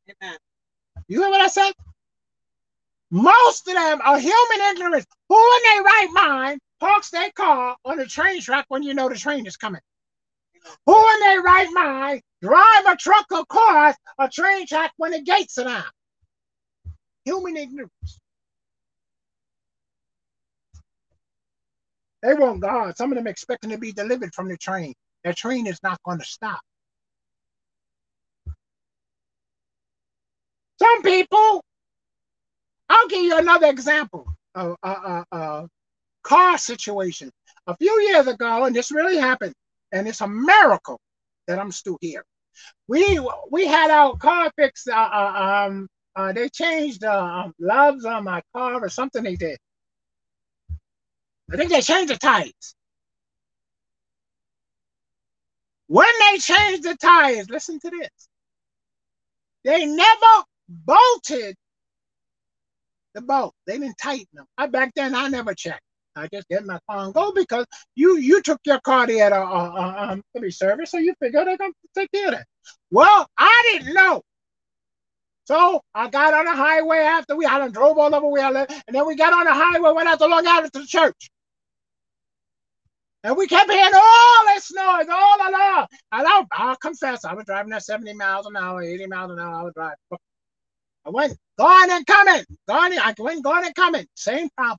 Amen. 0.08 0.38
You 1.08 1.22
hear 1.22 1.30
what 1.30 1.40
I 1.40 1.48
said? 1.48 1.72
Most 3.10 3.66
of 3.66 3.74
them 3.74 4.00
are 4.04 4.20
human 4.20 4.60
ignorance. 4.70 5.06
Who 5.28 5.36
in 5.36 5.62
their 5.64 5.82
right 5.82 6.08
mind 6.12 6.60
parks 6.78 7.10
their 7.10 7.32
car 7.32 7.76
on 7.84 7.98
a 7.98 8.06
train 8.06 8.40
track 8.40 8.66
when 8.68 8.84
you 8.84 8.94
know 8.94 9.08
the 9.08 9.16
train 9.16 9.44
is 9.44 9.56
coming? 9.56 9.80
Who 10.86 10.94
in 11.14 11.20
their 11.20 11.42
right 11.42 11.68
mind 11.72 12.22
drive 12.42 12.86
a 12.86 12.96
truck 12.96 13.26
or 13.30 13.44
car 13.46 13.94
a 14.18 14.28
train 14.28 14.66
track 14.66 14.92
when 14.96 15.12
the 15.12 15.22
gates 15.22 15.58
are 15.58 15.64
down? 15.64 15.84
Human 17.24 17.56
ignorance. 17.56 18.18
They 22.22 22.34
want 22.34 22.60
God. 22.60 22.96
Some 22.96 23.12
of 23.12 23.16
them 23.16 23.26
expecting 23.26 23.70
to 23.70 23.78
be 23.78 23.92
delivered 23.92 24.34
from 24.34 24.48
the 24.48 24.56
train. 24.56 24.94
That 25.24 25.36
train 25.36 25.66
is 25.66 25.78
not 25.82 26.02
going 26.04 26.18
to 26.18 26.24
stop. 26.24 26.60
Some 30.80 31.02
people, 31.02 31.64
I'll 32.88 33.08
give 33.08 33.22
you 33.22 33.36
another 33.38 33.68
example 33.68 34.26
of 34.54 34.76
a, 34.82 34.88
a, 34.88 35.24
a 35.32 35.68
car 36.22 36.58
situation. 36.58 37.30
A 37.66 37.76
few 37.76 38.00
years 38.00 38.26
ago, 38.26 38.64
and 38.64 38.74
this 38.74 38.90
really 38.90 39.16
happened, 39.16 39.54
and 39.92 40.06
it's 40.08 40.20
a 40.20 40.28
miracle 40.28 41.00
that 41.46 41.58
I'm 41.58 41.72
still 41.72 41.98
here. 42.00 42.24
We 42.88 43.20
we 43.50 43.66
had 43.66 43.90
our 43.90 44.16
car 44.16 44.50
fixed. 44.56 44.88
Uh, 44.88 44.92
uh, 45.12 45.66
um, 45.68 45.88
uh, 46.16 46.32
they 46.32 46.48
changed 46.48 47.04
uh, 47.04 47.48
loves 47.58 48.04
on 48.04 48.24
my 48.24 48.42
car 48.54 48.82
or 48.82 48.88
something 48.88 49.22
they 49.22 49.36
did. 49.36 49.58
I 51.52 51.56
think 51.56 51.70
they 51.70 51.80
changed 51.80 52.12
the 52.12 52.18
tires. 52.18 52.74
When 55.86 56.08
they 56.20 56.38
changed 56.38 56.82
the 56.82 56.96
tires, 56.96 57.48
listen 57.48 57.80
to 57.80 57.90
this. 57.90 58.28
They 59.64 59.86
never 59.86 60.44
bolted 60.68 61.56
the 63.14 63.22
bolt. 63.22 63.54
They 63.66 63.78
didn't 63.78 63.96
tighten 63.96 64.26
them. 64.34 64.46
I 64.58 64.66
back 64.66 64.92
then 64.94 65.14
I 65.14 65.28
never 65.28 65.54
checked. 65.54 65.82
I 66.18 66.28
just 66.32 66.48
get 66.48 66.66
my 66.66 66.78
car 66.88 67.04
and 67.04 67.14
go 67.14 67.32
because 67.32 67.66
you 67.94 68.18
you 68.18 68.42
took 68.42 68.60
your 68.64 68.80
car 68.80 69.06
to, 69.06 69.18
uh, 69.20 70.08
um, 70.10 70.22
to 70.34 70.42
be 70.42 70.50
serviced, 70.50 70.92
so 70.92 70.98
you 70.98 71.14
figure 71.20 71.44
they're 71.44 71.56
gonna 71.56 71.72
take 71.96 72.10
care 72.12 72.26
of 72.26 72.32
that. 72.32 72.46
Well, 72.90 73.26
I 73.36 73.70
didn't 73.72 73.94
know. 73.94 74.22
So 75.46 75.80
I 75.94 76.10
got 76.10 76.34
on 76.34 76.44
the 76.44 76.54
highway 76.54 76.98
after 76.98 77.34
we 77.36 77.46
had 77.46 77.62
and 77.62 77.72
drove 77.72 77.96
all 77.96 78.14
over 78.14 78.28
where 78.28 78.44
I 78.46 78.50
live, 78.50 78.66
and 78.86 78.94
then 78.94 79.06
we 79.06 79.16
got 79.16 79.32
on 79.32 79.44
the 79.44 79.54
highway, 79.54 79.92
went 79.92 80.08
out 80.08 80.18
to 80.18 80.26
Long 80.26 80.46
Island 80.46 80.72
to 80.74 80.80
the 80.80 80.86
church. 80.86 81.30
And 83.24 83.36
we 83.36 83.46
kept 83.46 83.70
hearing 83.70 83.92
all 83.94 84.44
this 84.54 84.72
noise 84.72 85.06
all 85.10 85.48
along. 85.48 85.86
And 86.12 86.26
I'll, 86.26 86.46
I'll 86.52 86.76
confess, 86.76 87.24
I 87.24 87.34
was 87.34 87.44
driving 87.46 87.72
at 87.72 87.84
70 87.84 88.14
miles 88.14 88.46
an 88.46 88.56
hour, 88.56 88.80
80 88.82 89.06
miles 89.06 89.32
an 89.32 89.40
hour. 89.40 89.54
I 89.54 89.62
was 89.64 89.72
driving. 89.74 89.96
I 91.06 91.10
went 91.10 91.38
gone 91.58 91.90
and 91.90 92.06
coming, 92.06 92.44
gone. 92.68 92.92
I 92.92 93.14
went 93.18 93.42
gone 93.42 93.64
and 93.64 93.74
coming. 93.74 94.06
Same 94.14 94.48
problem. 94.56 94.78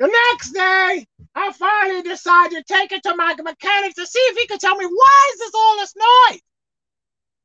The 0.00 0.06
next 0.06 0.52
day, 0.52 1.06
I 1.34 1.52
finally 1.52 2.00
decided 2.00 2.56
to 2.56 2.74
take 2.74 2.90
it 2.90 3.02
to 3.02 3.14
my 3.14 3.34
mechanic 3.34 3.94
to 3.96 4.06
see 4.06 4.18
if 4.18 4.38
he 4.38 4.46
could 4.46 4.58
tell 4.58 4.74
me 4.74 4.86
why 4.86 5.30
is 5.34 5.38
this 5.40 5.52
all 5.54 5.76
this 5.76 5.94
noise. 5.94 6.40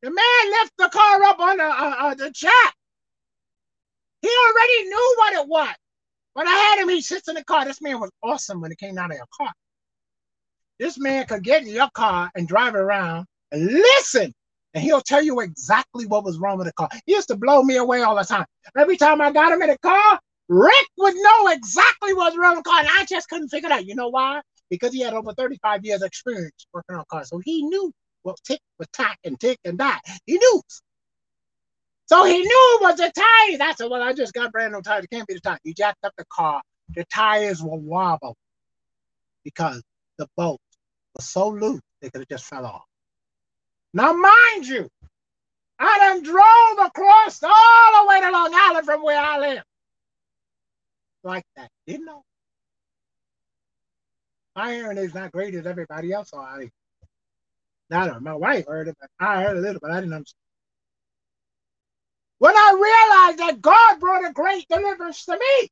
The 0.01 0.09
man 0.09 0.51
left 0.51 0.71
the 0.77 0.89
car 0.89 1.23
up 1.23 1.39
on 1.39 1.57
the, 1.57 1.65
uh, 1.65 1.95
uh, 1.99 2.15
the 2.15 2.31
jack. 2.31 2.75
He 4.21 4.29
already 4.29 4.83
knew 4.87 5.15
what 5.17 5.33
it 5.33 5.47
was. 5.49 5.75
When 6.33 6.47
I 6.47 6.51
had 6.51 6.79
him, 6.81 6.87
he 6.87 7.01
sits 7.01 7.27
in 7.27 7.35
the 7.35 7.43
car. 7.43 7.65
This 7.65 7.81
man 7.81 7.99
was 7.99 8.09
awesome 8.23 8.61
when 8.61 8.71
it 8.71 8.77
came 8.77 8.97
out 8.97 9.11
of 9.11 9.17
your 9.17 9.27
car. 9.37 9.51
This 10.79 10.97
man 10.97 11.25
could 11.25 11.43
get 11.43 11.63
in 11.63 11.69
your 11.69 11.89
car 11.93 12.31
and 12.35 12.47
drive 12.47 12.75
around 12.75 13.25
and 13.51 13.65
listen, 13.65 14.33
and 14.73 14.81
he'll 14.81 15.01
tell 15.01 15.21
you 15.21 15.41
exactly 15.41 16.05
what 16.05 16.23
was 16.23 16.37
wrong 16.37 16.57
with 16.57 16.67
the 16.67 16.73
car. 16.73 16.87
He 17.05 17.15
used 17.15 17.27
to 17.27 17.35
blow 17.35 17.63
me 17.63 17.75
away 17.75 18.01
all 18.01 18.15
the 18.15 18.23
time. 18.23 18.45
Every 18.77 18.95
time 18.95 19.19
I 19.19 19.31
got 19.31 19.51
him 19.51 19.61
in 19.61 19.69
the 19.69 19.77
car, 19.79 20.19
Rick 20.47 20.87
would 20.97 21.15
know 21.15 21.47
exactly 21.47 22.13
what 22.13 22.33
was 22.33 22.37
wrong 22.37 22.55
with 22.55 22.63
the 22.63 22.69
car, 22.69 22.79
and 22.79 22.89
I 22.89 23.05
just 23.05 23.27
couldn't 23.29 23.49
figure 23.49 23.67
it 23.67 23.71
out. 23.71 23.85
You 23.85 23.95
know 23.95 24.09
why? 24.09 24.41
Because 24.69 24.93
he 24.93 25.01
had 25.01 25.13
over 25.13 25.33
35 25.33 25.85
years 25.85 26.01
experience 26.01 26.67
working 26.73 26.95
on 26.95 27.03
cars. 27.09 27.29
So 27.29 27.41
he 27.43 27.63
knew 27.63 27.91
what 28.23 28.37
tick 28.45 28.59
was 28.77 28.87
tack 28.93 29.17
and 29.23 29.39
tick 29.39 29.59
and 29.65 29.77
that. 29.79 30.01
He 30.25 30.33
knew. 30.37 30.61
So 32.07 32.23
he 32.23 32.39
knew 32.39 32.77
it 32.79 32.81
was 32.81 32.97
the 32.97 33.11
tires. 33.15 33.61
I 33.61 33.73
said, 33.75 33.89
well, 33.89 34.03
I 34.03 34.13
just 34.13 34.33
got 34.33 34.51
brand 34.51 34.73
new 34.73 34.81
tires. 34.81 35.05
It 35.05 35.09
can't 35.11 35.27
be 35.27 35.35
the 35.35 35.39
tires. 35.39 35.59
He 35.63 35.73
jacked 35.73 36.03
up 36.03 36.13
the 36.17 36.25
car. 36.31 36.61
The 36.93 37.05
tires 37.13 37.63
were 37.63 37.77
wobble 37.77 38.35
because 39.43 39.81
the 40.17 40.27
bolt 40.37 40.61
was 41.15 41.27
so 41.27 41.49
loose 41.49 41.81
they 42.01 42.09
could 42.09 42.21
have 42.21 42.27
just 42.27 42.45
fell 42.45 42.65
off. 42.65 42.83
Now, 43.93 44.13
mind 44.13 44.67
you, 44.67 44.87
I 45.79 45.97
done 45.99 46.23
drove 46.23 46.87
across 46.87 47.41
all 47.41 48.03
the 48.03 48.09
way 48.09 48.21
to 48.21 48.31
Long 48.31 48.51
Island 48.53 48.85
from 48.85 49.01
where 49.01 49.19
I 49.19 49.39
live. 49.39 49.63
Like 51.25 51.43
that. 51.55 51.69
Didn't 51.87 52.05
know. 52.05 52.23
My 54.55 54.73
hearing 54.73 54.99
is 54.99 55.15
not 55.15 55.31
great 55.31 55.55
as 55.55 55.65
everybody 55.65 56.13
else. 56.13 56.29
So 56.29 56.39
I, 56.39 56.69
not 57.89 58.21
my 58.21 58.35
wife 58.35 58.67
heard 58.67 58.87
it, 58.87 58.95
but 59.01 59.09
I 59.19 59.41
heard 59.41 59.57
a 59.57 59.59
little, 59.59 59.79
but 59.81 59.89
I 59.89 60.01
didn't 60.01 60.13
understand. 60.13 60.37
When 62.37 62.55
I 62.55 62.73
realized 62.75 63.39
that 63.39 63.61
God 63.61 63.99
brought 63.99 64.29
a 64.29 64.33
great 64.33 64.67
deliverance 64.69 65.25
to 65.25 65.33
me, 65.33 65.69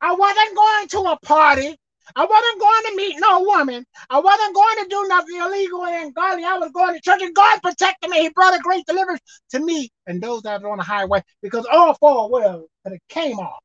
I 0.00 0.12
wasn't 0.12 0.56
going 0.56 0.88
to 0.88 1.12
a 1.12 1.18
party. 1.24 1.76
I 2.16 2.24
wasn't 2.24 2.60
going 2.60 2.82
to 2.86 2.96
meet 2.96 3.16
no 3.20 3.42
woman. 3.42 3.84
I 4.10 4.18
wasn't 4.18 4.56
going 4.56 4.76
to 4.82 4.88
do 4.90 5.06
nothing 5.08 5.36
illegal 5.36 5.84
and 5.84 6.06
ungodly. 6.06 6.44
I 6.44 6.58
was 6.58 6.72
going 6.72 6.94
to 6.94 7.00
church, 7.00 7.22
and 7.22 7.34
God 7.34 7.60
protected 7.62 8.10
me. 8.10 8.22
He 8.22 8.28
brought 8.30 8.58
a 8.58 8.62
great 8.62 8.84
deliverance 8.86 9.20
to 9.50 9.60
me 9.60 9.88
and 10.08 10.20
those 10.20 10.42
that 10.42 10.62
were 10.62 10.70
on 10.70 10.78
the 10.78 10.84
highway 10.84 11.22
because 11.42 11.64
all 11.70 11.94
four 11.94 12.28
wheels 12.28 12.68
could 12.82 12.94
have 12.94 13.08
came 13.08 13.38
off. 13.38 13.62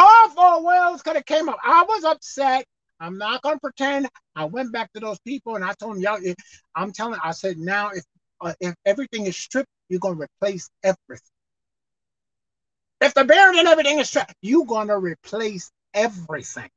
All 0.00 0.28
four 0.30 0.64
wheels 0.64 1.02
could 1.02 1.16
have 1.16 1.26
came 1.26 1.48
off. 1.48 1.58
I 1.64 1.82
was 1.82 2.04
upset. 2.04 2.64
I'm 3.00 3.18
not 3.18 3.42
to 3.42 3.58
pretend. 3.58 4.08
I 4.36 4.44
went 4.44 4.72
back 4.72 4.92
to 4.92 5.00
those 5.00 5.18
people 5.20 5.56
and 5.56 5.64
I 5.64 5.72
told 5.74 5.96
them, 5.96 6.02
y'all, 6.02 6.20
I'm 6.76 6.92
telling, 6.92 7.18
I 7.22 7.32
said, 7.32 7.58
now 7.58 7.90
if 7.90 8.04
uh, 8.40 8.52
if 8.60 8.74
everything 8.86 9.26
is 9.26 9.36
stripped, 9.36 9.68
you're 9.88 9.98
to 9.98 10.12
replace 10.12 10.70
everything. 10.84 11.32
If 13.00 13.14
the 13.14 13.24
bearing 13.24 13.58
and 13.58 13.66
everything 13.66 13.98
is 13.98 14.08
stripped, 14.08 14.34
you're 14.40 14.64
to 14.64 14.98
replace 14.98 15.72
everything. 15.94 16.70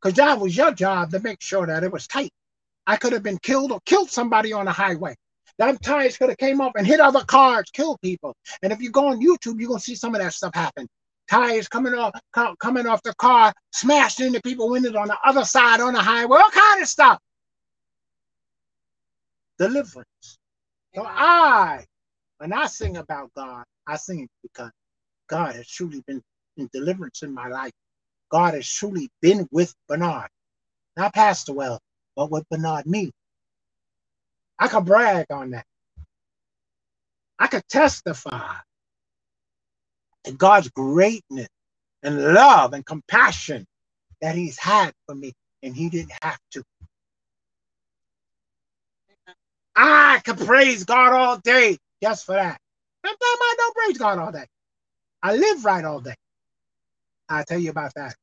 Because 0.00 0.16
that 0.16 0.38
was 0.38 0.54
your 0.54 0.72
job 0.72 1.10
to 1.12 1.20
make 1.20 1.40
sure 1.40 1.66
that 1.66 1.84
it 1.84 1.92
was 1.92 2.06
tight. 2.06 2.32
I 2.86 2.96
could 2.96 3.14
have 3.14 3.22
been 3.22 3.38
killed 3.38 3.72
or 3.72 3.80
killed 3.86 4.10
somebody 4.10 4.52
on 4.52 4.66
the 4.66 4.72
highway. 4.72 5.14
That 5.56 5.80
tires 5.82 6.18
could 6.18 6.28
have 6.28 6.38
came 6.38 6.60
up 6.60 6.72
and 6.76 6.86
hit 6.86 7.00
other 7.00 7.24
cars, 7.24 7.70
killed 7.72 7.98
people. 8.02 8.34
And 8.62 8.72
if 8.72 8.82
you 8.82 8.90
go 8.90 9.08
on 9.08 9.22
YouTube, 9.22 9.58
you're 9.58 9.68
gonna 9.68 9.80
see 9.80 9.94
some 9.94 10.14
of 10.14 10.20
that 10.20 10.34
stuff 10.34 10.54
happen. 10.54 10.86
Tires 11.30 11.68
coming 11.68 11.94
off, 11.94 12.12
coming 12.60 12.86
off 12.86 13.02
the 13.02 13.14
car, 13.16 13.52
smashed 13.72 14.20
into 14.20 14.40
people 14.42 14.70
windows 14.70 14.94
on 14.96 15.08
the 15.08 15.18
other 15.24 15.44
side 15.44 15.80
on 15.80 15.94
the 15.94 16.00
highway, 16.00 16.38
all 16.38 16.50
kind 16.50 16.82
of 16.82 16.88
stuff. 16.88 17.18
Deliverance. 19.58 20.38
So 20.94 21.04
I, 21.06 21.84
when 22.38 22.52
I 22.52 22.66
sing 22.66 22.98
about 22.98 23.30
God, 23.36 23.64
I 23.86 23.96
sing 23.96 24.20
it 24.22 24.30
because 24.42 24.70
God 25.28 25.54
has 25.56 25.68
truly 25.68 26.02
been 26.06 26.22
in 26.58 26.68
deliverance 26.72 27.22
in 27.22 27.34
my 27.34 27.48
life. 27.48 27.72
God 28.30 28.54
has 28.54 28.68
truly 28.68 29.10
been 29.22 29.48
with 29.52 29.74
Bernard, 29.88 30.28
not 30.96 31.14
Pastor 31.14 31.52
Well, 31.54 31.80
but 32.16 32.30
with 32.30 32.44
Bernard 32.50 32.86
me. 32.86 33.12
I 34.58 34.68
could 34.68 34.86
brag 34.86 35.26
on 35.30 35.50
that. 35.52 35.66
I 37.38 37.48
could 37.48 37.66
testify 37.68 38.56
God's 40.38 40.70
greatness 40.70 41.48
and 42.02 42.34
love 42.34 42.72
and 42.74 42.84
compassion 42.86 43.66
that 44.20 44.34
He's 44.34 44.58
had 44.58 44.92
for 45.06 45.14
me, 45.14 45.32
and 45.62 45.74
He 45.76 45.88
didn't 45.88 46.12
have 46.22 46.38
to. 46.52 46.64
I 49.74 50.20
can 50.24 50.36
praise 50.36 50.84
God 50.84 51.12
all 51.12 51.38
day 51.38 51.78
just 52.02 52.26
for 52.26 52.34
that. 52.34 52.58
Sometimes 53.04 53.18
I 53.22 53.54
don't 53.58 53.76
praise 53.76 53.98
God 53.98 54.18
all 54.18 54.32
day. 54.32 54.46
I 55.22 55.36
live 55.36 55.64
right 55.64 55.84
all 55.84 56.00
day. 56.00 56.14
I'll 57.28 57.44
tell 57.44 57.58
you 57.58 57.70
about 57.70 57.92
that 57.96 58.14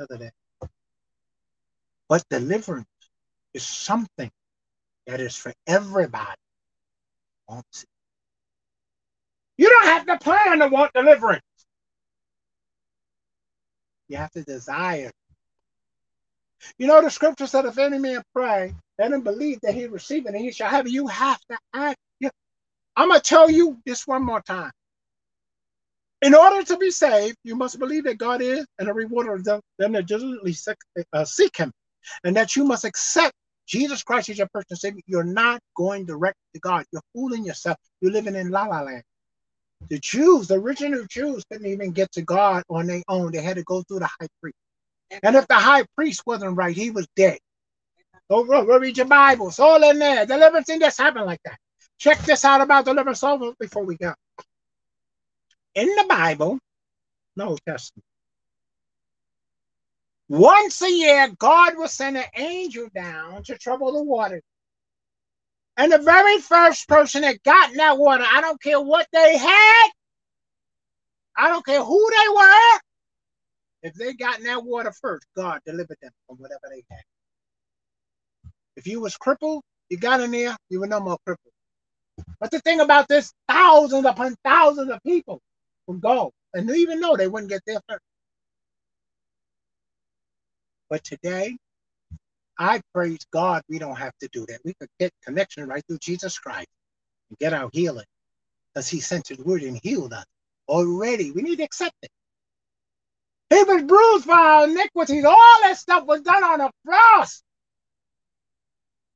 other 0.00 0.18
day. 0.18 0.30
But 2.08 2.24
deliverance 2.30 2.86
is 3.54 3.64
something 3.66 4.30
that 5.06 5.20
is 5.20 5.36
for 5.36 5.52
everybody. 5.66 6.36
Wants 7.48 7.84
it. 7.84 7.88
You 9.58 9.70
don't 9.70 9.86
have 9.86 10.06
to 10.06 10.18
plan 10.18 10.58
to 10.60 10.68
want 10.68 10.92
deliverance. 10.92 11.42
You 14.08 14.18
have 14.18 14.30
to 14.32 14.42
desire. 14.42 15.10
You 16.78 16.86
know, 16.86 17.02
the 17.02 17.10
scripture 17.10 17.46
said, 17.46 17.64
if 17.64 17.78
any 17.78 17.98
man 17.98 18.22
pray, 18.34 18.74
let 18.98 19.12
him 19.12 19.22
believe 19.22 19.60
that 19.62 19.74
he 19.74 19.86
receive 19.86 20.26
it 20.26 20.34
and 20.34 20.44
he 20.44 20.52
shall 20.52 20.68
have 20.68 20.86
it. 20.86 20.92
You 20.92 21.06
have 21.06 21.40
to 21.50 21.58
act. 21.74 21.98
I'm 22.98 23.08
going 23.08 23.20
to 23.20 23.28
tell 23.28 23.50
you 23.50 23.78
this 23.84 24.06
one 24.06 24.24
more 24.24 24.40
time. 24.40 24.72
In 26.22 26.34
order 26.34 26.64
to 26.64 26.78
be 26.78 26.90
saved, 26.90 27.36
you 27.44 27.54
must 27.54 27.78
believe 27.78 28.04
that 28.04 28.16
God 28.16 28.40
is 28.40 28.66
and 28.78 28.88
a 28.88 28.94
rewarder 28.94 29.34
of 29.34 29.44
them, 29.44 29.60
them 29.78 29.92
that 29.92 30.06
diligently 30.06 30.54
seek, 30.54 30.76
uh, 31.12 31.24
seek 31.26 31.56
him, 31.56 31.72
and 32.24 32.34
that 32.36 32.56
you 32.56 32.64
must 32.64 32.86
accept 32.86 33.34
Jesus 33.66 34.02
Christ 34.02 34.30
as 34.30 34.38
your 34.38 34.48
personal 34.52 34.78
savior. 34.78 35.02
You're 35.06 35.24
not 35.24 35.60
going 35.76 36.06
direct 36.06 36.38
to 36.54 36.60
God. 36.60 36.86
You're 36.90 37.02
fooling 37.14 37.44
yourself. 37.44 37.76
You're 38.00 38.12
living 38.12 38.34
in 38.34 38.50
la 38.50 38.64
la 38.64 38.80
land. 38.80 39.02
The 39.88 39.98
Jews, 39.98 40.48
the 40.48 40.54
original 40.54 41.04
Jews, 41.08 41.44
couldn't 41.50 41.66
even 41.66 41.92
get 41.92 42.10
to 42.12 42.22
God 42.22 42.64
on 42.68 42.86
their 42.86 43.02
own. 43.08 43.32
They 43.32 43.42
had 43.42 43.56
to 43.56 43.62
go 43.62 43.82
through 43.82 44.00
the 44.00 44.06
high 44.06 44.28
priest. 44.40 44.56
And 45.22 45.36
if 45.36 45.46
the 45.46 45.54
high 45.54 45.84
priest 45.96 46.22
wasn't 46.26 46.56
right, 46.56 46.74
he 46.74 46.90
was 46.90 47.06
dead. 47.14 47.38
Go, 48.28 48.44
go 48.44 48.78
read 48.78 48.96
your 48.96 49.06
Bible. 49.06 49.48
It's 49.48 49.60
all 49.60 49.82
in 49.88 49.98
there. 49.98 50.26
Deliverance 50.26 50.66
thing 50.66 50.80
just 50.80 50.98
happened 50.98 51.26
like 51.26 51.40
that. 51.44 51.58
Check 51.98 52.18
this 52.20 52.44
out 52.44 52.60
about 52.60 52.84
deliverance 52.84 53.22
over 53.22 53.52
before 53.58 53.84
we 53.84 53.96
go. 53.96 54.14
In 55.74 55.86
the 55.86 56.06
Bible, 56.08 56.58
no 57.36 57.56
Testament. 57.66 58.04
Once 60.28 60.82
a 60.82 60.90
year, 60.90 61.28
God 61.38 61.76
will 61.76 61.86
send 61.86 62.16
an 62.16 62.24
angel 62.34 62.88
down 62.92 63.44
to 63.44 63.56
trouble 63.56 63.92
the 63.92 64.02
waters. 64.02 64.42
And 65.76 65.92
the 65.92 65.98
very 65.98 66.38
first 66.40 66.88
person 66.88 67.22
that 67.22 67.42
got 67.42 67.70
in 67.70 67.76
that 67.76 67.98
water, 67.98 68.24
I 68.26 68.40
don't 68.40 68.60
care 68.62 68.80
what 68.80 69.06
they 69.12 69.36
had, 69.36 69.88
I 71.36 71.48
don't 71.48 71.66
care 71.66 71.84
who 71.84 72.10
they 72.10 72.34
were, 72.34 72.80
if 73.82 73.94
they 73.94 74.14
got 74.14 74.38
in 74.38 74.44
that 74.46 74.64
water 74.64 74.92
first, 75.00 75.26
God 75.36 75.60
delivered 75.66 75.98
them 76.00 76.12
from 76.26 76.38
whatever 76.38 76.62
they 76.70 76.82
had. 76.90 77.02
If 78.76 78.86
you 78.86 79.00
was 79.00 79.16
crippled, 79.16 79.62
you 79.90 79.98
got 79.98 80.20
in 80.20 80.30
there, 80.30 80.56
you 80.70 80.80
were 80.80 80.86
no 80.86 81.00
more 81.00 81.18
crippled. 81.26 81.52
But 82.40 82.50
the 82.50 82.60
thing 82.60 82.80
about 82.80 83.08
this, 83.08 83.32
thousands 83.48 84.06
upon 84.06 84.34
thousands 84.44 84.90
of 84.90 85.02
people 85.02 85.40
would 85.86 86.00
go 86.00 86.32
and 86.54 86.68
even 86.70 87.00
know 87.00 87.16
they 87.16 87.28
wouldn't 87.28 87.50
get 87.50 87.62
there 87.66 87.80
first. 87.88 88.02
But 90.88 91.04
today, 91.04 91.56
I 92.58 92.80
praise 92.94 93.20
God 93.32 93.62
we 93.68 93.78
don't 93.78 93.96
have 93.96 94.12
to 94.20 94.28
do 94.32 94.46
that. 94.46 94.60
We 94.64 94.74
could 94.74 94.88
get 94.98 95.12
connection 95.24 95.68
right 95.68 95.82
through 95.88 95.98
Jesus 95.98 96.38
Christ 96.38 96.68
and 97.30 97.38
get 97.38 97.52
our 97.52 97.70
healing 97.72 98.06
because 98.74 98.88
he 98.88 99.00
sent 99.00 99.28
his 99.28 99.38
word 99.38 99.62
and 99.62 99.80
healed 99.82 100.12
us 100.12 100.26
already. 100.68 101.32
We 101.32 101.42
need 101.42 101.56
to 101.56 101.64
accept 101.64 101.96
it. 102.02 102.10
He 103.50 103.62
was 103.62 103.82
bruised 103.84 104.24
for 104.24 104.34
our 104.34 104.68
iniquities. 104.68 105.24
All 105.24 105.60
that 105.62 105.78
stuff 105.78 106.04
was 106.06 106.22
done 106.22 106.44
on 106.44 106.60
a 106.60 106.70
cross. 106.86 107.42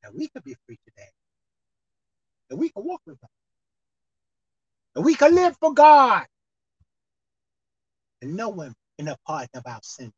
And 0.05 0.15
we 0.17 0.29
could 0.29 0.45
be 0.45 0.57
free 0.67 0.79
today. 0.87 1.09
And 2.51 2.59
we 2.59 2.71
can 2.71 2.85
walk 2.85 3.03
with 3.07 3.17
him. 3.23 3.29
And 4.97 5.05
we 5.05 5.15
can 5.15 5.35
live 5.35 5.57
for 5.61 5.75
God. 5.75 6.27
And 8.23 8.37
know 8.37 8.53
him 8.61 8.75
in 8.99 9.09
a 9.09 9.17
pardon 9.27 9.49
of 9.55 9.65
our 9.67 9.81
sin. 9.83 10.13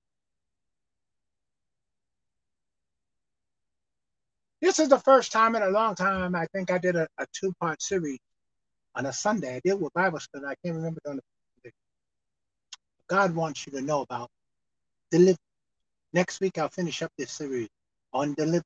This 4.62 4.78
is 4.78 4.88
the 4.88 4.98
first 5.00 5.32
time 5.32 5.56
in 5.56 5.62
a 5.62 5.70
long 5.70 5.96
time 5.96 6.36
I 6.36 6.46
think 6.54 6.70
I 6.70 6.78
did 6.78 6.94
a, 6.94 7.08
a 7.18 7.26
two-part 7.32 7.82
series 7.82 8.20
on 8.94 9.06
a 9.06 9.12
Sunday. 9.12 9.56
I 9.56 9.60
did 9.64 9.80
with 9.80 9.92
Bible 9.92 10.20
study. 10.20 10.44
I 10.46 10.54
can't 10.64 10.76
remember 10.76 11.00
on 11.04 11.16
the 11.16 11.70
God 13.08 13.34
wants 13.34 13.66
you 13.66 13.72
to 13.72 13.82
know 13.82 14.02
about 14.02 14.28
deliverance. 15.10 15.38
Next 16.12 16.40
week 16.40 16.58
I'll 16.58 16.68
finish 16.68 17.02
up 17.02 17.10
this 17.18 17.32
series 17.32 17.68
on 18.12 18.34
deliverance. 18.34 18.64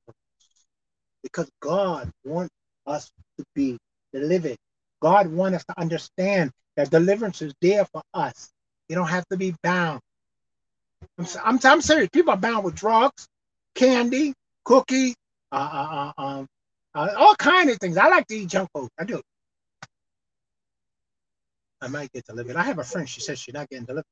Because 1.23 1.49
God 1.61 2.11
wants 2.23 2.53
us 2.85 3.09
to 3.39 3.45
be 3.55 3.77
delivered. 4.13 4.57
God 5.01 5.27
wants 5.27 5.57
us 5.57 5.65
to 5.65 5.81
understand 5.81 6.51
that 6.75 6.91
deliverance 6.91 7.41
is 7.41 7.53
there 7.59 7.85
for 7.85 8.03
us. 8.13 8.51
You 8.87 8.95
don't 8.95 9.07
have 9.07 9.27
to 9.29 9.37
be 9.37 9.55
bound. 9.63 9.99
I'm, 11.17 11.25
I'm, 11.43 11.59
I'm 11.63 11.81
serious. 11.81 12.09
People 12.13 12.33
are 12.33 12.37
bound 12.37 12.63
with 12.63 12.75
drugs, 12.75 13.27
candy, 13.73 14.33
cookies, 14.63 15.15
uh, 15.51 15.55
uh, 15.55 16.11
uh, 16.17 16.21
um, 16.21 16.47
uh, 16.95 17.09
all 17.17 17.35
kind 17.35 17.69
of 17.69 17.77
things. 17.77 17.97
I 17.97 18.07
like 18.09 18.27
to 18.27 18.35
eat 18.35 18.49
junk 18.49 18.69
food. 18.73 18.89
I 18.99 19.03
do. 19.05 19.21
I 21.81 21.87
might 21.87 22.11
get 22.11 22.25
delivered. 22.25 22.55
I 22.55 22.63
have 22.63 22.79
a 22.79 22.83
friend. 22.83 23.07
She 23.07 23.21
says 23.21 23.39
she's 23.39 23.53
not 23.53 23.69
getting 23.69 23.85
delivered. 23.85 24.05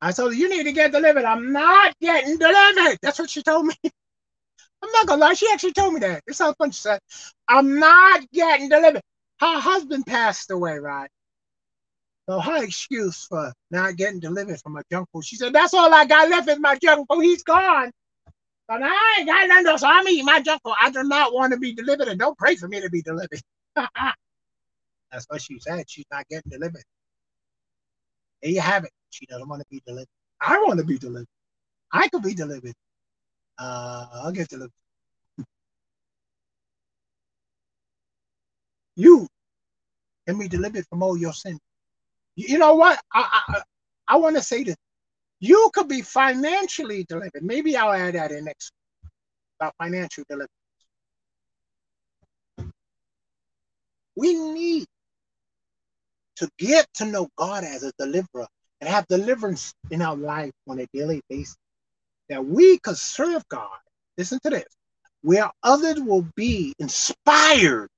I 0.00 0.12
told 0.12 0.32
her, 0.32 0.38
you 0.38 0.48
need 0.48 0.64
to 0.64 0.72
get 0.72 0.92
delivered. 0.92 1.24
I'm 1.24 1.52
not 1.52 1.94
getting 2.00 2.38
delivered. 2.38 2.98
That's 3.02 3.18
what 3.18 3.30
she 3.30 3.42
told 3.42 3.66
me. 3.66 3.74
I'm 4.82 4.90
not 4.92 5.06
gonna 5.06 5.20
lie. 5.20 5.34
She 5.34 5.48
actually 5.52 5.72
told 5.72 5.94
me 5.94 6.00
that. 6.00 6.22
It 6.26 6.34
sounds 6.34 6.54
funny. 6.56 6.72
She 6.72 6.80
said, 6.80 7.00
I'm 7.48 7.78
not 7.80 8.30
getting 8.32 8.68
delivered. 8.68 9.02
Her 9.40 9.58
husband 9.60 10.06
passed 10.06 10.50
away, 10.50 10.78
right? 10.78 11.10
So 12.28 12.38
her 12.40 12.62
excuse 12.62 13.26
for 13.26 13.52
not 13.70 13.96
getting 13.96 14.20
delivered 14.20 14.60
from 14.60 14.76
a 14.76 14.82
junk 14.92 15.08
food, 15.12 15.24
she 15.24 15.36
said, 15.36 15.52
that's 15.52 15.74
all 15.74 15.92
I 15.92 16.04
got 16.04 16.28
left 16.28 16.48
is 16.48 16.60
my 16.60 16.76
junk 16.82 17.06
food. 17.10 17.22
He's 17.22 17.42
gone. 17.42 17.90
But 18.68 18.82
I 18.82 19.16
ain't 19.18 19.26
got 19.26 19.48
nothing 19.48 19.66
else. 19.66 19.82
I'm 19.82 20.06
eating 20.08 20.26
my 20.26 20.42
junk. 20.42 20.60
I 20.80 20.90
do 20.90 21.02
not 21.02 21.32
want 21.32 21.54
to 21.54 21.58
be 21.58 21.74
delivered, 21.74 22.08
and 22.08 22.20
don't 22.20 22.36
pray 22.36 22.54
for 22.54 22.68
me 22.68 22.82
to 22.82 22.90
be 22.90 23.00
delivered. 23.00 23.40
That's 23.76 25.24
what 25.28 25.40
she 25.40 25.58
said. 25.58 25.88
She's 25.88 26.04
not 26.10 26.28
getting 26.28 26.50
delivered. 26.50 26.84
There 28.42 28.52
you 28.52 28.60
have 28.60 28.84
it. 28.84 28.90
She 29.08 29.24
doesn't 29.24 29.48
want 29.48 29.62
to 29.62 29.66
be 29.70 29.82
delivered. 29.86 30.08
I 30.40 30.58
want 30.58 30.78
to 30.80 30.84
be 30.84 30.98
delivered. 30.98 31.26
I 31.90 32.08
could 32.08 32.22
be 32.22 32.34
delivered. 32.34 32.74
Uh, 33.58 34.06
I'll 34.12 34.32
get 34.32 34.48
delivered. 34.48 34.70
you 38.96 39.26
can 40.26 40.38
be 40.38 40.46
delivered 40.46 40.84
from 40.90 41.02
all 41.02 41.16
your 41.16 41.32
sin. 41.32 41.58
You 42.36 42.58
know 42.58 42.74
what? 42.74 43.00
I 43.12 43.42
I, 43.48 43.62
I 44.06 44.16
want 44.16 44.36
to 44.36 44.42
say 44.42 44.62
this. 44.62 44.76
You 45.40 45.70
could 45.72 45.88
be 45.88 46.02
financially 46.02 47.04
delivered. 47.08 47.42
Maybe 47.42 47.76
I'll 47.76 47.92
add 47.92 48.14
that 48.14 48.32
in 48.32 48.44
next 48.44 48.72
about 49.60 49.74
financial 49.78 50.24
deliverance. 50.28 50.50
We 54.16 54.34
need 54.34 54.86
to 56.36 56.48
get 56.58 56.86
to 56.94 57.04
know 57.04 57.28
God 57.36 57.64
as 57.64 57.82
a 57.84 57.92
deliverer 57.98 58.46
and 58.80 58.88
have 58.88 59.06
deliverance 59.06 59.72
in 59.90 60.02
our 60.02 60.16
life 60.16 60.52
on 60.68 60.80
a 60.80 60.86
daily 60.92 61.20
basis. 61.28 61.56
That 62.28 62.44
we 62.44 62.78
could 62.78 62.98
serve 62.98 63.46
God. 63.48 63.78
Listen 64.16 64.38
to 64.44 64.50
this. 64.50 64.66
Where 65.22 65.50
others 65.62 66.00
will 66.00 66.26
be 66.36 66.74
inspired 66.78 67.88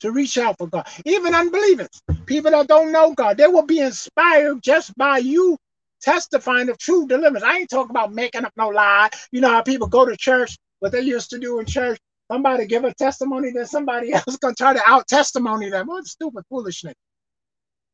to 0.00 0.12
reach 0.12 0.38
out 0.38 0.56
for 0.58 0.68
God. 0.68 0.86
Even 1.04 1.34
unbelievers, 1.34 1.88
people 2.26 2.50
that 2.50 2.68
don't 2.68 2.92
know 2.92 3.14
God, 3.14 3.36
they 3.36 3.46
will 3.46 3.66
be 3.66 3.80
inspired 3.80 4.62
just 4.62 4.94
by 4.96 5.18
you 5.18 5.56
testifying 6.00 6.68
of 6.68 6.78
true 6.78 7.06
deliverance. 7.06 7.44
I 7.44 7.58
ain't 7.58 7.70
talking 7.70 7.90
about 7.90 8.12
making 8.12 8.44
up 8.44 8.52
no 8.56 8.68
lie. 8.68 9.10
You 9.32 9.40
know 9.40 9.50
how 9.50 9.62
people 9.62 9.88
go 9.88 10.06
to 10.06 10.16
church, 10.16 10.56
what 10.80 10.92
they 10.92 11.00
used 11.00 11.30
to 11.30 11.38
do 11.38 11.58
in 11.58 11.66
church. 11.66 11.98
Somebody 12.30 12.66
give 12.66 12.84
a 12.84 12.92
testimony, 12.94 13.52
then 13.52 13.66
somebody 13.66 14.12
else 14.14 14.36
gonna 14.36 14.54
try 14.54 14.74
to 14.74 14.82
out 14.86 15.06
testimony 15.08 15.70
them. 15.70 15.86
What 15.86 16.06
stupid 16.06 16.44
foolishness. 16.48 16.94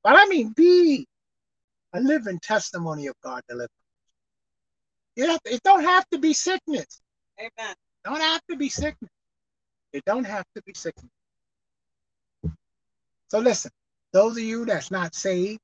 But 0.02 0.16
I 0.16 0.26
mean, 0.26 0.52
be 0.56 1.06
a 1.92 2.00
living 2.00 2.40
testimony 2.42 3.06
of 3.06 3.14
God 3.22 3.42
deliverance. 3.48 3.70
Yeah, 5.16 5.36
it 5.44 5.62
don't 5.62 5.84
have 5.84 6.08
to 6.10 6.18
be 6.18 6.32
sickness. 6.32 7.00
Amen. 7.38 7.74
Don't 8.04 8.20
have 8.20 8.40
to 8.50 8.56
be 8.56 8.68
sickness. 8.68 9.10
It 9.92 10.04
don't 10.06 10.24
have 10.24 10.44
to 10.56 10.62
be 10.62 10.72
sickness. 10.74 11.10
So 13.28 13.38
listen, 13.38 13.70
those 14.12 14.36
of 14.36 14.42
you 14.42 14.64
that's 14.64 14.90
not 14.90 15.14
saved, 15.14 15.60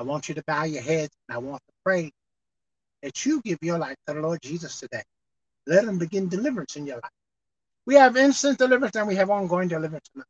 I 0.00 0.02
want 0.02 0.30
you 0.30 0.34
to 0.36 0.42
bow 0.46 0.64
your 0.64 0.80
heads 0.80 1.10
and 1.28 1.36
I 1.36 1.38
want 1.38 1.60
to 1.68 1.74
pray 1.84 2.10
that 3.02 3.26
you 3.26 3.42
give 3.42 3.58
your 3.60 3.78
life 3.78 3.96
to 4.06 4.14
the 4.14 4.20
Lord 4.20 4.38
Jesus 4.42 4.80
today. 4.80 5.02
Let 5.66 5.84
him 5.84 5.98
begin 5.98 6.26
deliverance 6.26 6.76
in 6.76 6.86
your 6.86 6.96
life. 6.96 7.12
We 7.84 7.96
have 7.96 8.16
instant 8.16 8.56
deliverance 8.56 8.96
and 8.96 9.06
we 9.06 9.16
have 9.16 9.28
ongoing 9.28 9.68
deliverance 9.68 10.06
in 10.16 10.22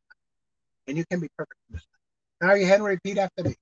And 0.89 0.99
you 0.99 1.05
can 1.09 1.21
be 1.21 1.29
perfect 1.39 1.55
in 1.69 1.77
this 1.77 1.85
life. 1.85 2.49
Now 2.51 2.55
your 2.57 2.67
head 2.67 2.81
and 2.81 2.85
repeat 2.85 3.19
after 3.19 3.45
me. 3.45 3.55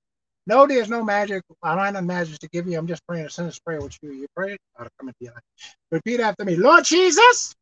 No, 0.46 0.66
there's 0.66 0.88
no 0.88 1.04
magic. 1.04 1.42
I 1.62 1.74
don't 1.74 1.94
have 1.94 2.04
magic 2.06 2.38
to 2.38 2.48
give 2.48 2.66
you. 2.66 2.78
I'm 2.78 2.86
just 2.86 3.06
praying 3.06 3.26
a 3.26 3.30
sinner's 3.30 3.58
prayer 3.58 3.82
with 3.82 3.98
you. 4.00 4.12
You 4.12 4.26
pray, 4.34 4.56
I'll 4.78 4.88
come 4.98 5.08
into 5.08 5.18
your 5.20 5.34
life. 5.34 5.42
Repeat 5.90 6.20
after 6.20 6.46
me. 6.46 6.56
Lord 6.56 6.84
Jesus, 6.86 7.54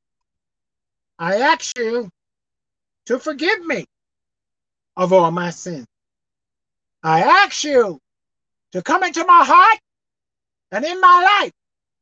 I 1.18 1.38
ask 1.40 1.76
you 1.76 2.08
to 3.06 3.18
forgive 3.18 3.66
me 3.66 3.86
of 4.96 5.12
all 5.12 5.32
my 5.32 5.50
sins. 5.50 5.86
I 7.02 7.22
ask 7.22 7.64
you 7.64 7.98
to 8.76 8.82
come 8.82 9.02
into 9.02 9.24
my 9.24 9.42
heart 9.42 9.78
and 10.70 10.84
in 10.84 11.00
my 11.00 11.40
life 11.40 11.52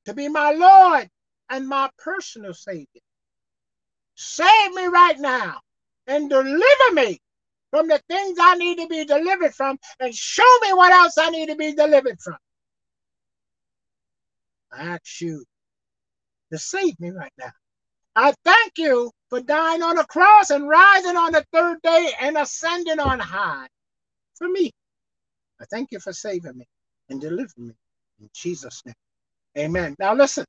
to 0.06 0.12
be 0.12 0.28
my 0.28 0.50
Lord 0.50 1.08
and 1.48 1.68
my 1.68 1.88
personal 1.98 2.52
Savior. 2.52 3.00
Save 4.16 4.72
me 4.74 4.86
right 4.86 5.16
now 5.20 5.60
and 6.08 6.28
deliver 6.28 6.92
me 6.94 7.20
from 7.70 7.86
the 7.86 8.00
things 8.08 8.38
I 8.40 8.56
need 8.56 8.78
to 8.78 8.88
be 8.88 9.04
delivered 9.04 9.54
from 9.54 9.78
and 10.00 10.12
show 10.12 10.58
me 10.62 10.72
what 10.72 10.90
else 10.90 11.16
I 11.16 11.30
need 11.30 11.46
to 11.46 11.54
be 11.54 11.74
delivered 11.74 12.20
from. 12.20 12.38
I 14.72 14.94
ask 14.94 15.20
you 15.20 15.44
to 16.50 16.58
save 16.58 16.98
me 16.98 17.10
right 17.10 17.32
now. 17.38 17.52
I 18.16 18.34
thank 18.44 18.78
you 18.78 19.12
for 19.30 19.40
dying 19.40 19.84
on 19.84 19.94
the 19.94 20.04
cross 20.06 20.50
and 20.50 20.68
rising 20.68 21.16
on 21.16 21.30
the 21.30 21.46
third 21.52 21.80
day 21.82 22.10
and 22.20 22.36
ascending 22.36 22.98
on 22.98 23.20
high 23.20 23.68
for 24.34 24.48
me. 24.48 24.72
I 25.60 25.64
thank 25.66 25.92
you 25.92 26.00
for 26.00 26.12
saving 26.12 26.58
me 26.58 26.66
and 27.08 27.20
delivering 27.20 27.68
me 27.68 27.74
in 28.20 28.28
Jesus' 28.34 28.82
name. 28.84 28.94
Amen. 29.56 29.94
Now 29.98 30.14
listen, 30.14 30.44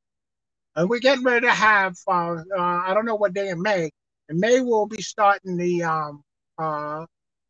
And 0.77 0.89
we're 0.89 1.01
getting 1.01 1.25
ready 1.25 1.47
to 1.47 1.53
have 1.53 1.97
uh, 2.07 2.37
uh, 2.57 2.83
I 2.87 2.93
don't 2.95 3.05
know 3.05 3.17
what 3.17 3.35
day 3.35 3.49
in 3.49 3.61
May. 3.61 3.91
In 4.29 4.41
May 4.41 4.61
we'll 4.61 4.87
be 4.87 5.03
starting 5.03 5.57
the 5.57 5.83
um, 5.83 6.23
uh, 6.59 7.05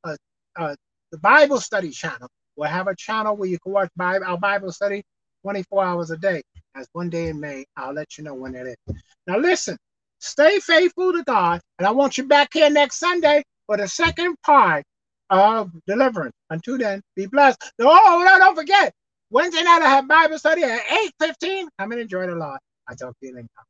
uh, 0.04 0.16
uh 0.56 0.74
the 1.12 1.18
Bible 1.18 1.60
study 1.60 1.90
channel. 1.90 2.28
We'll 2.56 2.68
have 2.68 2.88
a 2.88 2.96
channel 2.96 3.36
where 3.36 3.48
you 3.48 3.58
can 3.58 3.72
watch 3.72 3.90
Bible, 3.96 4.26
our 4.26 4.38
Bible 4.38 4.72
study 4.72 5.02
24 5.42 5.84
hours 5.84 6.10
a 6.10 6.16
day. 6.16 6.42
That's 6.74 6.88
one 6.92 7.10
day 7.10 7.28
in 7.28 7.40
May. 7.40 7.64
I'll 7.76 7.92
let 7.92 8.16
you 8.16 8.24
know 8.24 8.34
when 8.34 8.54
it 8.54 8.66
is. 8.66 8.96
Now 9.26 9.38
listen, 9.38 9.76
stay 10.18 10.58
faithful 10.60 11.12
to 11.12 11.22
God, 11.24 11.60
and 11.78 11.86
I 11.86 11.90
want 11.90 12.18
you 12.18 12.24
back 12.24 12.50
here 12.52 12.70
next 12.70 12.98
Sunday 12.98 13.42
for 13.66 13.76
the 13.76 13.88
second 13.88 14.36
part 14.44 14.84
of 15.30 15.70
deliverance. 15.86 16.34
Until 16.50 16.78
then, 16.78 17.02
be 17.14 17.26
blessed. 17.26 17.62
Oh, 17.80 18.24
no, 18.26 18.38
don't 18.38 18.56
forget. 18.56 18.92
Wednesday 19.30 19.62
night 19.62 19.82
I 19.82 19.88
have 19.88 20.08
Bible 20.08 20.38
study 20.38 20.64
at 20.64 20.80
8.15. 21.20 21.68
Come 21.78 21.92
and 21.92 22.00
enjoy 22.00 22.26
the 22.26 22.34
Lord. 22.34 22.58
I 22.89 22.95
talk 22.95 23.19
to 23.19 23.27
you 23.27 23.35
later. 23.35 23.68